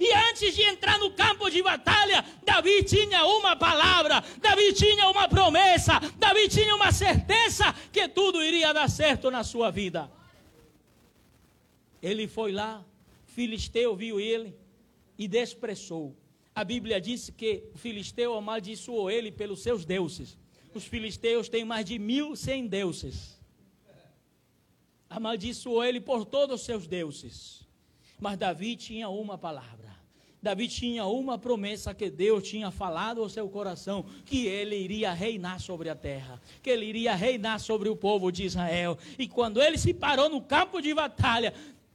E 0.00 0.12
antes 0.12 0.54
de 0.54 0.62
entrar 0.62 0.98
no 0.98 1.10
campo 1.12 1.48
de 1.50 1.62
batalha, 1.62 2.24
Davi 2.44 2.82
tinha 2.82 3.24
uma 3.26 3.54
palavra, 3.54 4.24
Davi 4.38 4.72
tinha 4.72 5.08
uma 5.08 5.28
promessa, 5.28 6.00
Davi 6.16 6.48
tinha 6.48 6.74
uma 6.74 6.90
certeza 6.90 7.72
que 7.92 8.08
tudo 8.08 8.42
iria 8.42 8.72
dar 8.72 8.88
certo 8.90 9.30
na 9.30 9.44
sua 9.44 9.70
vida. 9.70 10.10
Ele 12.02 12.26
foi 12.26 12.52
lá, 12.52 12.84
Filisteu 13.26 13.94
viu 13.94 14.20
ele 14.20 14.56
e 15.18 15.28
desprezou. 15.28 16.16
A 16.54 16.62
Bíblia 16.62 17.00
diz 17.00 17.30
que 17.30 17.64
o 17.74 17.78
filisteu 17.78 18.34
amaldiçoou 18.34 19.10
ele 19.10 19.32
pelos 19.32 19.60
seus 19.62 19.84
deuses. 19.84 20.38
Os 20.72 20.84
filisteus 20.84 21.48
têm 21.48 21.64
mais 21.64 21.84
de 21.84 21.98
mil 21.98 22.36
cem 22.36 22.66
deuses. 22.66 23.40
Amaldiçoou 25.10 25.84
ele 25.84 26.00
por 26.00 26.24
todos 26.24 26.60
os 26.60 26.66
seus 26.66 26.86
deuses. 26.86 27.66
Mas 28.20 28.38
Davi 28.38 28.76
tinha 28.76 29.08
uma 29.08 29.36
palavra. 29.36 29.84
Davi 30.44 30.68
tinha 30.68 31.06
uma 31.06 31.38
promessa 31.38 31.94
que 31.94 32.10
Deus 32.10 32.46
tinha 32.46 32.70
falado 32.70 33.22
ao 33.22 33.30
seu 33.30 33.48
coração: 33.48 34.04
que 34.26 34.46
ele 34.46 34.76
iria 34.76 35.10
reinar 35.10 35.58
sobre 35.58 35.88
a 35.88 35.94
terra, 35.96 36.38
que 36.62 36.68
ele 36.68 36.84
iria 36.84 37.14
reinar 37.14 37.58
sobre 37.58 37.88
o 37.88 37.96
povo 37.96 38.30
de 38.30 38.44
Israel. 38.44 38.98
E 39.18 39.26
quando 39.26 39.62
ele 39.62 39.78
se 39.78 39.94
parou 39.94 40.28
no 40.28 40.42
campo 40.42 40.82
de 40.82 40.92
batalha, 40.92 41.54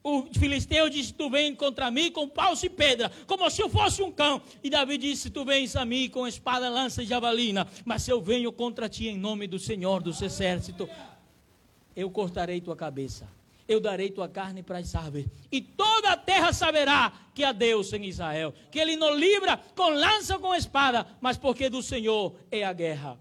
o 0.09 0.27
filisteu 0.33 0.89
disse: 0.89 1.13
Tu 1.13 1.29
vem 1.29 1.55
contra 1.55 1.91
mim 1.91 2.11
com 2.11 2.27
pau 2.27 2.53
e 2.61 2.69
pedra, 2.69 3.11
como 3.27 3.49
se 3.49 3.61
eu 3.61 3.69
fosse 3.69 4.01
um 4.01 4.11
cão. 4.11 4.41
E 4.63 4.69
Davi 4.69 4.97
disse: 4.97 5.29
Tu 5.29 5.45
vens 5.45 5.75
a 5.75 5.85
mim 5.85 6.09
com 6.09 6.27
espada, 6.27 6.69
lança 6.69 7.03
e 7.03 7.05
jabalina. 7.05 7.67
Mas 7.85 8.07
eu 8.07 8.21
venho 8.21 8.51
contra 8.51 8.89
ti 8.89 9.07
em 9.07 9.17
nome 9.17 9.47
do 9.47 9.59
Senhor 9.59 10.01
dos 10.01 10.21
exércitos, 10.21 10.87
eu 11.95 12.09
cortarei 12.09 12.59
tua 12.61 12.75
cabeça, 12.75 13.27
eu 13.67 13.79
darei 13.79 14.09
tua 14.09 14.27
carne 14.27 14.63
para 14.63 14.79
as 14.79 14.95
aves. 14.95 15.25
E 15.51 15.61
toda 15.61 16.11
a 16.11 16.17
terra 16.17 16.51
saberá 16.51 17.13
que 17.33 17.43
há 17.43 17.51
Deus 17.51 17.93
em 17.93 18.05
Israel, 18.05 18.53
que 18.71 18.79
ele 18.79 18.95
não 18.95 19.15
livra 19.15 19.57
com 19.75 19.89
lança 19.89 20.35
ou 20.35 20.39
com 20.39 20.55
espada, 20.55 21.05
mas 21.21 21.37
porque 21.37 21.69
do 21.69 21.81
Senhor 21.81 22.35
é 22.51 22.63
a 22.63 22.73
guerra. 22.73 23.17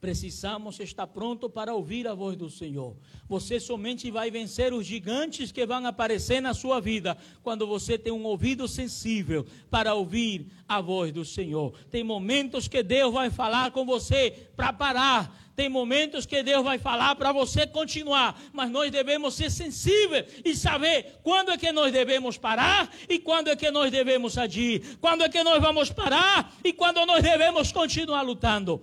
Precisamos 0.00 0.78
estar 0.78 1.08
pronto 1.08 1.50
para 1.50 1.74
ouvir 1.74 2.06
a 2.06 2.14
voz 2.14 2.36
do 2.36 2.48
Senhor. 2.48 2.96
Você 3.28 3.58
somente 3.58 4.10
vai 4.12 4.30
vencer 4.30 4.72
os 4.72 4.86
gigantes 4.86 5.50
que 5.50 5.66
vão 5.66 5.84
aparecer 5.84 6.40
na 6.40 6.54
sua 6.54 6.80
vida 6.80 7.18
quando 7.42 7.66
você 7.66 7.98
tem 7.98 8.12
um 8.12 8.24
ouvido 8.24 8.68
sensível 8.68 9.44
para 9.68 9.94
ouvir 9.94 10.46
a 10.68 10.80
voz 10.80 11.10
do 11.12 11.24
Senhor. 11.24 11.74
Tem 11.90 12.04
momentos 12.04 12.68
que 12.68 12.80
Deus 12.80 13.12
vai 13.12 13.28
falar 13.28 13.72
com 13.72 13.84
você 13.84 14.48
para 14.56 14.72
parar. 14.72 15.48
Tem 15.58 15.68
momentos 15.68 16.24
que 16.24 16.40
Deus 16.40 16.62
vai 16.62 16.78
falar 16.78 17.16
para 17.16 17.32
você 17.32 17.66
continuar, 17.66 18.40
mas 18.52 18.70
nós 18.70 18.92
devemos 18.92 19.34
ser 19.34 19.50
sensíveis 19.50 20.26
e 20.44 20.54
saber 20.54 21.18
quando 21.20 21.50
é 21.50 21.58
que 21.58 21.72
nós 21.72 21.92
devemos 21.92 22.38
parar 22.38 22.88
e 23.08 23.18
quando 23.18 23.48
é 23.48 23.56
que 23.56 23.68
nós 23.68 23.90
devemos 23.90 24.38
agir, 24.38 24.96
quando 25.00 25.24
é 25.24 25.28
que 25.28 25.42
nós 25.42 25.60
vamos 25.60 25.90
parar 25.90 26.54
e 26.62 26.72
quando 26.72 27.04
nós 27.04 27.24
devemos 27.24 27.72
continuar 27.72 28.22
lutando. 28.22 28.80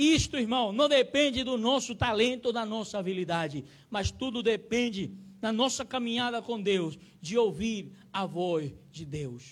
Isto, 0.00 0.38
irmão, 0.38 0.72
não 0.72 0.88
depende 0.88 1.44
do 1.44 1.58
nosso 1.58 1.94
talento, 1.94 2.50
da 2.50 2.64
nossa 2.64 2.98
habilidade, 2.98 3.66
mas 3.90 4.10
tudo 4.10 4.42
depende 4.42 5.12
da 5.38 5.52
nossa 5.52 5.84
caminhada 5.84 6.40
com 6.40 6.58
Deus, 6.58 6.98
de 7.20 7.36
ouvir 7.36 7.92
a 8.10 8.24
voz 8.24 8.72
de 8.90 9.04
Deus. 9.04 9.44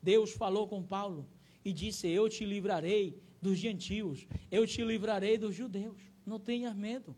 Deus 0.00 0.30
falou 0.30 0.68
com 0.68 0.80
Paulo 0.80 1.26
e 1.64 1.72
disse: 1.72 2.06
Eu 2.06 2.28
te 2.28 2.44
livrarei 2.44 3.20
dos 3.42 3.58
gentios, 3.58 4.28
eu 4.48 4.64
te 4.64 4.84
livrarei 4.84 5.36
dos 5.36 5.56
judeus. 5.56 6.00
Não 6.24 6.38
tenhas 6.38 6.76
medo. 6.76 7.16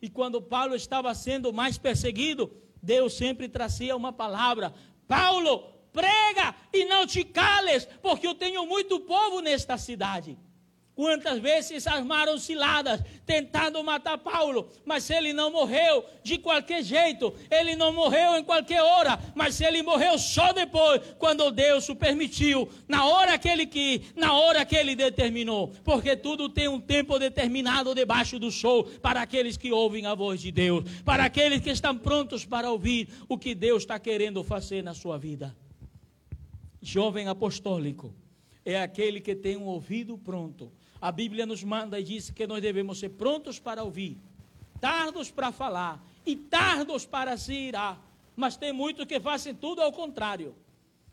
E 0.00 0.08
quando 0.08 0.40
Paulo 0.40 0.74
estava 0.74 1.14
sendo 1.14 1.52
mais 1.52 1.76
perseguido, 1.76 2.50
Deus 2.82 3.12
sempre 3.12 3.50
trazia 3.50 3.94
uma 3.94 4.14
palavra: 4.14 4.72
Paulo, 5.06 5.58
prega 5.92 6.54
e 6.72 6.86
não 6.86 7.06
te 7.06 7.22
cales, 7.22 7.86
porque 8.00 8.26
eu 8.26 8.34
tenho 8.34 8.64
muito 8.66 8.98
povo 9.00 9.42
nesta 9.42 9.76
cidade. 9.76 10.38
Quantas 10.94 11.40
vezes 11.40 11.88
armaram 11.88 12.38
ciladas 12.38 13.00
tentando 13.26 13.82
matar 13.82 14.16
Paulo, 14.16 14.68
mas 14.84 15.10
ele 15.10 15.32
não 15.32 15.50
morreu 15.50 16.04
de 16.22 16.38
qualquer 16.38 16.84
jeito, 16.84 17.34
ele 17.50 17.74
não 17.74 17.92
morreu 17.92 18.36
em 18.36 18.44
qualquer 18.44 18.80
hora, 18.80 19.18
mas 19.34 19.60
ele 19.60 19.82
morreu 19.82 20.16
só 20.16 20.52
depois, 20.52 21.00
quando 21.18 21.50
Deus 21.50 21.88
o 21.88 21.96
permitiu, 21.96 22.68
na 22.86 23.06
hora 23.06 23.36
que 23.36 23.48
ele 23.48 23.66
quis, 23.66 24.14
na 24.14 24.34
hora 24.34 24.64
que 24.64 24.76
ele 24.76 24.94
determinou, 24.94 25.72
porque 25.82 26.14
tudo 26.14 26.48
tem 26.48 26.68
um 26.68 26.80
tempo 26.80 27.18
determinado 27.18 27.92
debaixo 27.92 28.38
do 28.38 28.52
sol 28.52 28.84
para 28.84 29.20
aqueles 29.20 29.56
que 29.56 29.72
ouvem 29.72 30.06
a 30.06 30.14
voz 30.14 30.40
de 30.40 30.52
Deus, 30.52 30.84
para 31.04 31.24
aqueles 31.24 31.60
que 31.60 31.70
estão 31.70 31.98
prontos 31.98 32.44
para 32.44 32.70
ouvir 32.70 33.08
o 33.28 33.36
que 33.36 33.52
Deus 33.52 33.82
está 33.82 33.98
querendo 33.98 34.44
fazer 34.44 34.84
na 34.84 34.94
sua 34.94 35.18
vida. 35.18 35.56
Jovem 36.80 37.26
apostólico 37.26 38.14
é 38.64 38.80
aquele 38.80 39.20
que 39.20 39.34
tem 39.34 39.56
um 39.56 39.64
ouvido 39.64 40.16
pronto 40.16 40.70
a 41.04 41.12
Bíblia 41.12 41.44
nos 41.44 41.62
manda 41.62 42.00
e 42.00 42.02
diz 42.02 42.30
que 42.30 42.46
nós 42.46 42.62
devemos 42.62 42.98
ser 42.98 43.10
prontos 43.10 43.60
para 43.60 43.84
ouvir, 43.84 44.16
tardos 44.80 45.30
para 45.30 45.52
falar 45.52 46.02
e 46.24 46.34
tardos 46.34 47.04
para 47.04 47.36
se 47.36 47.52
irar. 47.52 48.00
Mas 48.34 48.56
tem 48.56 48.72
muitos 48.72 49.04
que 49.04 49.20
fazem 49.20 49.54
tudo 49.54 49.82
ao 49.82 49.92
contrário. 49.92 50.56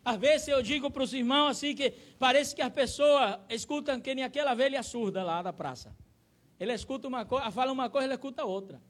Às 0.05 0.15
vezes 0.15 0.47
eu 0.47 0.61
digo 0.63 0.89
para 0.89 1.03
os 1.03 1.13
irmãos 1.13 1.49
assim 1.49 1.75
que 1.75 1.91
parece 2.17 2.55
que 2.55 2.61
as 2.61 2.71
pessoas 2.71 3.37
escutam 3.49 3.99
que 3.99 4.15
nem 4.15 4.23
aquela 4.23 4.53
velha 4.53 4.81
surda 4.81 5.23
lá 5.23 5.41
da 5.41 5.51
praça. 5.51 5.93
Ele 6.57 6.71
escuta 6.71 7.09
uma 7.09 7.25
coisa, 7.25 7.51
fala 7.51 7.69
uma 7.73 7.89
coisa, 7.89 8.07
ele 8.07 8.13
escuta 8.13 8.45
outra. 8.45 8.81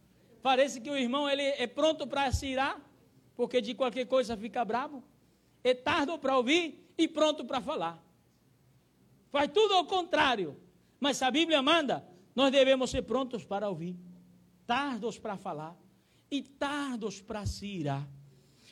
Parece 0.44 0.80
que 0.80 0.92
o 0.92 0.96
irmão 0.96 1.28
ele 1.28 1.42
é 1.42 1.66
pronto 1.66 2.06
para 2.06 2.32
se 2.32 2.46
irar, 2.46 2.80
porque 3.36 3.60
de 3.60 3.74
qualquer 3.74 4.06
coisa 4.06 4.38
fica 4.38 4.64
bravo. 4.64 5.04
É 5.64 5.74
tardo 5.74 6.20
para 6.20 6.38
ouvir 6.38 6.88
e 6.96 7.08
pronto 7.08 7.44
para 7.44 7.60
falar. 7.60 8.00
Faz 9.32 9.50
tudo 9.52 9.74
ao 9.74 9.86
contrário. 9.86 10.56
Mas 11.02 11.20
a 11.24 11.32
Bíblia 11.32 11.64
manda, 11.64 12.06
nós 12.36 12.52
devemos 12.52 12.92
ser 12.92 13.02
prontos 13.02 13.44
para 13.44 13.68
ouvir, 13.68 13.98
tardos 14.68 15.18
para 15.18 15.36
falar 15.36 15.76
e 16.30 16.44
tardos 16.44 17.20
para 17.20 17.44
se 17.48 17.66
irar. 17.66 18.08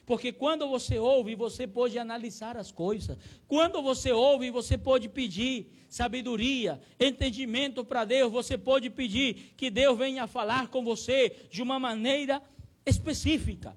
Porque 0.05 0.31
quando 0.31 0.67
você 0.67 0.99
ouve, 0.99 1.35
você 1.35 1.67
pode 1.67 1.97
analisar 1.97 2.55
as 2.55 2.71
coisas. 2.71 3.17
Quando 3.47 3.81
você 3.81 4.11
ouve, 4.11 4.51
você 4.51 4.77
pode 4.77 5.09
pedir 5.09 5.71
sabedoria, 5.89 6.79
entendimento 6.99 7.83
para 7.83 8.05
Deus. 8.05 8.31
Você 8.31 8.57
pode 8.57 8.89
pedir 8.91 9.53
que 9.57 9.71
Deus 9.71 9.97
venha 9.97 10.27
falar 10.27 10.67
com 10.69 10.83
você 10.83 11.47
de 11.51 11.61
uma 11.61 11.79
maneira 11.79 12.41
específica. 12.85 13.75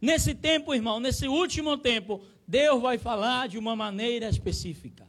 Nesse 0.00 0.34
tempo, 0.34 0.74
irmão, 0.74 1.00
nesse 1.00 1.26
último 1.26 1.78
tempo, 1.78 2.22
Deus 2.46 2.80
vai 2.80 2.98
falar 2.98 3.48
de 3.48 3.58
uma 3.58 3.74
maneira 3.74 4.28
específica. 4.28 5.05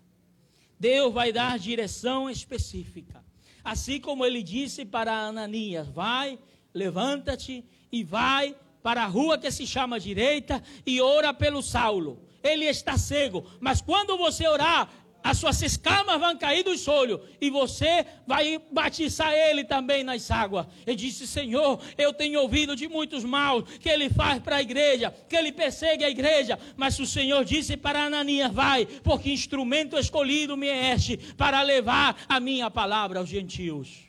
Deus 0.80 1.14
vai 1.14 1.32
dar 1.32 1.58
direção 1.58 2.30
específica. 2.30 3.24
Assim 3.64 4.00
como 4.00 4.26
ele 4.26 4.42
disse 4.44 4.86
para 4.86 5.14
Ananias: 5.14 5.88
vai, 5.88 6.40
levanta-te 6.74 7.66
e 7.92 8.04
vai 8.04 8.56
para 8.82 9.04
a 9.04 9.08
rua 9.08 9.38
que 9.38 9.52
se 9.52 9.68
chama 9.68 10.00
direita 10.00 10.64
e 10.86 11.02
ora 11.02 11.34
pelo 11.34 11.62
Saulo. 11.62 12.22
Ele 12.42 12.66
está 12.66 12.98
cego, 12.98 13.46
mas 13.60 13.82
quando 13.82 14.18
você 14.18 14.48
orar, 14.48 14.90
as 15.24 15.38
suas 15.38 15.62
escamas 15.62 16.20
vão 16.20 16.38
cair 16.38 16.64
dos 16.64 16.88
olhos 16.88 17.20
e 17.42 17.50
você 17.50 18.06
vai 18.26 18.62
batizar 18.72 19.34
ele 19.34 19.64
também 19.64 20.04
nas 20.04 20.30
águas. 20.32 20.68
Ele 20.86 20.96
disse: 20.96 21.28
Senhor, 21.28 21.80
eu 21.98 22.14
tenho 22.14 22.42
ouvido 22.42 22.76
de 22.76 22.88
muitos 22.88 23.24
maus 23.24 23.64
que 23.78 23.90
ele 23.90 24.10
faz 24.10 24.42
para 24.42 24.58
a 24.58 24.62
igreja, 24.62 25.14
que 25.28 25.36
ele 25.36 25.52
persegue 25.52 26.04
a 26.04 26.10
igreja. 26.10 26.58
Mas 26.76 27.00
o 27.00 27.06
Senhor 27.06 27.44
disse 27.44 27.76
para 27.76 28.04
Ananias: 28.04 28.54
Vai, 28.54 28.86
porque 28.86 29.32
instrumento 29.32 29.98
escolhido 29.98 30.56
me 30.56 30.68
é 30.68 30.94
este 30.94 31.18
para 31.36 31.62
levar 31.62 32.24
a 32.28 32.40
minha 32.40 32.70
palavra 32.70 33.20
aos 33.20 33.30
gentios. 33.30 34.08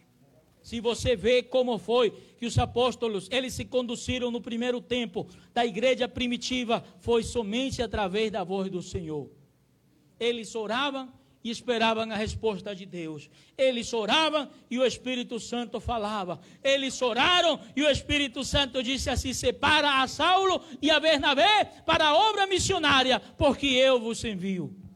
Se 0.62 0.80
você 0.80 1.16
vê 1.16 1.42
como 1.42 1.78
foi 1.78 2.10
que 2.38 2.44
os 2.44 2.58
apóstolos, 2.58 3.26
eles 3.30 3.54
se 3.54 3.64
conduziram 3.64 4.30
no 4.30 4.40
primeiro 4.40 4.80
tempo 4.82 5.26
da 5.54 5.64
igreja 5.64 6.06
primitiva, 6.06 6.84
foi 7.00 7.22
somente 7.22 7.80
através 7.80 8.30
da 8.30 8.44
voz 8.44 8.70
do 8.70 8.82
Senhor. 8.82 9.37
Eles 10.18 10.54
oravam 10.54 11.12
e 11.42 11.50
esperavam 11.50 12.10
a 12.10 12.16
resposta 12.16 12.74
de 12.74 12.84
Deus. 12.84 13.30
Eles 13.56 13.92
oravam 13.92 14.48
e 14.70 14.78
o 14.78 14.84
Espírito 14.84 15.38
Santo 15.38 15.80
falava. 15.80 16.40
Eles 16.62 17.00
oraram 17.00 17.60
e 17.76 17.82
o 17.82 17.90
Espírito 17.90 18.44
Santo 18.44 18.82
disse 18.82 19.08
assim: 19.10 19.32
Separa 19.32 20.02
a 20.02 20.08
Saulo 20.08 20.62
e 20.82 20.90
a 20.90 20.98
Bernabé 21.00 21.64
para 21.86 22.08
a 22.08 22.16
obra 22.16 22.46
missionária, 22.46 23.20
porque 23.36 23.66
eu 23.66 24.00
vos 24.00 24.22
envio. 24.24 24.87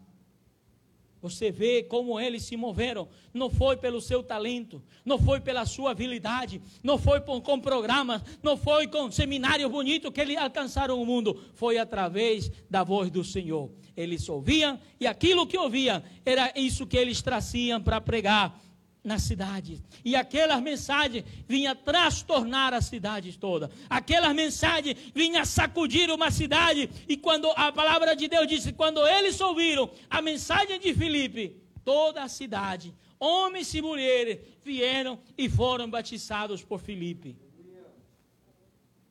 Você 1.22 1.52
vê 1.52 1.84
como 1.84 2.18
eles 2.18 2.42
se 2.42 2.56
moveram. 2.56 3.08
Não 3.32 3.48
foi 3.48 3.76
pelo 3.76 4.00
seu 4.00 4.24
talento, 4.24 4.82
não 5.04 5.16
foi 5.16 5.40
pela 5.40 5.64
sua 5.64 5.92
habilidade, 5.92 6.60
não 6.82 6.98
foi 6.98 7.20
com 7.20 7.60
programas, 7.60 8.22
não 8.42 8.56
foi 8.56 8.88
com 8.88 9.08
seminário 9.10 9.70
bonito 9.70 10.10
que 10.10 10.20
eles 10.20 10.36
alcançaram 10.36 11.00
o 11.00 11.06
mundo. 11.06 11.40
Foi 11.54 11.78
através 11.78 12.50
da 12.68 12.82
voz 12.82 13.08
do 13.08 13.22
Senhor. 13.22 13.70
Eles 13.96 14.28
ouviam 14.28 14.80
e 14.98 15.06
aquilo 15.06 15.46
que 15.46 15.56
ouviam 15.56 16.02
era 16.26 16.52
isso 16.56 16.86
que 16.86 16.96
eles 16.96 17.22
traziam 17.22 17.80
para 17.80 18.00
pregar 18.00 18.60
na 19.02 19.18
cidade. 19.18 19.80
E 20.04 20.14
aquelas 20.14 20.62
mensagens 20.62 21.24
vinha 21.48 21.74
transtornar 21.74 22.72
a 22.72 22.80
cidade 22.80 23.36
toda. 23.38 23.70
Aquelas 23.90 24.34
mensagens 24.34 24.96
vinha 25.14 25.44
sacudir 25.44 26.10
uma 26.10 26.30
cidade. 26.30 26.88
E 27.08 27.16
quando 27.16 27.50
a 27.56 27.72
palavra 27.72 28.14
de 28.14 28.28
Deus 28.28 28.46
disse, 28.46 28.72
quando 28.72 29.06
eles 29.06 29.40
ouviram 29.40 29.90
a 30.08 30.22
mensagem 30.22 30.78
de 30.78 30.94
Filipe, 30.94 31.56
toda 31.84 32.22
a 32.22 32.28
cidade, 32.28 32.94
homens 33.18 33.74
e 33.74 33.82
mulheres, 33.82 34.38
vieram 34.62 35.18
e 35.36 35.48
foram 35.48 35.90
batizados 35.90 36.62
por 36.62 36.80
Filipe. 36.80 37.36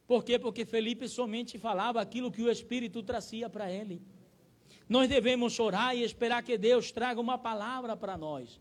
Por 0.08 0.24
quê? 0.24 0.38
Porque 0.38 0.66
Felipe 0.66 1.08
somente 1.08 1.58
falava 1.58 2.02
aquilo 2.02 2.32
que 2.32 2.42
o 2.42 2.52
Espírito 2.52 3.02
trazia 3.02 3.50
para 3.50 3.72
ele. 3.72 4.02
Nós 4.88 5.08
devemos 5.08 5.58
orar 5.58 5.96
e 5.96 6.04
esperar 6.04 6.44
que 6.44 6.58
Deus 6.58 6.92
traga 6.92 7.20
uma 7.22 7.38
palavra 7.38 7.96
para 7.96 8.18
nós. 8.18 8.60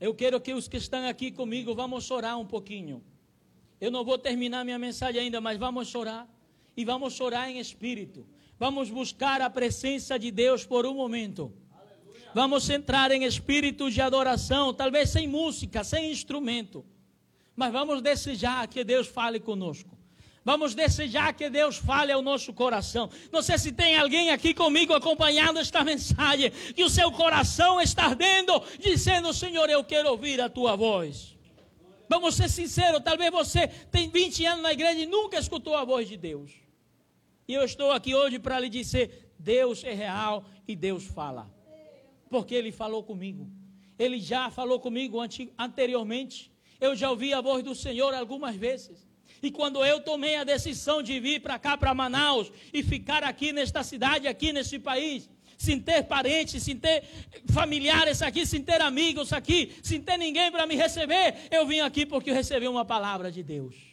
Eu 0.00 0.14
quero 0.14 0.40
que 0.40 0.54
os 0.54 0.66
que 0.66 0.78
estão 0.78 1.06
aqui 1.06 1.30
comigo 1.30 1.74
vamos 1.74 2.04
chorar 2.04 2.36
um 2.38 2.46
pouquinho. 2.46 3.04
Eu 3.78 3.90
não 3.90 4.02
vou 4.02 4.16
terminar 4.16 4.64
minha 4.64 4.78
mensagem 4.78 5.20
ainda, 5.20 5.40
mas 5.40 5.58
vamos 5.58 5.88
chorar. 5.88 6.26
E 6.74 6.84
vamos 6.84 7.12
chorar 7.12 7.50
em 7.50 7.58
espírito. 7.58 8.26
Vamos 8.58 8.88
buscar 8.88 9.42
a 9.42 9.50
presença 9.50 10.18
de 10.18 10.30
Deus 10.30 10.64
por 10.64 10.86
um 10.86 10.94
momento. 10.94 11.52
Vamos 12.34 12.70
entrar 12.70 13.10
em 13.10 13.24
espírito 13.24 13.90
de 13.90 14.00
adoração, 14.00 14.72
talvez 14.72 15.10
sem 15.10 15.28
música, 15.28 15.84
sem 15.84 16.10
instrumento. 16.10 16.84
Mas 17.54 17.72
vamos 17.72 18.00
desejar 18.00 18.68
que 18.68 18.82
Deus 18.82 19.06
fale 19.06 19.38
conosco. 19.38 19.99
Vamos 20.42 20.74
desejar 20.74 21.34
que 21.34 21.50
Deus 21.50 21.76
fale 21.76 22.12
ao 22.12 22.22
nosso 22.22 22.52
coração. 22.54 23.10
Não 23.30 23.42
sei 23.42 23.58
se 23.58 23.72
tem 23.72 23.96
alguém 23.98 24.30
aqui 24.30 24.54
comigo 24.54 24.94
acompanhando 24.94 25.58
esta 25.58 25.84
mensagem, 25.84 26.50
que 26.74 26.82
o 26.82 26.88
seu 26.88 27.12
coração 27.12 27.80
está 27.80 28.04
ardendo, 28.06 28.62
dizendo: 28.78 29.34
Senhor, 29.34 29.68
eu 29.68 29.84
quero 29.84 30.08
ouvir 30.10 30.40
a 30.40 30.48
tua 30.48 30.76
voz. 30.76 31.36
Vamos 32.08 32.34
ser 32.34 32.48
sinceros, 32.48 33.02
talvez 33.04 33.30
você 33.30 33.68
tem 33.68 34.08
20 34.08 34.44
anos 34.46 34.62
na 34.62 34.72
igreja 34.72 35.00
e 35.00 35.06
nunca 35.06 35.38
escutou 35.38 35.76
a 35.76 35.84
voz 35.84 36.08
de 36.08 36.16
Deus. 36.16 36.50
E 37.46 37.54
eu 37.54 37.64
estou 37.64 37.92
aqui 37.92 38.14
hoje 38.14 38.38
para 38.38 38.58
lhe 38.58 38.70
dizer: 38.70 39.32
Deus 39.38 39.84
é 39.84 39.92
real 39.92 40.44
e 40.66 40.74
Deus 40.74 41.04
fala. 41.04 41.52
Porque 42.30 42.54
Ele 42.54 42.72
falou 42.72 43.02
comigo. 43.02 43.50
Ele 43.98 44.18
já 44.18 44.50
falou 44.50 44.80
comigo 44.80 45.18
anteriormente. 45.58 46.50
Eu 46.80 46.96
já 46.96 47.10
ouvi 47.10 47.34
a 47.34 47.42
voz 47.42 47.62
do 47.62 47.74
Senhor 47.74 48.14
algumas 48.14 48.56
vezes. 48.56 49.09
E 49.42 49.50
quando 49.50 49.84
eu 49.84 50.00
tomei 50.00 50.36
a 50.36 50.44
decisão 50.44 51.02
de 51.02 51.18
vir 51.18 51.40
para 51.40 51.58
cá, 51.58 51.76
para 51.76 51.94
Manaus, 51.94 52.52
e 52.72 52.82
ficar 52.82 53.22
aqui 53.24 53.52
nesta 53.52 53.82
cidade, 53.82 54.28
aqui 54.28 54.52
neste 54.52 54.78
país, 54.78 55.28
sem 55.56 55.78
ter 55.78 56.04
parentes, 56.04 56.62
sem 56.62 56.76
ter 56.76 57.04
familiares 57.52 58.22
aqui, 58.22 58.46
sem 58.46 58.62
ter 58.62 58.80
amigos 58.80 59.32
aqui, 59.32 59.72
sem 59.82 60.00
ter 60.00 60.16
ninguém 60.16 60.50
para 60.50 60.66
me 60.66 60.74
receber, 60.74 61.34
eu 61.50 61.66
vim 61.66 61.80
aqui 61.80 62.06
porque 62.06 62.30
eu 62.30 62.34
recebi 62.34 62.66
uma 62.66 62.84
palavra 62.84 63.30
de 63.30 63.42
Deus. 63.42 63.89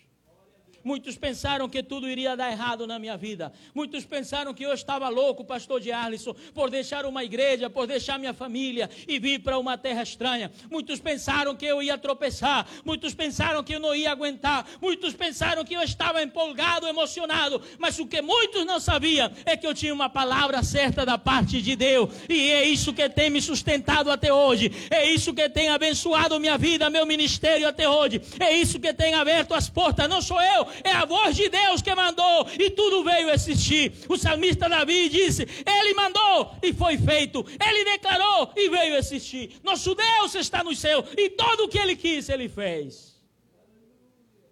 Muitos 0.88 1.18
pensaram 1.18 1.68
que 1.68 1.84
tudo 1.84 2.08
iria 2.08 2.38
dar 2.38 2.50
errado 2.50 2.88
na 2.88 2.98
minha 2.98 3.18
vida. 3.18 3.52
Muitos 3.76 4.06
pensaram 4.06 4.54
que 4.54 4.64
eu 4.64 4.72
estava 4.72 5.10
louco, 5.10 5.44
pastor 5.44 5.82
de 5.82 5.92
Arlisson, 5.92 6.34
por 6.54 6.70
deixar 6.70 7.06
uma 7.06 7.26
igreja, 7.26 7.70
por 7.70 7.86
deixar 7.86 8.18
minha 8.18 8.34
família 8.34 8.90
e 9.06 9.20
vir 9.20 9.40
para 9.40 9.60
uma 9.60 9.78
terra 9.78 10.02
estranha. 10.02 10.50
Muitos 10.72 11.02
pensaram 11.02 11.58
que 11.58 11.66
eu 11.66 11.84
ia 11.84 11.98
tropeçar. 11.98 12.66
Muitos 12.86 13.14
pensaram 13.14 13.62
que 13.66 13.76
eu 13.76 13.82
não 13.82 13.94
ia 13.94 14.10
aguentar. 14.10 14.66
Muitos 14.82 15.14
pensaram 15.14 15.66
que 15.66 15.74
eu 15.74 15.82
estava 15.82 16.24
empolgado, 16.24 16.88
emocionado. 16.88 17.62
Mas 17.78 18.00
o 18.00 18.08
que 18.08 18.22
muitos 18.22 18.66
não 18.66 18.80
sabiam 18.80 19.30
é 19.44 19.58
que 19.58 19.68
eu 19.68 19.74
tinha 19.74 19.94
uma 19.94 20.10
palavra 20.10 20.64
certa 20.64 21.06
da 21.06 21.18
parte 21.18 21.62
de 21.62 21.76
Deus. 21.76 22.10
E 22.30 22.50
é 22.50 22.64
isso 22.64 22.94
que 22.94 23.10
tem 23.10 23.30
me 23.30 23.42
sustentado 23.42 24.10
até 24.10 24.32
hoje. 24.32 24.72
É 24.90 25.06
isso 25.06 25.34
que 25.34 25.50
tem 25.50 25.68
abençoado 25.68 26.40
minha 26.40 26.58
vida, 26.58 26.90
meu 26.90 27.06
ministério 27.06 27.68
até 27.68 27.90
hoje. 27.90 28.22
É 28.40 28.56
isso 28.56 28.80
que 28.80 28.94
tem 28.94 29.16
aberto 29.16 29.54
as 29.54 29.70
portas. 29.70 30.08
Não 30.08 30.22
sou 30.22 30.42
eu, 30.42 30.77
é 30.84 30.92
a 30.92 31.06
voz 31.06 31.36
de 31.36 31.50
Deus 31.50 31.82
que 31.82 31.94
mandou 31.94 32.48
e 32.60 32.70
tudo 32.72 33.04
veio 33.04 33.30
existir. 33.30 33.94
O 34.10 34.18
salmista 34.18 34.70
Davi 34.70 35.10
disse: 35.10 35.44
Ele 35.44 35.94
mandou 35.94 36.56
e 36.62 36.74
foi 36.74 36.98
feito. 36.98 37.46
Ele 37.64 37.84
declarou 37.86 38.52
e 38.56 38.70
veio 38.70 38.96
existir. 38.96 39.60
Nosso 39.64 39.96
Deus 39.96 40.36
está 40.36 40.64
no 40.64 40.76
céu 40.76 41.04
e 41.18 41.30
tudo 41.30 41.66
o 41.66 41.68
que 41.68 41.78
ele 41.78 41.96
quis, 41.96 42.30
ele 42.30 42.50
fez. 42.50 43.18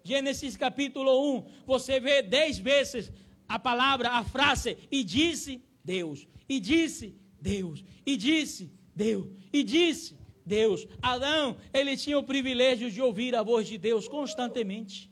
Gênesis 0.02 0.56
capítulo 0.56 1.36
1, 1.38 1.44
você 1.66 1.98
vê 1.98 2.22
dez 2.22 2.58
vezes 2.58 3.10
a 3.48 3.58
palavra, 3.58 4.10
a 4.10 4.24
frase, 4.24 4.76
e 4.90 5.02
disse 5.02 5.60
Deus, 5.84 6.28
e 6.48 6.60
disse 6.60 7.16
Deus, 7.40 7.84
e 8.04 8.16
disse 8.16 8.70
Deus, 8.94 9.26
e 9.52 9.64
disse 9.64 10.16
Deus. 10.44 10.86
Adão, 11.02 11.56
ele 11.72 11.96
tinha 11.96 12.18
o 12.18 12.22
privilégio 12.22 12.88
de 12.88 13.02
ouvir 13.02 13.34
a 13.34 13.42
voz 13.42 13.66
de 13.66 13.76
Deus 13.76 14.06
constantemente. 14.06 15.10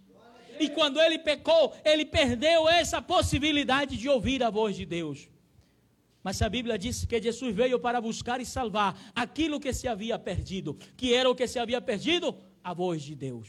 E 0.59 0.69
quando 0.69 1.01
ele 1.01 1.19
pecou, 1.19 1.75
ele 1.85 2.05
perdeu 2.05 2.69
essa 2.69 3.01
possibilidade 3.01 3.97
de 3.97 4.09
ouvir 4.09 4.43
a 4.43 4.51
voz 4.51 4.77
de 4.77 4.85
Deus. 4.85 5.29
Mas 6.23 6.41
a 6.41 6.49
Bíblia 6.49 6.79
diz 6.79 7.05
que 7.05 7.21
Jesus 7.21 7.55
veio 7.55 7.79
para 7.79 8.01
buscar 8.01 8.41
e 8.41 8.47
salvar 8.47 8.99
aquilo 9.15 9.61
que 9.61 9.73
se 9.75 9.87
havia 9.87 10.19
perdido. 10.19 10.79
Que 10.97 11.13
era 11.13 11.29
o 11.29 11.35
que 11.35 11.47
se 11.47 11.59
havia 11.59 11.83
perdido? 11.83 12.35
A 12.63 12.73
voz 12.73 13.03
de 13.03 13.15
Deus. 13.15 13.49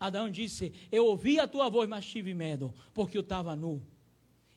Adão 0.00 0.30
disse: 0.30 0.72
Eu 0.90 1.04
ouvi 1.06 1.38
a 1.38 1.46
tua 1.46 1.68
voz, 1.68 1.86
mas 1.88 2.06
tive 2.06 2.32
medo, 2.32 2.74
porque 2.94 3.16
eu 3.16 3.20
estava 3.20 3.54
nu. 3.54 3.82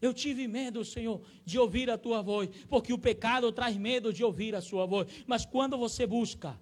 Eu 0.02 0.14
tive 0.14 0.48
medo, 0.48 0.86
Senhor, 0.86 1.22
de 1.44 1.58
ouvir 1.58 1.90
a 1.90 1.98
tua 1.98 2.22
voz, 2.22 2.50
porque 2.70 2.94
o 2.94 3.00
pecado 3.00 3.52
traz 3.52 3.76
medo 3.76 4.14
de 4.14 4.24
ouvir 4.24 4.56
a 4.56 4.62
sua 4.62 4.86
voz. 4.86 5.08
Mas 5.26 5.46
quando 5.46 5.78
você 5.78 6.06
busca, 6.06 6.58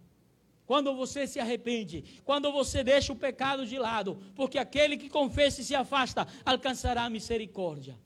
quando 0.65 0.95
você 0.95 1.27
se 1.27 1.39
arrepende, 1.39 2.21
quando 2.23 2.51
você 2.51 2.83
deixa 2.83 3.13
o 3.13 3.15
pecado 3.15 3.65
de 3.65 3.77
lado, 3.77 4.17
porque 4.35 4.57
aquele 4.57 4.97
que 4.97 5.09
confessa 5.09 5.61
e 5.61 5.63
se 5.63 5.75
afasta 5.75 6.27
alcançará 6.43 7.03
a 7.03 7.09
misericórdia. 7.09 7.97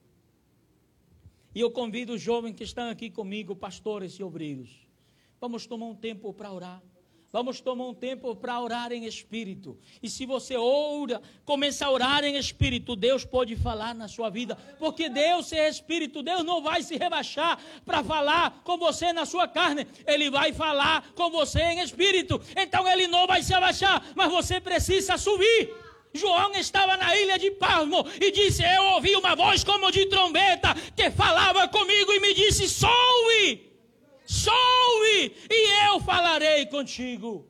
E 1.54 1.60
eu 1.62 1.72
convido 1.72 2.14
os 2.14 2.22
jovens 2.22 2.56
que 2.56 2.64
estão 2.64 2.90
aqui 2.90 3.10
comigo, 3.10 3.56
pastores 3.56 4.14
e 4.14 4.24
obreiros, 4.24 4.70
vamos 5.40 5.66
tomar 5.66 5.88
um 5.88 5.96
tempo 5.96 6.34
para 6.34 6.52
orar. 6.52 6.82
Vamos 7.32 7.62
tomar 7.62 7.86
um 7.86 7.94
tempo 7.94 8.36
para 8.36 8.60
orar 8.60 8.92
em 8.92 9.06
espírito. 9.06 9.78
E 10.02 10.10
se 10.10 10.26
você 10.26 10.58
ora, 10.58 11.22
começa 11.46 11.86
a 11.86 11.92
orar 11.92 12.24
em 12.24 12.36
espírito, 12.36 12.96
Deus 12.96 13.24
pode 13.24 13.56
falar 13.56 13.94
na 13.94 14.08
sua 14.08 14.32
vida. 14.32 14.56
Porque 14.80 15.10
Deus 15.10 15.54
é 15.54 15.70
espírito, 15.70 16.24
Deus 16.24 16.44
não 16.44 16.60
vai 16.64 16.82
se 16.82 16.98
rebaixar 16.98 17.60
para 17.86 18.04
falar 18.04 18.62
com 18.64 18.80
você 18.80 19.14
na 19.14 19.28
sua 19.28 19.48
carne. 19.48 19.86
Ele 20.08 20.32
vai 20.32 20.52
falar 20.52 21.12
com 21.14 21.30
você 21.30 21.62
em 21.62 21.82
espírito. 21.82 22.42
Então 22.58 22.88
ele 22.88 23.06
não 23.06 23.28
vai 23.28 23.44
se 23.44 23.54
abaixar, 23.54 24.04
mas 24.16 24.32
você 24.32 24.60
precisa 24.60 25.16
subir. 25.16 25.72
João 26.12 26.56
estava 26.56 26.98
na 26.98 27.16
ilha 27.16 27.38
de 27.38 27.52
Pasmo 27.52 28.08
e 28.20 28.32
disse: 28.32 28.64
Eu 28.64 28.84
ouvi 28.96 29.16
uma 29.16 29.36
voz 29.36 29.64
como 29.64 29.92
de 29.92 30.08
trombeta 30.08 30.74
que 30.96 31.12
falava 31.12 31.68
comigo 31.68 32.12
e 32.12 32.20
me 32.20 32.34
disse: 32.34 32.68
Soe 32.68 33.70
soube 34.30 35.36
e 35.50 35.69
falarei 36.02 36.66
contigo. 36.66 37.48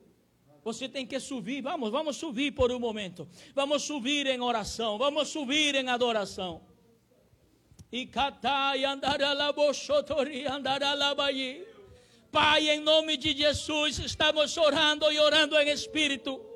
Você 0.62 0.88
tem 0.88 1.06
que 1.06 1.18
subir, 1.18 1.62
vamos, 1.62 1.90
vamos 1.90 2.16
subir 2.16 2.52
por 2.52 2.70
um 2.70 2.78
momento. 2.78 3.26
Vamos 3.54 3.82
subir 3.82 4.26
em 4.26 4.40
oração, 4.40 4.98
vamos 4.98 5.28
subir 5.28 5.74
em 5.74 5.88
adoração. 5.88 6.62
E 7.90 8.06
catai 8.06 8.84
andaralabochotori 8.84 10.46
andaralabai. 10.46 11.66
Pai, 12.30 12.70
em 12.70 12.80
nome 12.80 13.16
de 13.16 13.36
Jesus, 13.36 13.98
estamos 13.98 14.56
orando 14.56 15.10
e 15.10 15.18
orando 15.18 15.58
em 15.58 15.70
espírito. 15.70 16.49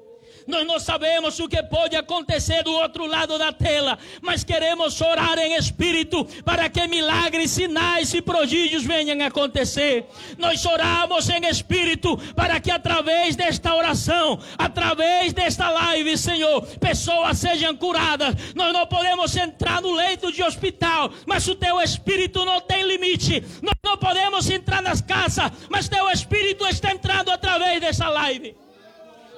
Nós 0.47 0.67
não 0.67 0.79
sabemos 0.79 1.39
o 1.41 1.49
que 1.49 1.63
pode 1.63 1.97
acontecer 1.97 2.63
do 2.63 2.73
outro 2.73 3.07
lado 3.07 3.39
da 3.39 3.53
tela, 3.53 3.99
mas 4.21 4.45
queremos 4.45 5.01
orar 5.01 5.39
em 5.39 5.55
espírito 5.57 6.25
para 6.45 6.69
que 6.69 6.87
milagres, 6.87 7.51
sinais 7.51 8.13
e 8.13 8.21
prodígios 8.21 8.85
venham 8.85 9.21
a 9.23 9.29
acontecer. 9.29 10.07
Nós 10.37 10.65
oramos 10.67 11.29
em 11.31 11.47
espírito 11.47 12.17
para 12.35 12.61
que 12.61 12.71
através 12.71 13.37
desta 13.37 13.75
oração, 13.75 14.39
através 14.59 15.33
desta 15.33 15.71
live, 15.71 16.17
Senhor, 16.19 16.63
pessoas 16.79 17.39
sejam 17.39 17.75
curadas. 17.77 18.35
Nós 18.55 18.73
não 18.73 18.87
podemos 18.87 19.35
entrar 19.37 19.81
no 19.81 19.93
leito 19.93 20.31
de 20.31 20.43
hospital, 20.43 21.11
mas 21.27 21.49
o 21.49 21.55
teu 21.55 21.81
espírito 21.81 22.45
não 22.45 22.61
tem 22.61 22.83
limite. 22.83 23.43
Nós 23.63 23.75
não 23.83 23.97
podemos 23.97 24.51
entrar 24.51 24.83
nas 24.83 25.01
casas, 25.01 25.51
mas 25.71 25.89
teu 25.89 26.11
espírito 26.11 26.67
está 26.67 26.93
entrando 26.93 27.31
através 27.31 27.81
dessa 27.81 28.09
live. 28.09 28.64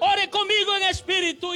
Ore 0.01 0.27
comigo 0.29 0.71
em 0.77 0.91
espírito. 0.91 1.55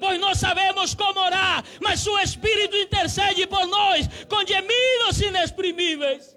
Pois 0.00 0.18
nós 0.18 0.38
sabemos 0.38 0.94
como 0.94 1.20
orar, 1.20 1.64
mas 1.80 2.04
o 2.06 2.18
Espírito 2.18 2.76
intercede 2.76 3.46
por 3.46 3.64
nós 3.68 4.08
com 4.28 4.44
gemidos 4.44 5.20
inexprimíveis. 5.20 6.36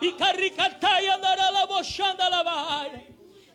E 0.00 0.12
caricataia 0.12 1.14
andará 1.14 1.66
bochanda 1.66 2.28
la 2.28 2.42
bahia. 2.42 3.02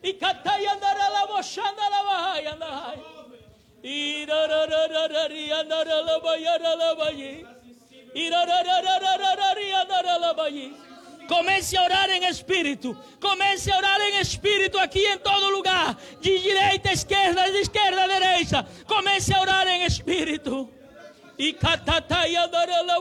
E 0.02 0.14
cataia 0.14 0.74
andará 0.74 1.28
bochanda 1.28 1.90
la 1.90 2.04
bahia 2.04 2.54
andai. 2.54 3.00
E 3.84 4.26
rarararari 4.26 5.52
andará 5.52 6.02
la 6.02 6.20
bahia 6.20 6.58
la 6.58 6.96
bahia. 6.96 7.48
E 8.14 8.30
rarararari 8.30 9.72
andará 9.72 10.18
la 10.18 10.34
bahia. 10.34 10.74
Comece 11.28 11.78
a 11.78 11.84
orar 11.84 12.10
em 12.10 12.26
espírito. 12.26 12.98
Comece 13.22 13.72
a 13.72 13.78
orar 13.78 14.02
em 14.02 14.20
espírito 14.20 14.80
aqui 14.80 15.06
em 15.06 15.20
todo 15.20 15.52
lugar. 15.52 15.96
De 16.20 16.40
direita 16.40 16.90
a 16.90 16.94
esquerda, 16.94 17.52
de 17.52 17.60
esquerda 17.60 18.04
a 18.04 18.08
direita. 18.08 18.68
Comece 18.88 19.34
a 19.34 19.42
orar 19.42 19.68
em 19.68 19.86
espírito. 19.86 20.70
E 21.38 21.54
catatai 21.54 22.36
andará 22.36 22.82
la 22.82 23.00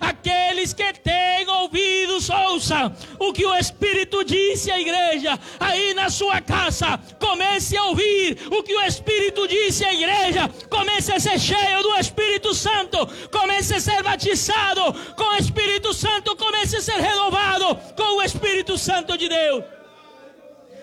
Aqueles 0.00 0.72
que 0.72 0.92
têm 0.94 1.48
ouvidos, 1.48 2.30
ouçam 2.30 2.94
o 3.18 3.32
que 3.32 3.44
o 3.44 3.54
Espírito 3.54 4.24
disse 4.24 4.70
à 4.70 4.80
igreja. 4.80 5.38
Aí 5.58 5.92
na 5.94 6.08
sua 6.08 6.40
casa, 6.40 6.98
comece 7.18 7.76
a 7.76 7.84
ouvir 7.84 8.38
o 8.50 8.62
que 8.62 8.74
o 8.74 8.80
Espírito 8.82 9.46
disse 9.46 9.84
à 9.84 9.92
igreja. 9.92 10.48
Comece 10.70 11.12
a 11.12 11.20
ser 11.20 11.38
cheio 11.38 11.82
do 11.82 11.96
Espírito 11.96 12.54
Santo. 12.54 13.06
Comece 13.30 13.74
a 13.74 13.80
ser 13.80 14.02
batizado 14.02 14.92
com 15.16 15.24
o 15.24 15.36
Espírito 15.36 15.92
Santo. 15.92 16.34
Comece 16.36 16.76
a 16.76 16.80
ser 16.80 17.00
renovado 17.00 17.76
com 17.94 18.16
o 18.16 18.22
Espírito 18.22 18.78
Santo 18.78 19.18
de 19.18 19.28
Deus 19.28 19.79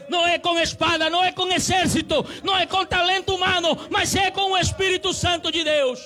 não 0.10 0.26
é 0.28 0.39
com 0.39 0.58
espada, 0.60 1.10
não 1.10 1.24
é 1.24 1.32
com 1.32 1.47
exército, 1.51 2.26
não 2.43 2.58
é 2.58 2.66
com 2.66 2.86
talento 2.86 3.36
humano, 3.36 3.78
mas 3.89 4.16
é 4.16 4.32
com 4.32 4.51
o 4.51 4.58
Espírito 4.58 5.14
Santo 5.14 5.51
de 5.51 5.64
Deus. 5.64 5.99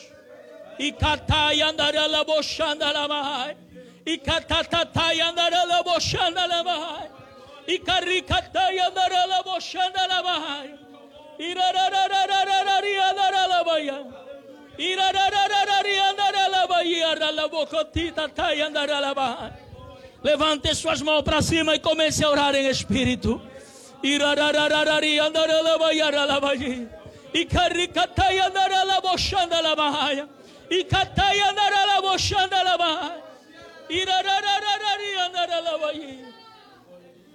E 0.80 0.92
catai 0.92 1.62
andará 1.62 2.08
la 2.08 2.24
bochanda 2.24 2.92
la 2.92 3.08
mai. 3.08 3.56
E 4.06 4.18
catatatai 4.18 5.22
andará 5.22 5.64
la 5.66 5.84
bochanda 5.84 6.48
la 6.48 6.64
mai. 6.64 7.10
E 7.68 7.78
caricatai 7.78 8.80
andará 8.80 9.28
la 9.28 9.44
bochanda 9.44 10.08
la 10.08 10.24
mai. 10.24 10.74
Irarararararari 11.38 12.98
andará 12.98 13.48
la 13.48 13.64
baia. 13.64 14.00
Irararararari 14.78 16.00
andará 16.00 16.48
la 16.48 16.68
baia. 16.68 17.32
La 17.32 17.48
bocotita 17.48 18.28
tai 18.30 18.62
andará 18.62 19.00
la 19.00 19.14
mai. 19.14 19.52
Levante 20.24 20.74
suas 20.74 21.02
mãos 21.02 21.24
para 21.24 21.42
cima 21.42 21.76
e 21.76 21.80
comece 21.80 22.24
a 22.24 22.30
orar 22.30 22.56
em 22.56 22.68
espírito. 22.68 23.42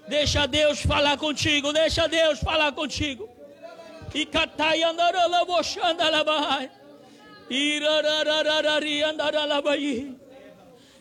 Deixa 0.09 0.47
Deus 0.47 0.81
falar 0.83 1.17
contigo, 1.17 1.73
deixa 1.73 2.09
Deus 2.09 2.39
falar 2.41 2.73
contigo. 2.73 3.29
E 4.15 4.25
catai 4.25 4.83
andará 4.83 5.27
la 5.27 5.45
bochanda 5.45 6.09
la 6.11 6.25
baia. 6.25 6.71
Irararararari 7.51 9.03
andará 9.03 9.45
la 9.45 9.61
baia. 9.61 10.15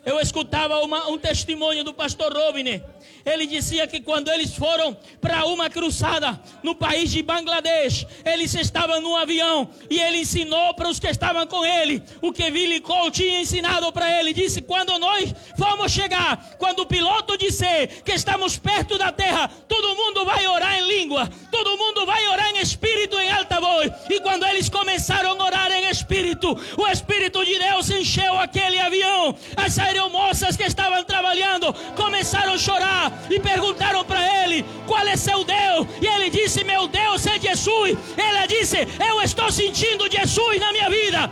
Eu 0.05 0.19
escutava 0.19 0.79
uma, 0.79 1.07
um 1.07 1.17
testemunho 1.17 1.83
do 1.83 1.93
pastor 1.93 2.33
Robine. 2.33 2.83
Ele 3.25 3.47
dizia 3.47 3.87
que 3.87 3.99
quando 3.99 4.31
eles 4.31 4.53
foram 4.53 4.95
para 5.19 5.45
uma 5.45 5.69
cruzada 5.69 6.39
no 6.61 6.75
país 6.75 7.11
de 7.11 7.23
Bangladesh, 7.23 8.05
eles 8.23 8.53
estavam 8.53 9.01
num 9.01 9.15
avião 9.15 9.67
e 9.89 9.99
ele 9.99 10.19
ensinou 10.19 10.73
para 10.75 10.89
os 10.89 10.99
que 10.99 11.07
estavam 11.07 11.47
com 11.47 11.65
ele 11.65 12.03
o 12.21 12.31
que 12.31 12.51
Billy 12.51 12.79
Cole 12.79 13.09
tinha 13.09 13.41
ensinado 13.41 13.91
para 13.91 14.19
ele. 14.19 14.33
Disse: 14.33 14.61
quando 14.61 14.97
nós 14.99 15.33
vamos 15.57 15.91
chegar, 15.91 16.55
quando 16.59 16.79
o 16.79 16.85
piloto 16.85 17.37
disser 17.37 18.03
que 18.03 18.11
estamos 18.11 18.57
perto 18.57 18.97
da 18.97 19.11
terra, 19.11 19.49
todo 19.67 19.95
mundo 19.95 20.23
vai 20.23 20.45
orar 20.45 20.77
em 20.77 20.87
língua, 20.87 21.27
todo 21.51 21.77
mundo 21.77 22.05
vai 22.05 22.27
orar 22.27 22.49
em 22.51 22.59
espírito, 22.59 23.17
em 23.19 23.31
alta 23.31 23.59
voz. 23.59 23.91
E 24.09 24.19
quando 24.19 24.45
eles 24.45 24.69
começaram 24.69 25.41
a 25.41 25.43
orar 25.43 25.71
em 25.71 25.89
espírito, 25.89 26.55
o 26.77 26.87
Espírito 26.87 27.43
de 27.43 27.57
Deus 27.57 27.89
encheu 27.89 28.39
aquele 28.39 28.79
avião. 28.79 29.35
As 29.55 29.79
aeromoças 29.79 30.55
que 30.55 30.63
estavam 30.63 31.03
trabalhando 31.03 31.73
começaram 31.95 32.53
a 32.53 32.57
chorar 32.57 33.14
e 33.29 33.39
perguntaram 33.39 34.03
para 34.03 34.43
ele 34.43 34.65
qual 34.85 35.05
é 35.07 35.15
seu 35.15 35.43
Deus. 35.43 35.87
E 36.01 36.05
ele 36.05 36.29
disse: 36.29 36.63
Meu 36.63 36.87
Deus 36.87 37.25
é 37.25 37.39
Jesus. 37.39 37.97
Ela 38.17 38.45
disse: 38.45 38.87
Eu 39.07 39.21
estou 39.21 39.51
sentindo 39.51 40.09
Jesus 40.09 40.59
na 40.59 40.71
minha 40.71 40.89
vida. 40.89 41.31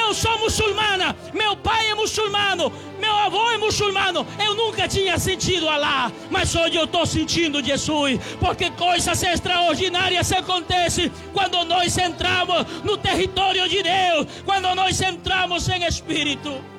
Eu 0.00 0.12
sou 0.12 0.38
muçulmana, 0.38 1.16
meu 1.32 1.56
pai 1.56 1.90
é 1.90 1.94
muçulmano, 1.94 2.72
meu 2.98 3.14
avô 3.14 3.50
é 3.50 3.56
muçulmano. 3.56 4.26
Eu 4.44 4.54
nunca 4.54 4.86
tinha 4.88 5.18
sentido 5.18 5.68
Alá, 5.68 6.12
mas 6.30 6.54
hoje 6.54 6.76
eu 6.76 6.84
estou 6.84 7.06
sentindo 7.06 7.62
Jesus, 7.62 8.18
porque 8.40 8.70
coisas 8.70 9.22
extraordinárias 9.22 10.30
acontecem 10.32 11.10
quando 11.32 11.64
nós 11.64 11.96
entramos 11.96 12.66
no 12.84 12.96
território 12.96 13.68
de 13.68 13.82
Deus, 13.82 14.26
quando 14.44 14.74
nós 14.74 15.00
entramos 15.00 15.68
em 15.68 15.84
espírito. 15.84 16.77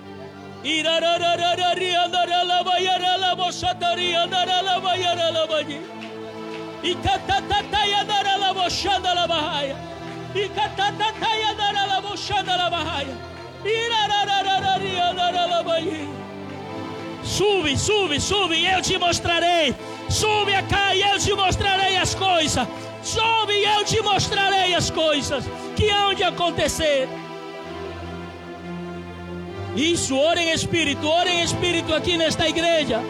Sube, 17.24 17.78
sube, 17.78 18.20
sube 18.20 18.66
eu 18.66 18.82
te 18.82 18.98
mostrarei. 18.98 19.74
Sube 20.10 20.52
cá 20.70 20.94
e 20.94 21.02
eu 21.02 21.20
te 21.20 21.34
mostrarei 21.34 21.96
as 21.96 22.14
coisas. 22.16 22.68
Sobe 23.02 23.54
e 23.54 23.64
eu 23.64 23.86
te 23.86 24.02
mostrarei 24.02 24.76
as 24.76 24.90
coisas 24.90 25.46
que 25.76 25.90
hão 25.90 26.14
de 26.14 26.24
acontecer. 26.24 27.08
Isso, 29.80 30.14
ore 30.18 30.42
em 30.42 30.52
espírito, 30.52 31.08
ore 31.08 31.30
em 31.30 31.42
espírito 31.42 31.94
aqui 31.96 32.18
nesta 32.18 32.50
igreja 32.50 33.02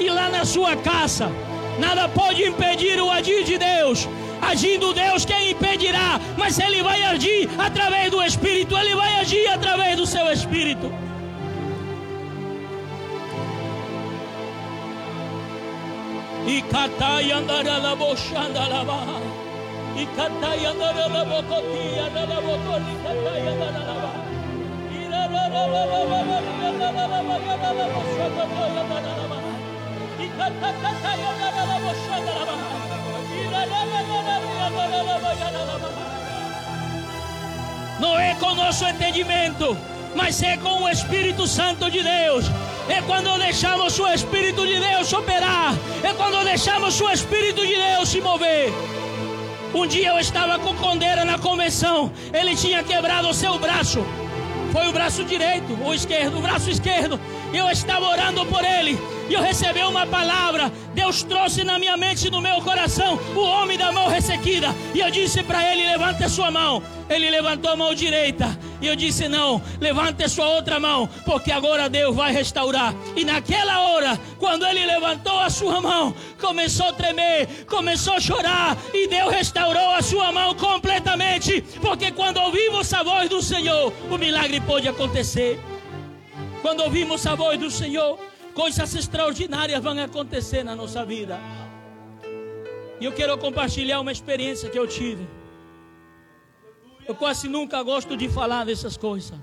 e 0.00 0.10
lá 0.10 0.28
na 0.28 0.44
sua 0.44 0.74
casa. 0.74 1.30
Nada 1.78 2.08
pode 2.08 2.42
impedir 2.42 3.00
o 3.00 3.08
agir 3.08 3.44
de 3.44 3.56
Deus. 3.56 4.08
Agindo 4.42 4.92
Deus, 4.92 5.24
quem 5.24 5.52
impedirá? 5.52 6.20
Mas 6.36 6.58
Ele 6.58 6.82
vai 6.82 7.00
agir 7.04 7.48
através 7.56 8.10
do 8.10 8.20
Espírito, 8.24 8.76
Ele 8.76 8.96
vai 8.96 9.20
agir 9.20 9.46
através 9.46 9.96
do 9.96 10.04
seu 10.04 10.32
Espírito. 10.32 10.92
E 16.44 16.60
catai 16.62 17.28
la. 17.28 17.94
E 19.96 20.06
catai 20.16 20.62
la 20.62 21.24
bocotia, 21.24 22.10
la 22.14 22.40
bocori, 22.40 22.96
catai 23.04 23.44
la. 23.60 24.29
Não 38.00 38.18
é 38.18 38.34
com 38.36 38.54
nosso 38.54 38.84
entendimento, 38.84 39.76
mas 40.14 40.42
é 40.42 40.56
com 40.56 40.84
o 40.84 40.88
Espírito 40.88 41.46
Santo 41.46 41.90
de 41.90 42.02
Deus. 42.02 42.46
É 42.88 43.02
quando 43.02 43.38
deixamos 43.38 43.98
o 43.98 44.08
Espírito 44.08 44.66
de 44.66 44.80
Deus 44.80 45.12
operar. 45.12 45.74
É 46.02 46.14
quando 46.14 46.42
deixamos 46.44 47.00
o 47.00 47.10
Espírito 47.10 47.66
de 47.66 47.76
Deus 47.76 48.08
se 48.08 48.20
mover. 48.20 48.72
Um 49.74 49.86
dia 49.86 50.08
eu 50.08 50.18
estava 50.18 50.58
com 50.58 50.74
Condeira 50.74 51.24
na 51.24 51.38
convenção. 51.38 52.10
Ele 52.32 52.56
tinha 52.56 52.82
quebrado 52.82 53.28
o 53.28 53.34
seu 53.34 53.58
braço. 53.58 54.04
Foi 54.72 54.88
o 54.88 54.92
braço 54.92 55.24
direito 55.24 55.76
ou 55.82 55.92
esquerdo, 55.92 56.38
o 56.38 56.42
braço 56.42 56.70
esquerdo. 56.70 57.18
Eu 57.52 57.68
estava 57.68 58.06
orando 58.06 58.46
por 58.46 58.64
ele 58.64 58.98
e 59.28 59.34
eu 59.34 59.40
recebi 59.40 59.80
uma 59.82 60.06
palavra. 60.06 60.72
Deus 60.92 61.22
trouxe 61.22 61.62
na 61.62 61.78
minha 61.78 61.96
mente 61.96 62.26
e 62.26 62.30
no 62.30 62.40
meu 62.40 62.60
coração 62.62 63.18
o 63.34 63.40
homem 63.40 63.78
da 63.78 63.92
mão 63.92 64.08
ressequida. 64.08 64.74
E 64.92 65.00
eu 65.00 65.10
disse 65.10 65.42
para 65.42 65.64
ele: 65.70 65.86
levante 65.86 66.24
a 66.24 66.28
sua 66.28 66.50
mão. 66.50 66.82
Ele 67.08 67.28
levantou 67.28 67.72
a 67.72 67.76
mão 67.76 67.94
direita. 67.94 68.58
E 68.80 68.86
eu 68.86 68.96
disse: 68.96 69.28
Não, 69.28 69.62
levante 69.80 70.24
a 70.24 70.28
sua 70.28 70.48
outra 70.48 70.80
mão, 70.80 71.08
porque 71.24 71.52
agora 71.52 71.88
Deus 71.88 72.14
vai 72.14 72.32
restaurar. 72.32 72.94
E 73.16 73.24
naquela 73.24 73.80
hora, 73.80 74.18
quando 74.38 74.64
ele 74.66 74.84
levantou 74.86 75.38
a 75.38 75.50
sua 75.50 75.80
mão, 75.80 76.14
começou 76.40 76.86
a 76.86 76.92
tremer, 76.92 77.66
começou 77.66 78.14
a 78.14 78.20
chorar. 78.20 78.76
E 78.92 79.06
Deus 79.06 79.32
restaurou 79.32 79.90
a 79.94 80.02
sua 80.02 80.32
mão 80.32 80.54
completamente. 80.54 81.62
Porque 81.80 82.10
quando 82.10 82.38
ouvimos 82.38 82.92
a 82.92 83.02
voz 83.02 83.28
do 83.28 83.42
Senhor, 83.42 83.92
o 84.10 84.18
milagre 84.18 84.60
pode 84.60 84.88
acontecer. 84.88 85.58
Quando 86.62 86.80
ouvimos 86.80 87.26
a 87.26 87.34
voz 87.34 87.58
do 87.58 87.70
Senhor, 87.70 88.18
coisas 88.54 88.94
extraordinárias 88.94 89.82
vão 89.82 89.98
acontecer 89.98 90.62
na 90.62 90.76
nossa 90.76 91.04
vida. 91.04 91.40
E 93.00 93.04
eu 93.06 93.12
quero 93.12 93.36
compartilhar 93.38 93.98
uma 94.00 94.12
experiência 94.12 94.68
que 94.68 94.78
eu 94.78 94.86
tive. 94.86 95.26
Eu 97.08 97.14
quase 97.14 97.48
nunca 97.48 97.82
gosto 97.82 98.14
de 98.14 98.28
falar 98.28 98.64
dessas 98.64 98.94
coisas. 98.96 99.38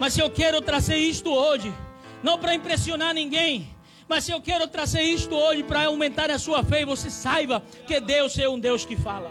Mas 0.00 0.18
eu 0.18 0.28
quero 0.28 0.60
trazer 0.60 0.96
isto 0.96 1.30
hoje, 1.30 1.72
não 2.20 2.36
para 2.36 2.52
impressionar 2.52 3.14
ninguém, 3.14 3.72
mas 4.08 4.28
eu 4.28 4.40
quero 4.40 4.66
trazer 4.66 5.02
isto 5.02 5.36
hoje 5.36 5.62
para 5.62 5.84
aumentar 5.84 6.32
a 6.32 6.38
sua 6.38 6.64
fé 6.64 6.82
e 6.82 6.84
você 6.84 7.10
saiba 7.10 7.62
que 7.86 8.00
Deus 8.00 8.36
é 8.38 8.48
um 8.48 8.58
Deus 8.58 8.84
que 8.84 8.96
fala. 8.96 9.30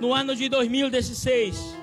No 0.00 0.12
ano 0.12 0.34
de 0.34 0.48
2016, 0.48 1.76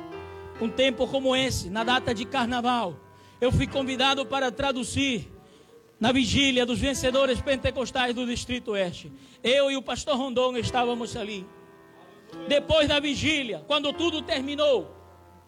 um 0.59 0.69
tempo 0.69 1.07
como 1.07 1.33
esse, 1.33 1.69
na 1.69 1.85
data 1.85 2.13
de 2.13 2.25
carnaval, 2.25 3.04
eu 3.39 3.51
fui 3.51 3.67
convidado 3.67 4.25
para 4.25 4.51
traduzir 4.51 5.31
na 5.99 6.11
vigília 6.11 6.65
dos 6.65 6.79
vencedores 6.79 7.41
pentecostais 7.41 8.13
do 8.13 8.25
Distrito 8.25 8.71
Oeste. 8.71 9.11
Eu 9.43 9.71
e 9.71 9.77
o 9.77 9.81
pastor 9.81 10.17
Rondon 10.17 10.57
estávamos 10.57 11.15
ali. 11.15 11.45
Depois 12.47 12.87
da 12.87 12.99
vigília, 12.99 13.63
quando 13.67 13.93
tudo 13.93 14.21
terminou, 14.21 14.93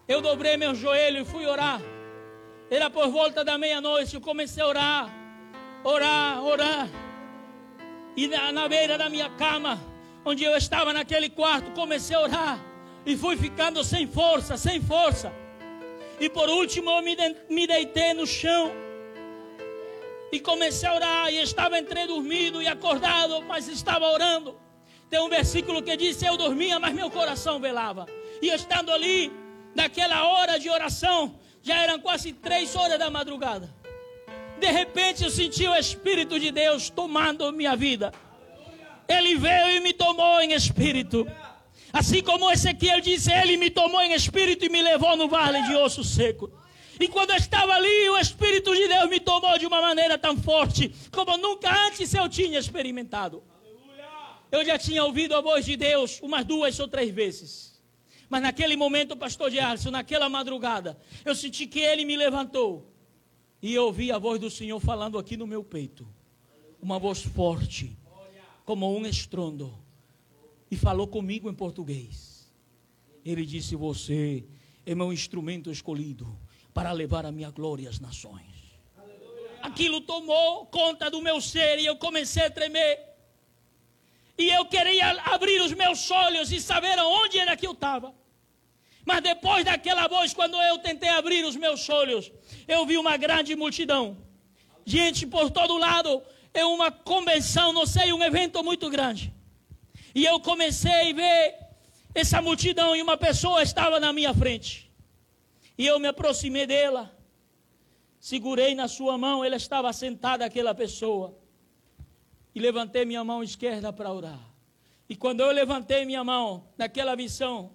eu 0.06 0.20
dobrei 0.20 0.56
meu 0.56 0.74
joelho 0.74 1.22
e 1.22 1.24
fui 1.24 1.46
orar. 1.46 1.80
Era 2.70 2.90
por 2.90 3.08
volta 3.08 3.44
da 3.44 3.56
meia-noite, 3.56 4.14
eu 4.14 4.20
comecei 4.20 4.62
a 4.62 4.66
orar, 4.66 5.14
orar, 5.84 6.44
orar. 6.44 6.88
E 8.16 8.26
na, 8.26 8.52
na 8.52 8.68
beira 8.68 8.98
da 8.98 9.08
minha 9.08 9.30
cama, 9.30 9.78
onde 10.24 10.44
eu 10.44 10.56
estava 10.56 10.92
naquele 10.92 11.28
quarto, 11.28 11.70
comecei 11.72 12.16
a 12.16 12.20
orar. 12.20 12.64
E 13.06 13.16
fui 13.16 13.36
ficando 13.36 13.82
sem 13.84 14.06
força, 14.06 14.56
sem 14.56 14.80
força. 14.80 15.32
E 16.20 16.28
por 16.28 16.48
último 16.48 16.90
eu 16.90 17.02
me, 17.02 17.16
me 17.48 17.66
deitei 17.66 18.12
no 18.12 18.26
chão. 18.26 18.72
E 20.32 20.40
comecei 20.40 20.88
a 20.88 20.94
orar. 20.94 21.32
E 21.32 21.38
estava 21.38 21.78
entre 21.78 22.06
dormido 22.06 22.60
e 22.62 22.66
acordado, 22.66 23.42
mas 23.42 23.68
estava 23.68 24.06
orando. 24.06 24.58
Tem 25.08 25.20
um 25.20 25.28
versículo 25.28 25.82
que 25.82 25.96
diz: 25.96 26.22
Eu 26.22 26.36
dormia, 26.36 26.78
mas 26.78 26.94
meu 26.94 27.10
coração 27.10 27.58
velava. 27.60 28.06
E 28.42 28.48
estando 28.48 28.92
ali, 28.92 29.32
naquela 29.74 30.24
hora 30.28 30.58
de 30.58 30.68
oração, 30.68 31.38
já 31.62 31.82
eram 31.82 31.98
quase 31.98 32.32
três 32.32 32.74
horas 32.76 32.98
da 32.98 33.10
madrugada. 33.10 33.72
De 34.58 34.70
repente 34.70 35.22
eu 35.22 35.30
senti 35.30 35.66
o 35.66 35.74
Espírito 35.74 36.38
de 36.38 36.50
Deus 36.50 36.90
tomando 36.90 37.52
minha 37.52 37.76
vida. 37.76 38.12
Ele 39.06 39.36
veio 39.36 39.70
e 39.70 39.80
me 39.80 39.94
tomou 39.94 40.40
em 40.40 40.52
espírito. 40.52 41.26
Assim 41.92 42.22
como 42.22 42.50
Ezequiel 42.50 43.00
disse, 43.00 43.32
ele 43.32 43.56
me 43.56 43.70
tomou 43.70 44.00
em 44.02 44.12
espírito 44.12 44.64
e 44.64 44.68
me 44.68 44.82
levou 44.82 45.16
no 45.16 45.28
vale 45.28 45.62
de 45.62 45.74
osso 45.74 46.04
seco. 46.04 46.50
E 47.00 47.06
quando 47.08 47.30
eu 47.30 47.36
estava 47.36 47.72
ali, 47.74 48.08
o 48.10 48.18
Espírito 48.18 48.74
de 48.74 48.88
Deus 48.88 49.08
me 49.08 49.20
tomou 49.20 49.56
de 49.56 49.66
uma 49.66 49.80
maneira 49.80 50.18
tão 50.18 50.36
forte 50.36 50.92
como 51.12 51.36
nunca 51.36 51.70
antes 51.86 52.12
eu 52.12 52.28
tinha 52.28 52.58
experimentado. 52.58 53.42
Eu 54.50 54.64
já 54.64 54.78
tinha 54.78 55.04
ouvido 55.04 55.36
a 55.36 55.40
voz 55.40 55.64
de 55.64 55.76
Deus 55.76 56.20
umas 56.20 56.44
duas 56.44 56.78
ou 56.80 56.88
três 56.88 57.10
vezes. 57.10 57.80
Mas 58.28 58.42
naquele 58.42 58.76
momento, 58.76 59.16
pastor 59.16 59.50
Gerson, 59.50 59.90
naquela 59.90 60.28
madrugada, 60.28 60.98
eu 61.24 61.34
senti 61.34 61.66
que 61.66 61.80
ele 61.80 62.04
me 62.04 62.16
levantou. 62.16 62.92
E 63.62 63.74
eu 63.74 63.84
ouvi 63.84 64.10
a 64.10 64.18
voz 64.18 64.40
do 64.40 64.50
Senhor 64.50 64.78
falando 64.80 65.18
aqui 65.18 65.36
no 65.36 65.46
meu 65.46 65.62
peito. 65.62 66.06
Uma 66.80 66.98
voz 66.98 67.22
forte, 67.22 67.96
como 68.64 68.96
um 68.96 69.06
estrondo. 69.06 69.72
E 70.70 70.76
falou 70.76 71.06
comigo 71.06 71.48
em 71.50 71.54
português. 71.54 72.50
Ele 73.24 73.44
disse: 73.44 73.74
Você 73.76 74.44
é 74.84 74.94
meu 74.94 75.12
instrumento 75.12 75.70
escolhido 75.70 76.38
para 76.72 76.92
levar 76.92 77.26
a 77.26 77.32
minha 77.32 77.50
glória 77.50 77.88
às 77.88 77.98
nações. 77.98 78.46
Aquilo 79.62 80.00
tomou 80.00 80.66
conta 80.66 81.10
do 81.10 81.20
meu 81.20 81.40
ser 81.40 81.78
e 81.78 81.86
eu 81.86 81.96
comecei 81.96 82.44
a 82.44 82.50
tremer. 82.50 83.00
E 84.36 84.48
eu 84.50 84.64
queria 84.66 85.10
abrir 85.24 85.60
os 85.62 85.72
meus 85.72 86.10
olhos 86.10 86.52
e 86.52 86.60
saber 86.60 86.96
onde 87.00 87.38
era 87.38 87.56
que 87.56 87.66
eu 87.66 87.72
estava. 87.72 88.14
Mas 89.04 89.22
depois 89.22 89.64
daquela 89.64 90.06
voz, 90.06 90.32
quando 90.32 90.56
eu 90.62 90.78
tentei 90.78 91.08
abrir 91.08 91.44
os 91.44 91.56
meus 91.56 91.88
olhos, 91.88 92.30
eu 92.68 92.86
vi 92.86 92.96
uma 92.96 93.16
grande 93.16 93.56
multidão. 93.56 94.16
Gente 94.84 95.26
por 95.26 95.50
todo 95.50 95.76
lado. 95.76 96.22
É 96.54 96.64
uma 96.64 96.90
convenção, 96.90 97.72
não 97.72 97.86
sei, 97.86 98.12
um 98.12 98.22
evento 98.22 98.62
muito 98.62 98.88
grande. 98.88 99.34
E 100.14 100.24
eu 100.24 100.40
comecei 100.40 101.10
a 101.10 101.14
ver 101.14 101.54
essa 102.14 102.40
multidão 102.42 102.96
e 102.96 103.02
uma 103.02 103.16
pessoa 103.16 103.62
estava 103.62 104.00
na 104.00 104.12
minha 104.12 104.34
frente. 104.34 104.90
E 105.76 105.86
eu 105.86 105.98
me 106.00 106.08
aproximei 106.08 106.66
dela. 106.66 107.16
Segurei 108.18 108.74
na 108.74 108.88
sua 108.88 109.16
mão, 109.16 109.44
ela 109.44 109.56
estava 109.56 109.92
sentada, 109.92 110.44
aquela 110.44 110.74
pessoa 110.74 111.38
e 112.58 112.60
levantei 112.60 113.04
minha 113.04 113.22
mão 113.22 113.40
esquerda 113.40 113.92
para 113.92 114.12
orar. 114.12 114.40
E 115.08 115.14
quando 115.14 115.40
eu 115.40 115.52
levantei 115.52 116.04
minha 116.04 116.24
mão 116.24 116.64
naquela 116.76 117.14
visão, 117.14 117.70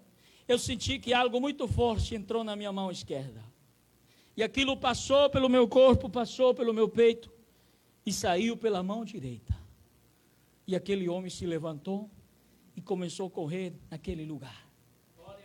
eu 0.46 0.60
senti 0.60 1.00
que 1.00 1.14
algo 1.14 1.40
muito 1.40 1.68
forte 1.70 2.16
entrou 2.16 2.44
na 2.44 2.54
minha 2.54 2.72
mão 2.72 2.92
esquerda. 2.92 3.42
E 4.36 4.44
aquilo 4.44 4.76
passou 4.76 5.30
pelo 5.30 5.48
meu 5.48 5.68
corpo, 5.70 6.10
passou 6.10 6.54
pelo 6.54 6.74
meu 6.74 6.90
peito 6.90 7.32
e 8.06 8.12
saiu 8.12 8.58
pela 8.58 8.84
mão 8.84 9.06
direita. 9.06 9.56
E 10.68 10.76
aquele 10.76 11.08
homem 11.08 11.30
se 11.30 11.46
levantou 11.46 12.10
e 12.76 12.82
começou 12.82 13.28
a 13.28 13.32
correr 13.32 13.74
naquele 13.90 14.26
lugar 14.26 14.74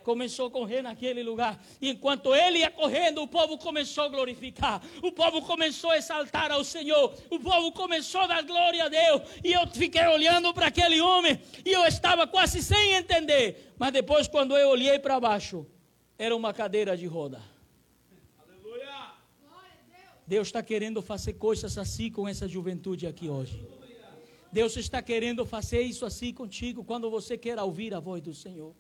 começou 0.09 0.47
a 0.47 0.51
correr 0.51 0.81
naquele 0.81 1.23
lugar. 1.23 1.63
E 1.83 1.91
enquanto 1.91 2.35
ele 2.35 2.61
ia 2.61 2.71
correndo, 2.71 3.21
o 3.21 3.29
povo 3.29 3.59
começou 3.59 4.05
a 4.05 4.09
glorificar. 4.09 4.83
O 5.03 5.13
povo 5.13 5.43
começou 5.43 5.91
a 5.91 5.99
exaltar 5.99 6.51
ao 6.51 6.65
Senhor. 6.65 7.15
O 7.29 7.39
povo 7.39 7.71
começou 7.73 8.23
a 8.23 8.27
dar 8.27 8.43
glória 8.43 8.87
a 8.87 8.89
Deus. 8.89 9.21
E 9.45 9.53
eu 9.53 9.67
fiquei 9.67 10.07
olhando 10.07 10.55
para 10.55 10.69
aquele 10.69 10.99
homem 10.99 11.39
e 11.63 11.71
eu 11.71 11.85
estava 11.85 12.27
quase 12.27 12.63
sem 12.63 12.95
entender. 12.95 13.75
Mas 13.79 13.93
depois, 13.93 14.27
quando 14.27 14.57
eu 14.57 14.71
olhei 14.71 14.99
para 14.99 15.21
baixo, 15.21 15.67
era 16.19 16.35
uma 16.35 16.55
cadeira 16.55 16.97
de 16.97 17.07
roda. 17.07 17.43
Aleluia. 18.43 19.13
Deus 20.27 20.49
está 20.49 20.63
querendo 20.63 21.03
fazer 21.03 21.35
coisas 21.35 21.77
assim 21.77 22.11
com 22.11 22.27
essa 22.27 22.49
juventude 22.49 23.07
aqui 23.07 23.29
hoje. 23.29 23.78
Deus 24.53 24.77
está 24.77 25.03
querendo 25.03 25.45
fazer 25.45 25.83
isso 25.83 26.05
assim 26.07 26.33
contigo 26.33 26.85
quando 26.85 27.11
você 27.11 27.37
quer 27.37 27.59
ouvir 27.59 27.95
a 27.95 28.01
voz 28.01 28.23
do 28.23 28.35
Senhor. 28.35 28.75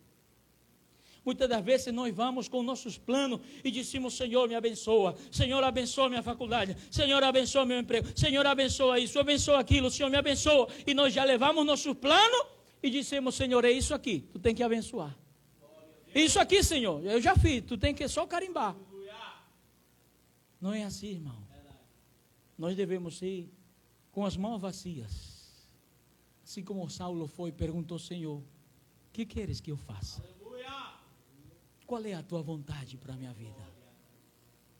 Muitas 1.24 1.48
das 1.48 1.62
vezes 1.62 1.92
nós 1.92 2.14
vamos 2.14 2.48
com 2.48 2.62
nossos 2.62 2.96
planos 2.96 3.40
e 3.62 3.70
dizemos: 3.70 4.16
Senhor, 4.16 4.48
me 4.48 4.54
abençoa. 4.54 5.14
Senhor, 5.30 5.62
abençoa 5.62 6.08
minha 6.08 6.22
faculdade. 6.22 6.74
Senhor, 6.90 7.22
abençoa 7.22 7.66
meu 7.66 7.78
emprego. 7.78 8.08
Senhor, 8.16 8.46
abençoa 8.46 8.98
isso, 8.98 9.18
abençoa 9.18 9.60
aquilo. 9.60 9.90
Senhor, 9.90 10.08
me 10.08 10.16
abençoa. 10.16 10.68
E 10.86 10.94
nós 10.94 11.12
já 11.12 11.24
levamos 11.24 11.66
nosso 11.66 11.94
plano 11.94 12.46
e 12.82 12.88
dissemos: 12.88 13.34
Senhor, 13.34 13.62
é 13.64 13.70
isso 13.70 13.92
aqui. 13.92 14.20
Tu 14.32 14.38
tem 14.38 14.54
que 14.54 14.62
abençoar. 14.62 15.14
Isso 16.14 16.40
aqui, 16.40 16.62
Senhor, 16.62 17.04
eu 17.04 17.20
já 17.20 17.36
fiz. 17.36 17.62
Tu 17.62 17.76
tem 17.76 17.94
que 17.94 18.08
só 18.08 18.26
carimbar. 18.26 18.74
Não 20.58 20.72
é 20.72 20.82
assim, 20.82 21.10
irmão. 21.10 21.46
Nós 22.56 22.74
devemos 22.74 23.20
ir 23.22 23.52
com 24.10 24.24
as 24.24 24.36
mãos 24.36 24.58
vazias. 24.58 25.37
Assim 26.48 26.64
como 26.64 26.88
Saulo 26.88 27.26
foi 27.26 27.52
perguntou: 27.52 27.98
Senhor, 27.98 28.38
o 28.38 28.44
que 29.12 29.26
queres 29.26 29.60
que 29.60 29.70
eu 29.70 29.76
faça? 29.76 30.24
Qual 31.86 32.02
é 32.06 32.14
a 32.14 32.22
tua 32.22 32.40
vontade 32.40 32.96
para 32.96 33.12
a 33.12 33.16
minha 33.18 33.34
vida? 33.34 33.62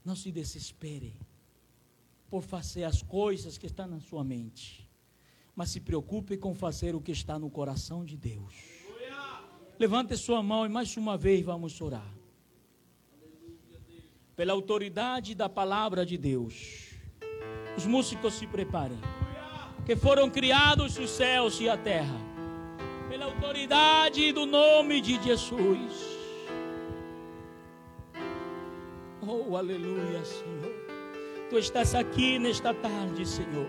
Não 0.03 0.17
se 0.17 0.33
desespere 0.33 1.15
por 2.31 2.43
fazer 2.43 2.85
as 2.85 3.03
coisas 3.03 3.59
que 3.59 3.67
estão 3.67 3.87
na 3.87 4.01
sua 4.01 4.25
mente, 4.25 4.91
mas 5.55 5.69
se 5.69 5.79
preocupe 5.79 6.39
com 6.39 6.55
fazer 6.55 6.95
o 6.95 7.03
que 7.03 7.13
está 7.13 7.39
no 7.39 7.51
coração 7.51 8.03
de 8.03 8.17
Deus. 8.17 8.55
Levante 9.79 10.17
sua 10.17 10.43
mão 10.43 10.65
e 10.65 10.71
mais 10.71 10.97
uma 10.97 11.19
vez 11.19 11.45
vamos 11.45 11.79
orar. 11.83 12.15
Pela 14.35 14.55
autoridade 14.55 15.35
da 15.35 15.51
palavra 15.51 16.07
de 16.07 16.17
Deus, 16.17 16.95
os 17.77 17.85
músicos 17.85 18.35
se 18.35 18.47
preparem, 18.47 18.99
que 19.89 19.97
foram 19.97 20.29
criados 20.29 20.99
os 20.99 21.09
céus 21.09 21.59
e 21.63 21.67
a 21.67 21.75
terra, 21.75 22.21
pela 23.09 23.25
autoridade 23.25 24.31
do 24.33 24.45
nome 24.45 25.01
de 25.01 25.19
Jesus 25.25 26.19
Oh, 29.27 29.57
aleluia, 29.57 30.25
Senhor. 30.25 30.73
Tu 31.51 31.59
estás 31.59 31.95
aqui 31.95 32.39
nesta 32.39 32.73
tarde, 32.73 33.27
Senhor. 33.27 33.67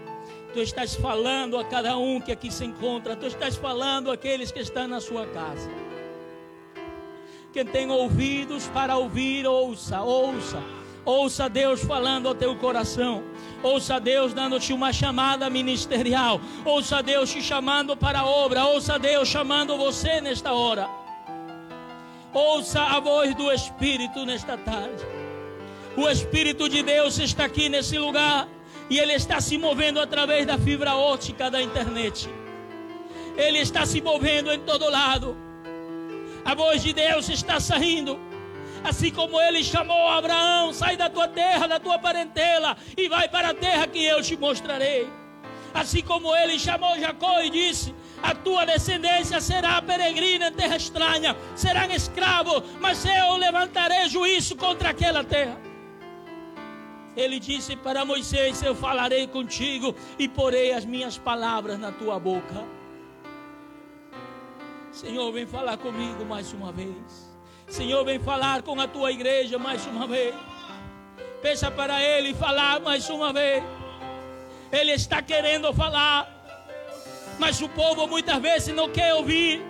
Tu 0.53 0.59
estás 0.59 0.95
falando 0.95 1.57
a 1.57 1.65
cada 1.65 1.97
um 1.97 2.22
que 2.22 2.32
aqui 2.32 2.49
se 2.49 2.63
encontra. 2.63 3.13
Tu 3.13 3.26
estás 3.26 3.57
falando 3.57 4.09
àqueles 4.09 4.53
que 4.53 4.59
estão 4.59 4.88
na 4.88 5.01
sua 5.01 5.26
casa. 5.28 5.70
Quem 7.51 7.65
tem 7.65 7.91
ouvidos 7.91 8.67
para 8.70 8.95
ouvir, 8.95 9.45
ouça, 9.45 10.01
ouça. 10.01 10.63
Ouça 11.03 11.49
Deus 11.49 11.84
falando 11.84 12.30
ao 12.30 12.36
teu 12.36 12.55
coração. 12.55 13.22
Ouça 13.62 13.99
Deus 13.99 14.34
dando-te 14.34 14.72
uma 14.72 14.93
chamada 14.93 15.49
ministerial. 15.49 16.39
Ouça 16.64 17.03
Deus 17.03 17.30
te 17.30 17.41
chamando 17.41 17.95
para 17.95 18.20
a 18.20 18.26
obra. 18.26 18.66
Ouça 18.66 18.97
Deus 18.97 19.28
chamando 19.28 19.78
você 19.78 20.22
nesta 20.22 20.53
hora. 20.53 20.89
Ouça 22.34 22.82
a 22.82 22.99
voz 22.99 23.36
do 23.36 23.51
Espírito 23.51 24.26
nesta 24.26 24.57
tarde. 24.57 25.05
O 25.97 26.07
Espírito 26.07 26.70
de 26.70 26.82
Deus 26.82 27.18
está 27.20 27.45
aqui 27.45 27.68
nesse 27.68 27.97
lugar. 27.97 28.47
E 28.89 28.97
ele 28.97 29.14
está 29.14 29.39
se 29.41 29.57
movendo 29.57 29.99
através 29.99 30.45
da 30.47 30.57
fibra 30.57 30.95
ótica 30.95 31.51
da 31.51 31.62
internet. 31.62 32.30
Ele 33.38 33.60
está 33.60 33.86
se 33.86 34.01
movendo 34.01 34.51
em 34.51 34.60
todo 34.60 34.89
lado. 34.89 35.38
A 36.45 36.55
voz 36.55 36.82
de 36.82 36.93
Deus 36.93 37.30
está 37.30 37.60
saindo. 37.60 38.28
Assim 38.84 39.11
como 39.11 39.39
ele 39.39 39.63
chamou 39.63 40.07
Abraão, 40.07 40.73
sai 40.73 40.95
da 40.95 41.09
tua 41.09 41.27
terra, 41.27 41.67
da 41.67 41.80
tua 41.80 41.99
parentela 41.99 42.77
e 42.97 43.09
vai 43.09 43.27
para 43.27 43.49
a 43.49 43.53
terra 43.53 43.88
que 43.88 44.03
eu 44.03 44.21
te 44.21 44.38
mostrarei. 44.38 45.07
Assim 45.73 46.01
como 46.01 46.36
ele 46.36 46.57
chamou 46.57 46.97
Jacó 46.99 47.41
e 47.41 47.49
disse: 47.49 47.93
A 48.23 48.34
tua 48.34 48.65
descendência 48.65 49.39
será 49.39 49.82
peregrina 49.82 50.47
em 50.47 50.53
terra 50.53 50.75
estranha, 50.75 51.36
serão 51.55 51.91
escravos, 51.91 52.63
mas 52.80 53.05
eu 53.05 53.36
levantarei 53.38 54.07
juízo 54.07 54.55
contra 54.55 54.89
aquela 54.89 55.23
terra. 55.23 55.59
Ele 57.15 57.39
disse 57.39 57.75
para 57.75 58.05
Moisés: 58.05 58.63
Eu 58.63 58.73
falarei 58.73 59.27
contigo 59.27 59.95
e 60.17 60.27
porei 60.27 60.73
as 60.73 60.86
minhas 60.86 61.17
palavras 61.17 61.77
na 61.77 61.91
tua 61.91 62.19
boca. 62.19 62.65
Senhor, 64.91 65.32
vem 65.32 65.45
falar 65.45 65.77
comigo 65.77 66.25
mais 66.25 66.51
uma 66.51 66.71
vez. 66.71 67.28
Senhor, 67.70 68.03
vem 68.03 68.20
falar 68.20 68.63
com 68.63 68.80
a 68.82 68.88
tua 68.88 69.11
igreja 69.11 69.59
mais 69.59 69.86
uma 69.86 70.07
vez. 70.07 70.34
Peça 71.39 71.70
para 71.70 72.01
Ele 72.01 72.34
falar 72.34 72.80
mais 72.80 73.07
uma 73.09 73.32
vez. 73.32 73.63
Ele 74.72 74.91
está 74.91 75.22
querendo 75.22 75.72
falar, 75.74 76.28
mas 77.38 77.61
o 77.61 77.70
povo 77.70 78.07
muitas 78.07 78.41
vezes 78.41 78.76
não 78.76 78.89
quer 78.89 79.13
ouvir. 79.13 79.63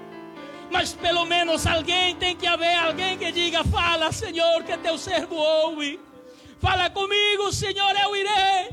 Mas 0.71 0.93
pelo 0.93 1.25
menos 1.25 1.67
alguém 1.67 2.15
tem 2.15 2.35
que 2.35 2.47
haver 2.47 2.75
alguém 2.75 3.17
que 3.17 3.31
diga: 3.31 3.63
Fala, 3.65 4.11
Senhor, 4.13 4.63
que 4.63 4.77
teu 4.77 4.97
servo 4.97 5.35
ouve. 5.35 5.99
Fala 6.59 6.89
comigo, 6.89 7.51
Senhor, 7.51 7.95
eu 8.01 8.15
irei. 8.15 8.69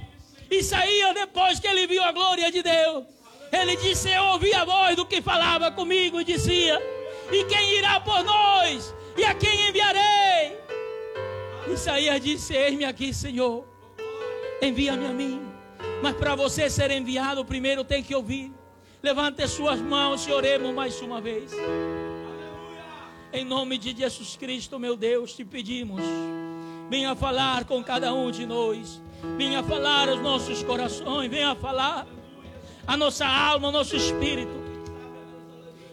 Isaías, 0.50 1.14
depois 1.14 1.58
que 1.58 1.66
ele 1.66 1.86
viu 1.88 2.02
a 2.02 2.12
glória 2.12 2.52
de 2.52 2.62
Deus, 2.62 3.04
ele 3.50 3.76
disse: 3.76 4.08
Eu 4.08 4.22
ouvi 4.24 4.54
a 4.54 4.64
voz 4.64 4.94
do 4.94 5.04
que 5.04 5.20
falava 5.20 5.70
comigo 5.72 6.20
e 6.20 6.24
dizia: 6.24 6.80
E 7.32 7.44
quem 7.44 7.78
irá 7.78 7.98
por 8.00 8.22
nós? 8.22 8.94
E 9.16 9.24
a 9.24 9.34
quem 9.34 9.68
enviarei? 9.68 10.58
Isaías 11.72 12.20
disse: 12.20 12.54
Eis-me 12.54 12.84
aqui, 12.84 13.12
Senhor. 13.14 13.64
Envia-me 14.60 15.06
a 15.06 15.12
mim. 15.12 15.42
Mas 16.02 16.14
para 16.14 16.34
você 16.34 16.68
ser 16.68 16.90
enviado, 16.90 17.44
primeiro 17.44 17.82
tem 17.84 18.02
que 18.02 18.14
ouvir. 18.14 18.52
Levante 19.02 19.42
as 19.42 19.50
suas 19.50 19.80
mãos 19.80 20.26
e 20.26 20.32
oremos 20.32 20.74
mais 20.74 21.00
uma 21.00 21.20
vez. 21.20 21.52
Em 23.32 23.44
nome 23.44 23.78
de 23.78 23.96
Jesus 23.96 24.36
Cristo, 24.36 24.78
meu 24.78 24.96
Deus, 24.96 25.34
te 25.34 25.44
pedimos. 25.44 26.02
Venha 26.88 27.14
falar 27.14 27.64
com 27.64 27.82
cada 27.82 28.12
um 28.12 28.30
de 28.30 28.46
nós. 28.46 29.00
Venha 29.36 29.62
falar 29.62 30.08
aos 30.08 30.20
nossos 30.20 30.62
corações. 30.62 31.30
Venha 31.30 31.54
falar 31.54 32.06
a 32.86 32.96
nossa 32.96 33.26
alma, 33.26 33.68
o 33.68 33.72
nosso 33.72 33.96
espírito. 33.96 34.65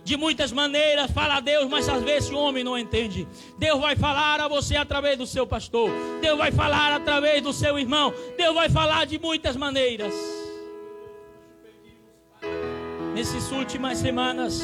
De 0.03 0.17
muitas 0.17 0.51
maneiras 0.51 1.11
fala 1.11 1.37
a 1.37 1.39
Deus, 1.39 1.69
mas 1.69 1.87
às 1.87 2.03
vezes 2.03 2.29
o 2.29 2.37
homem 2.37 2.63
não 2.63 2.77
entende. 2.77 3.27
Deus 3.57 3.79
vai 3.79 3.95
falar 3.95 4.41
a 4.41 4.47
você 4.47 4.75
através 4.75 5.17
do 5.17 5.25
seu 5.25 5.47
pastor. 5.47 5.89
Deus 6.21 6.37
vai 6.37 6.51
falar 6.51 6.91
através 6.93 7.41
do 7.41 7.53
seu 7.53 7.79
irmão. 7.79 8.13
Deus 8.37 8.53
vai 8.53 8.69
falar 8.69 9.05
de 9.05 9.17
muitas 9.17 9.55
maneiras. 9.55 10.13
Nessas 13.15 13.51
últimas 13.51 13.97
semanas, 13.99 14.61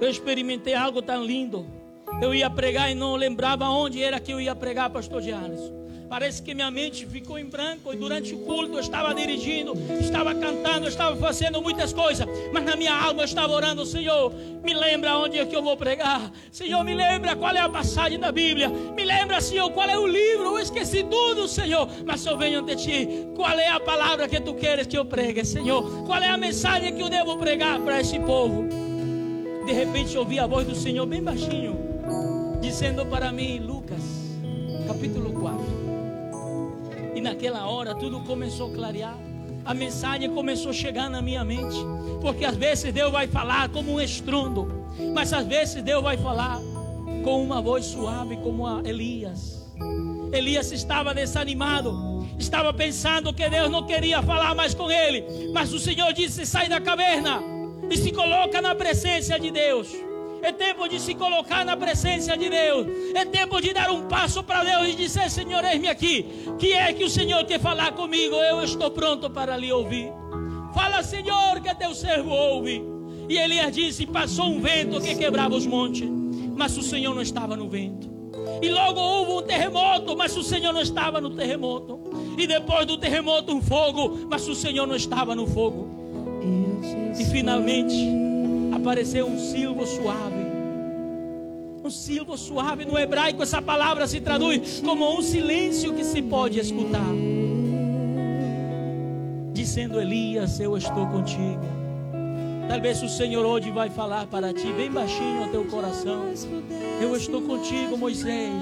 eu 0.00 0.08
experimentei 0.08 0.74
algo 0.74 1.02
tão 1.02 1.22
lindo. 1.22 1.66
Eu 2.22 2.34
ia 2.34 2.48
pregar 2.48 2.90
e 2.90 2.94
não 2.94 3.14
lembrava 3.14 3.68
onde 3.68 4.02
era 4.02 4.18
que 4.18 4.32
eu 4.32 4.40
ia 4.40 4.54
pregar, 4.54 4.88
pastor 4.88 5.20
Giannis. 5.20 5.60
Parece 6.08 6.40
que 6.40 6.54
minha 6.54 6.70
mente 6.70 7.04
ficou 7.04 7.38
em 7.38 7.46
branco 7.46 7.92
e 7.92 7.96
durante 7.96 8.32
o 8.32 8.38
culto 8.38 8.74
eu 8.74 8.80
estava 8.80 9.12
dirigindo, 9.12 9.74
estava 10.00 10.34
cantando, 10.34 10.86
estava 10.86 11.16
fazendo 11.16 11.60
muitas 11.60 11.92
coisas, 11.92 12.26
mas 12.52 12.64
na 12.64 12.76
minha 12.76 12.94
alma 12.94 13.22
eu 13.22 13.24
estava 13.24 13.52
orando, 13.52 13.84
Senhor, 13.84 14.32
me 14.62 14.72
lembra 14.72 15.18
onde 15.18 15.38
é 15.38 15.44
que 15.44 15.54
eu 15.54 15.62
vou 15.62 15.76
pregar. 15.76 16.30
Senhor, 16.52 16.84
me 16.84 16.94
lembra 16.94 17.34
qual 17.34 17.54
é 17.54 17.60
a 17.60 17.68
passagem 17.68 18.18
da 18.18 18.30
Bíblia. 18.30 18.68
Me 18.68 19.04
lembra, 19.04 19.40
Senhor, 19.40 19.70
qual 19.70 19.88
é 19.88 19.98
o 19.98 20.06
livro. 20.06 20.56
Eu 20.56 20.58
esqueci 20.60 21.02
tudo, 21.04 21.48
Senhor, 21.48 21.88
mas 22.04 22.24
eu 22.24 22.38
venho 22.38 22.60
ante 22.60 22.76
ti. 22.76 23.08
Qual 23.34 23.58
é 23.58 23.68
a 23.68 23.80
palavra 23.80 24.28
que 24.28 24.40
tu 24.40 24.54
queres 24.54 24.86
que 24.86 24.96
eu 24.96 25.04
pregue, 25.04 25.44
Senhor? 25.44 26.04
Qual 26.04 26.22
é 26.22 26.28
a 26.28 26.36
mensagem 26.36 26.94
que 26.94 27.02
eu 27.02 27.08
devo 27.08 27.36
pregar 27.36 27.80
para 27.80 28.00
esse 28.00 28.18
povo? 28.20 28.68
De 29.66 29.72
repente 29.72 30.14
eu 30.14 30.22
ouvi 30.22 30.38
a 30.38 30.46
voz 30.46 30.66
do 30.66 30.74
Senhor 30.76 31.04
bem 31.06 31.22
baixinho, 31.22 31.76
dizendo 32.60 33.04
para 33.06 33.32
mim, 33.32 33.58
Lucas, 33.58 34.00
capítulo 34.86 35.32
4. 35.32 35.75
Naquela 37.26 37.66
hora 37.66 37.92
tudo 37.92 38.20
começou 38.20 38.70
a 38.70 38.74
clarear. 38.76 39.18
A 39.64 39.74
mensagem 39.74 40.32
começou 40.32 40.70
a 40.70 40.72
chegar 40.72 41.10
na 41.10 41.20
minha 41.20 41.44
mente. 41.44 41.76
Porque 42.20 42.44
às 42.44 42.54
vezes 42.54 42.92
Deus 42.92 43.10
vai 43.10 43.26
falar 43.26 43.68
como 43.68 43.94
um 43.94 44.00
estrondo. 44.00 44.68
Mas 45.12 45.32
às 45.32 45.44
vezes 45.44 45.82
Deus 45.82 46.00
vai 46.04 46.16
falar 46.16 46.60
com 47.24 47.42
uma 47.42 47.60
voz 47.60 47.84
suave, 47.84 48.36
como 48.36 48.64
a 48.64 48.80
Elias. 48.84 49.66
Elias 50.32 50.70
estava 50.70 51.12
desanimado. 51.12 52.24
Estava 52.38 52.72
pensando 52.72 53.34
que 53.34 53.48
Deus 53.48 53.68
não 53.72 53.84
queria 53.84 54.22
falar 54.22 54.54
mais 54.54 54.72
com 54.72 54.88
ele. 54.88 55.50
Mas 55.52 55.72
o 55.72 55.80
Senhor 55.80 56.12
disse: 56.12 56.46
sai 56.46 56.68
da 56.68 56.80
caverna 56.80 57.42
e 57.90 57.96
se 57.96 58.12
coloca 58.12 58.62
na 58.62 58.72
presença 58.72 59.36
de 59.36 59.50
Deus. 59.50 59.88
É 60.46 60.52
tempo 60.52 60.86
de 60.88 61.00
se 61.00 61.12
colocar 61.12 61.64
na 61.64 61.76
presença 61.76 62.36
de 62.36 62.48
Deus. 62.48 62.86
É 63.16 63.24
tempo 63.24 63.60
de 63.60 63.72
dar 63.72 63.90
um 63.90 64.06
passo 64.06 64.44
para 64.44 64.62
Deus 64.62 64.90
e 64.90 64.94
dizer: 64.94 65.28
Senhor, 65.28 65.64
eis-me 65.64 65.88
aqui. 65.88 66.24
Que 66.56 66.72
é 66.72 66.92
que 66.92 67.02
o 67.02 67.10
Senhor 67.10 67.44
quer 67.44 67.58
falar 67.58 67.90
comigo? 67.94 68.36
Eu 68.36 68.62
estou 68.62 68.88
pronto 68.92 69.28
para 69.28 69.56
lhe 69.56 69.72
ouvir. 69.72 70.12
Fala, 70.72 71.02
Senhor, 71.02 71.60
que 71.60 71.74
teu 71.74 71.92
servo 71.92 72.30
ouve. 72.30 72.80
E 73.28 73.36
Elias 73.36 73.74
disse: 73.74 74.06
Passou 74.06 74.46
um 74.46 74.60
vento 74.60 75.00
que 75.00 75.16
quebrava 75.16 75.56
os 75.56 75.66
montes, 75.66 76.08
mas 76.56 76.78
o 76.78 76.82
Senhor 76.82 77.12
não 77.12 77.22
estava 77.22 77.56
no 77.56 77.68
vento. 77.68 78.08
E 78.62 78.68
logo 78.68 79.00
houve 79.00 79.32
um 79.32 79.42
terremoto, 79.42 80.16
mas 80.16 80.36
o 80.36 80.44
Senhor 80.44 80.72
não 80.72 80.80
estava 80.80 81.20
no 81.20 81.30
terremoto. 81.30 81.98
E 82.38 82.46
depois 82.46 82.86
do 82.86 82.96
terremoto, 82.96 83.52
um 83.52 83.60
fogo, 83.60 84.28
mas 84.30 84.46
o 84.46 84.54
Senhor 84.54 84.86
não 84.86 84.94
estava 84.94 85.34
no 85.34 85.44
fogo. 85.44 85.88
E 87.18 87.24
finalmente 87.24 87.96
apareceu 88.86 89.26
um 89.26 89.36
silvo 89.36 89.84
suave. 89.84 90.46
Um 91.84 91.90
silvo 91.90 92.38
suave 92.38 92.84
no 92.84 92.96
hebraico, 92.96 93.42
essa 93.42 93.60
palavra 93.60 94.06
se 94.06 94.20
traduz 94.20 94.80
como 94.80 95.18
um 95.18 95.20
silêncio 95.22 95.92
que 95.92 96.04
se 96.04 96.22
pode 96.22 96.60
escutar. 96.60 97.12
Dizendo 99.52 100.00
Elias, 100.00 100.60
eu 100.60 100.76
estou 100.76 101.04
contigo. 101.08 101.66
Talvez 102.68 103.02
o 103.02 103.08
Senhor 103.08 103.44
hoje 103.44 103.72
vai 103.72 103.90
falar 103.90 104.28
para 104.28 104.54
ti, 104.54 104.72
bem 104.72 104.90
baixinho 104.90 105.42
ao 105.42 105.48
teu 105.48 105.64
coração. 105.64 106.26
Eu 107.00 107.16
estou 107.16 107.42
contigo, 107.42 107.96
Moisés. 107.98 108.54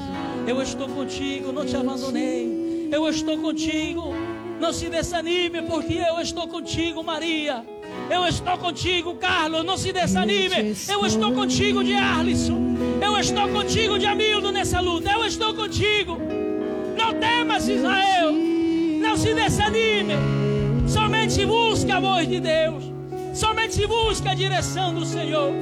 Eu 0.47 0.63
estou 0.63 0.89
contigo, 0.89 1.53
não 1.53 1.67
te 1.67 1.77
abandonei. 1.77 2.89
Eu 2.91 3.07
estou 3.11 3.37
contigo. 3.37 4.15
Não 4.59 4.73
se 4.73 4.89
desanime, 4.89 5.61
porque 5.63 5.95
eu 5.95 6.19
estou 6.19 6.49
contigo, 6.49 7.03
Maria. 7.03 7.63
Eu 8.11 8.27
estou 8.27 8.57
contigo, 8.59 9.15
Carlos. 9.15 9.65
Não 9.65 9.77
se 9.77 9.93
desanime. 9.93 10.75
Eu 10.89 11.07
estou 11.07 11.33
contigo, 11.33 11.83
de 11.83 11.95
Arlisson. 11.95 12.77
Eu 13.01 13.19
estou 13.19 13.49
contigo, 13.49 13.99
de 13.99 14.07
Amildo, 14.07 14.53
nessa 14.53 14.81
luta. 14.81 15.11
Eu 15.11 15.25
estou 15.25 15.55
contigo. 15.55 16.19
Não 16.97 17.15
temas, 17.15 17.69
Israel. 17.69 18.33
Não 19.01 19.17
se 19.17 19.35
desanime. 19.35 20.15
Somente 20.87 21.45
busque 21.45 21.91
a 21.91 22.01
voz 22.01 22.29
de 22.29 22.41
Deus. 22.41 22.85
Somente 23.35 23.87
busque 23.87 24.29
a 24.29 24.35
direção 24.35 24.95
do 24.95 25.05
Senhor. 25.05 25.53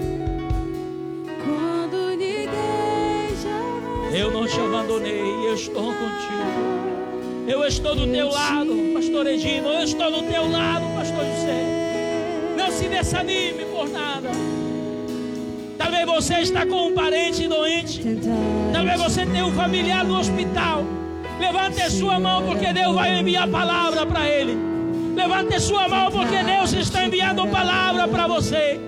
Eu 4.15 4.31
não 4.31 4.47
te 4.47 4.61
abandonei. 4.61 5.23
Eu 5.23 5.55
estou 5.55 5.87
contigo. 5.87 6.93
Eu 7.49 7.65
estou 7.65 7.95
do 7.97 8.07
teu 8.07 8.29
lado, 8.29 8.73
pastor 8.95 9.27
Egino. 9.27 9.69
Eu 9.69 9.85
estou 9.85 10.11
do 10.11 10.23
teu 10.31 10.51
lado, 10.51 10.85
pastor 10.95 11.25
José. 11.25 11.82
Se 12.79 12.89
desanime 12.89 13.65
por 13.67 13.89
nada. 13.89 14.31
Talvez 15.79 16.07
você 16.07 16.35
está 16.41 16.67
com 16.67 16.89
um 16.89 16.95
parente 16.95 17.47
doente. 17.49 18.01
Talvez 18.73 19.01
você 19.01 19.27
tenha 19.27 19.47
um 19.47 19.53
familiar 19.53 20.05
no 20.05 20.19
hospital. 20.19 20.85
Levante 21.41 21.81
a 21.83 21.91
sua 21.91 22.19
mão, 22.19 22.43
porque 22.45 22.73
Deus 22.73 22.95
vai 22.95 23.19
enviar 23.19 23.49
palavra 23.49 24.07
para 24.07 24.29
ele. 24.29 24.57
Levante 25.15 25.55
a 25.55 25.61
sua 25.61 25.89
mão, 25.89 26.11
porque 26.11 26.43
Deus 26.43 26.73
está 26.73 27.05
enviando 27.05 27.47
palavra 27.49 28.07
para 28.09 28.27
você. 28.27 28.81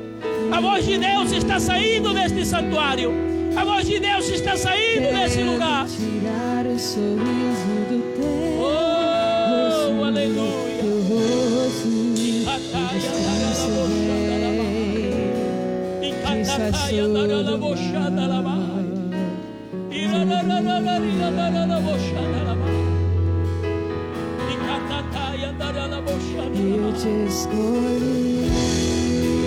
A 0.53 0.61
voz 0.61 0.87
de 0.87 0.99
Deus 0.99 1.33
está 1.33 1.59
saindo 1.59 2.13
deste 2.15 2.45
santuário. 2.47 3.13
A 3.57 3.65
voz 3.65 3.87
de 3.87 3.99
Deus 3.99 4.29
está 4.29 4.57
saindo 4.57 5.13
desse 5.17 5.43
lugar. 5.43 5.87
Tirar 5.87 6.67
o 6.67 6.79
sorriso 6.79 7.67
do 7.89 8.03
teu 8.17 8.25
Oh, 8.61 10.05
aleluia. 10.05 11.54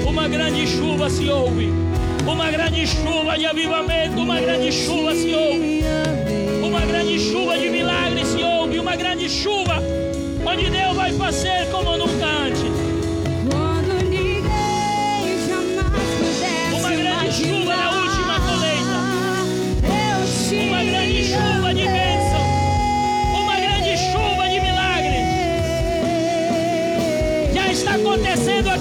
Uma 0.05 0.27
grande 0.27 0.67
chuva 0.67 1.09
se 1.09 1.29
ouve. 1.29 1.71
Uma 2.25 2.51
grande 2.51 2.85
chuva 2.85 3.37
de 3.37 3.45
avivamento. 3.45 4.19
Uma 4.19 4.39
grande 4.41 4.71
chuva 4.71 5.15
se 5.15 5.33
ouve. 5.33 5.83
Uma 6.61 6.81
grande 6.81 7.19
chuva 7.19 7.57
de 7.57 7.69
milagres 7.69 8.27
se 8.27 8.43
ouve. 8.43 8.79
Uma 8.79 8.95
grande 8.97 9.29
chuva 9.29 9.81
onde 10.45 10.69
Deus 10.69 10.95
vai 10.95 11.13
fazer 11.13 11.69
como 11.71 11.97
nunca 11.97 12.25
antes. 12.25 12.76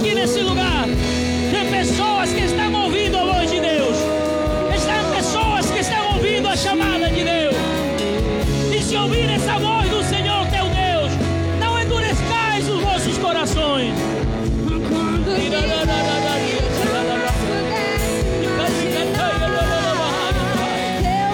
Aqui 0.07 0.15
nesse 0.15 0.41
lugar. 0.41 0.66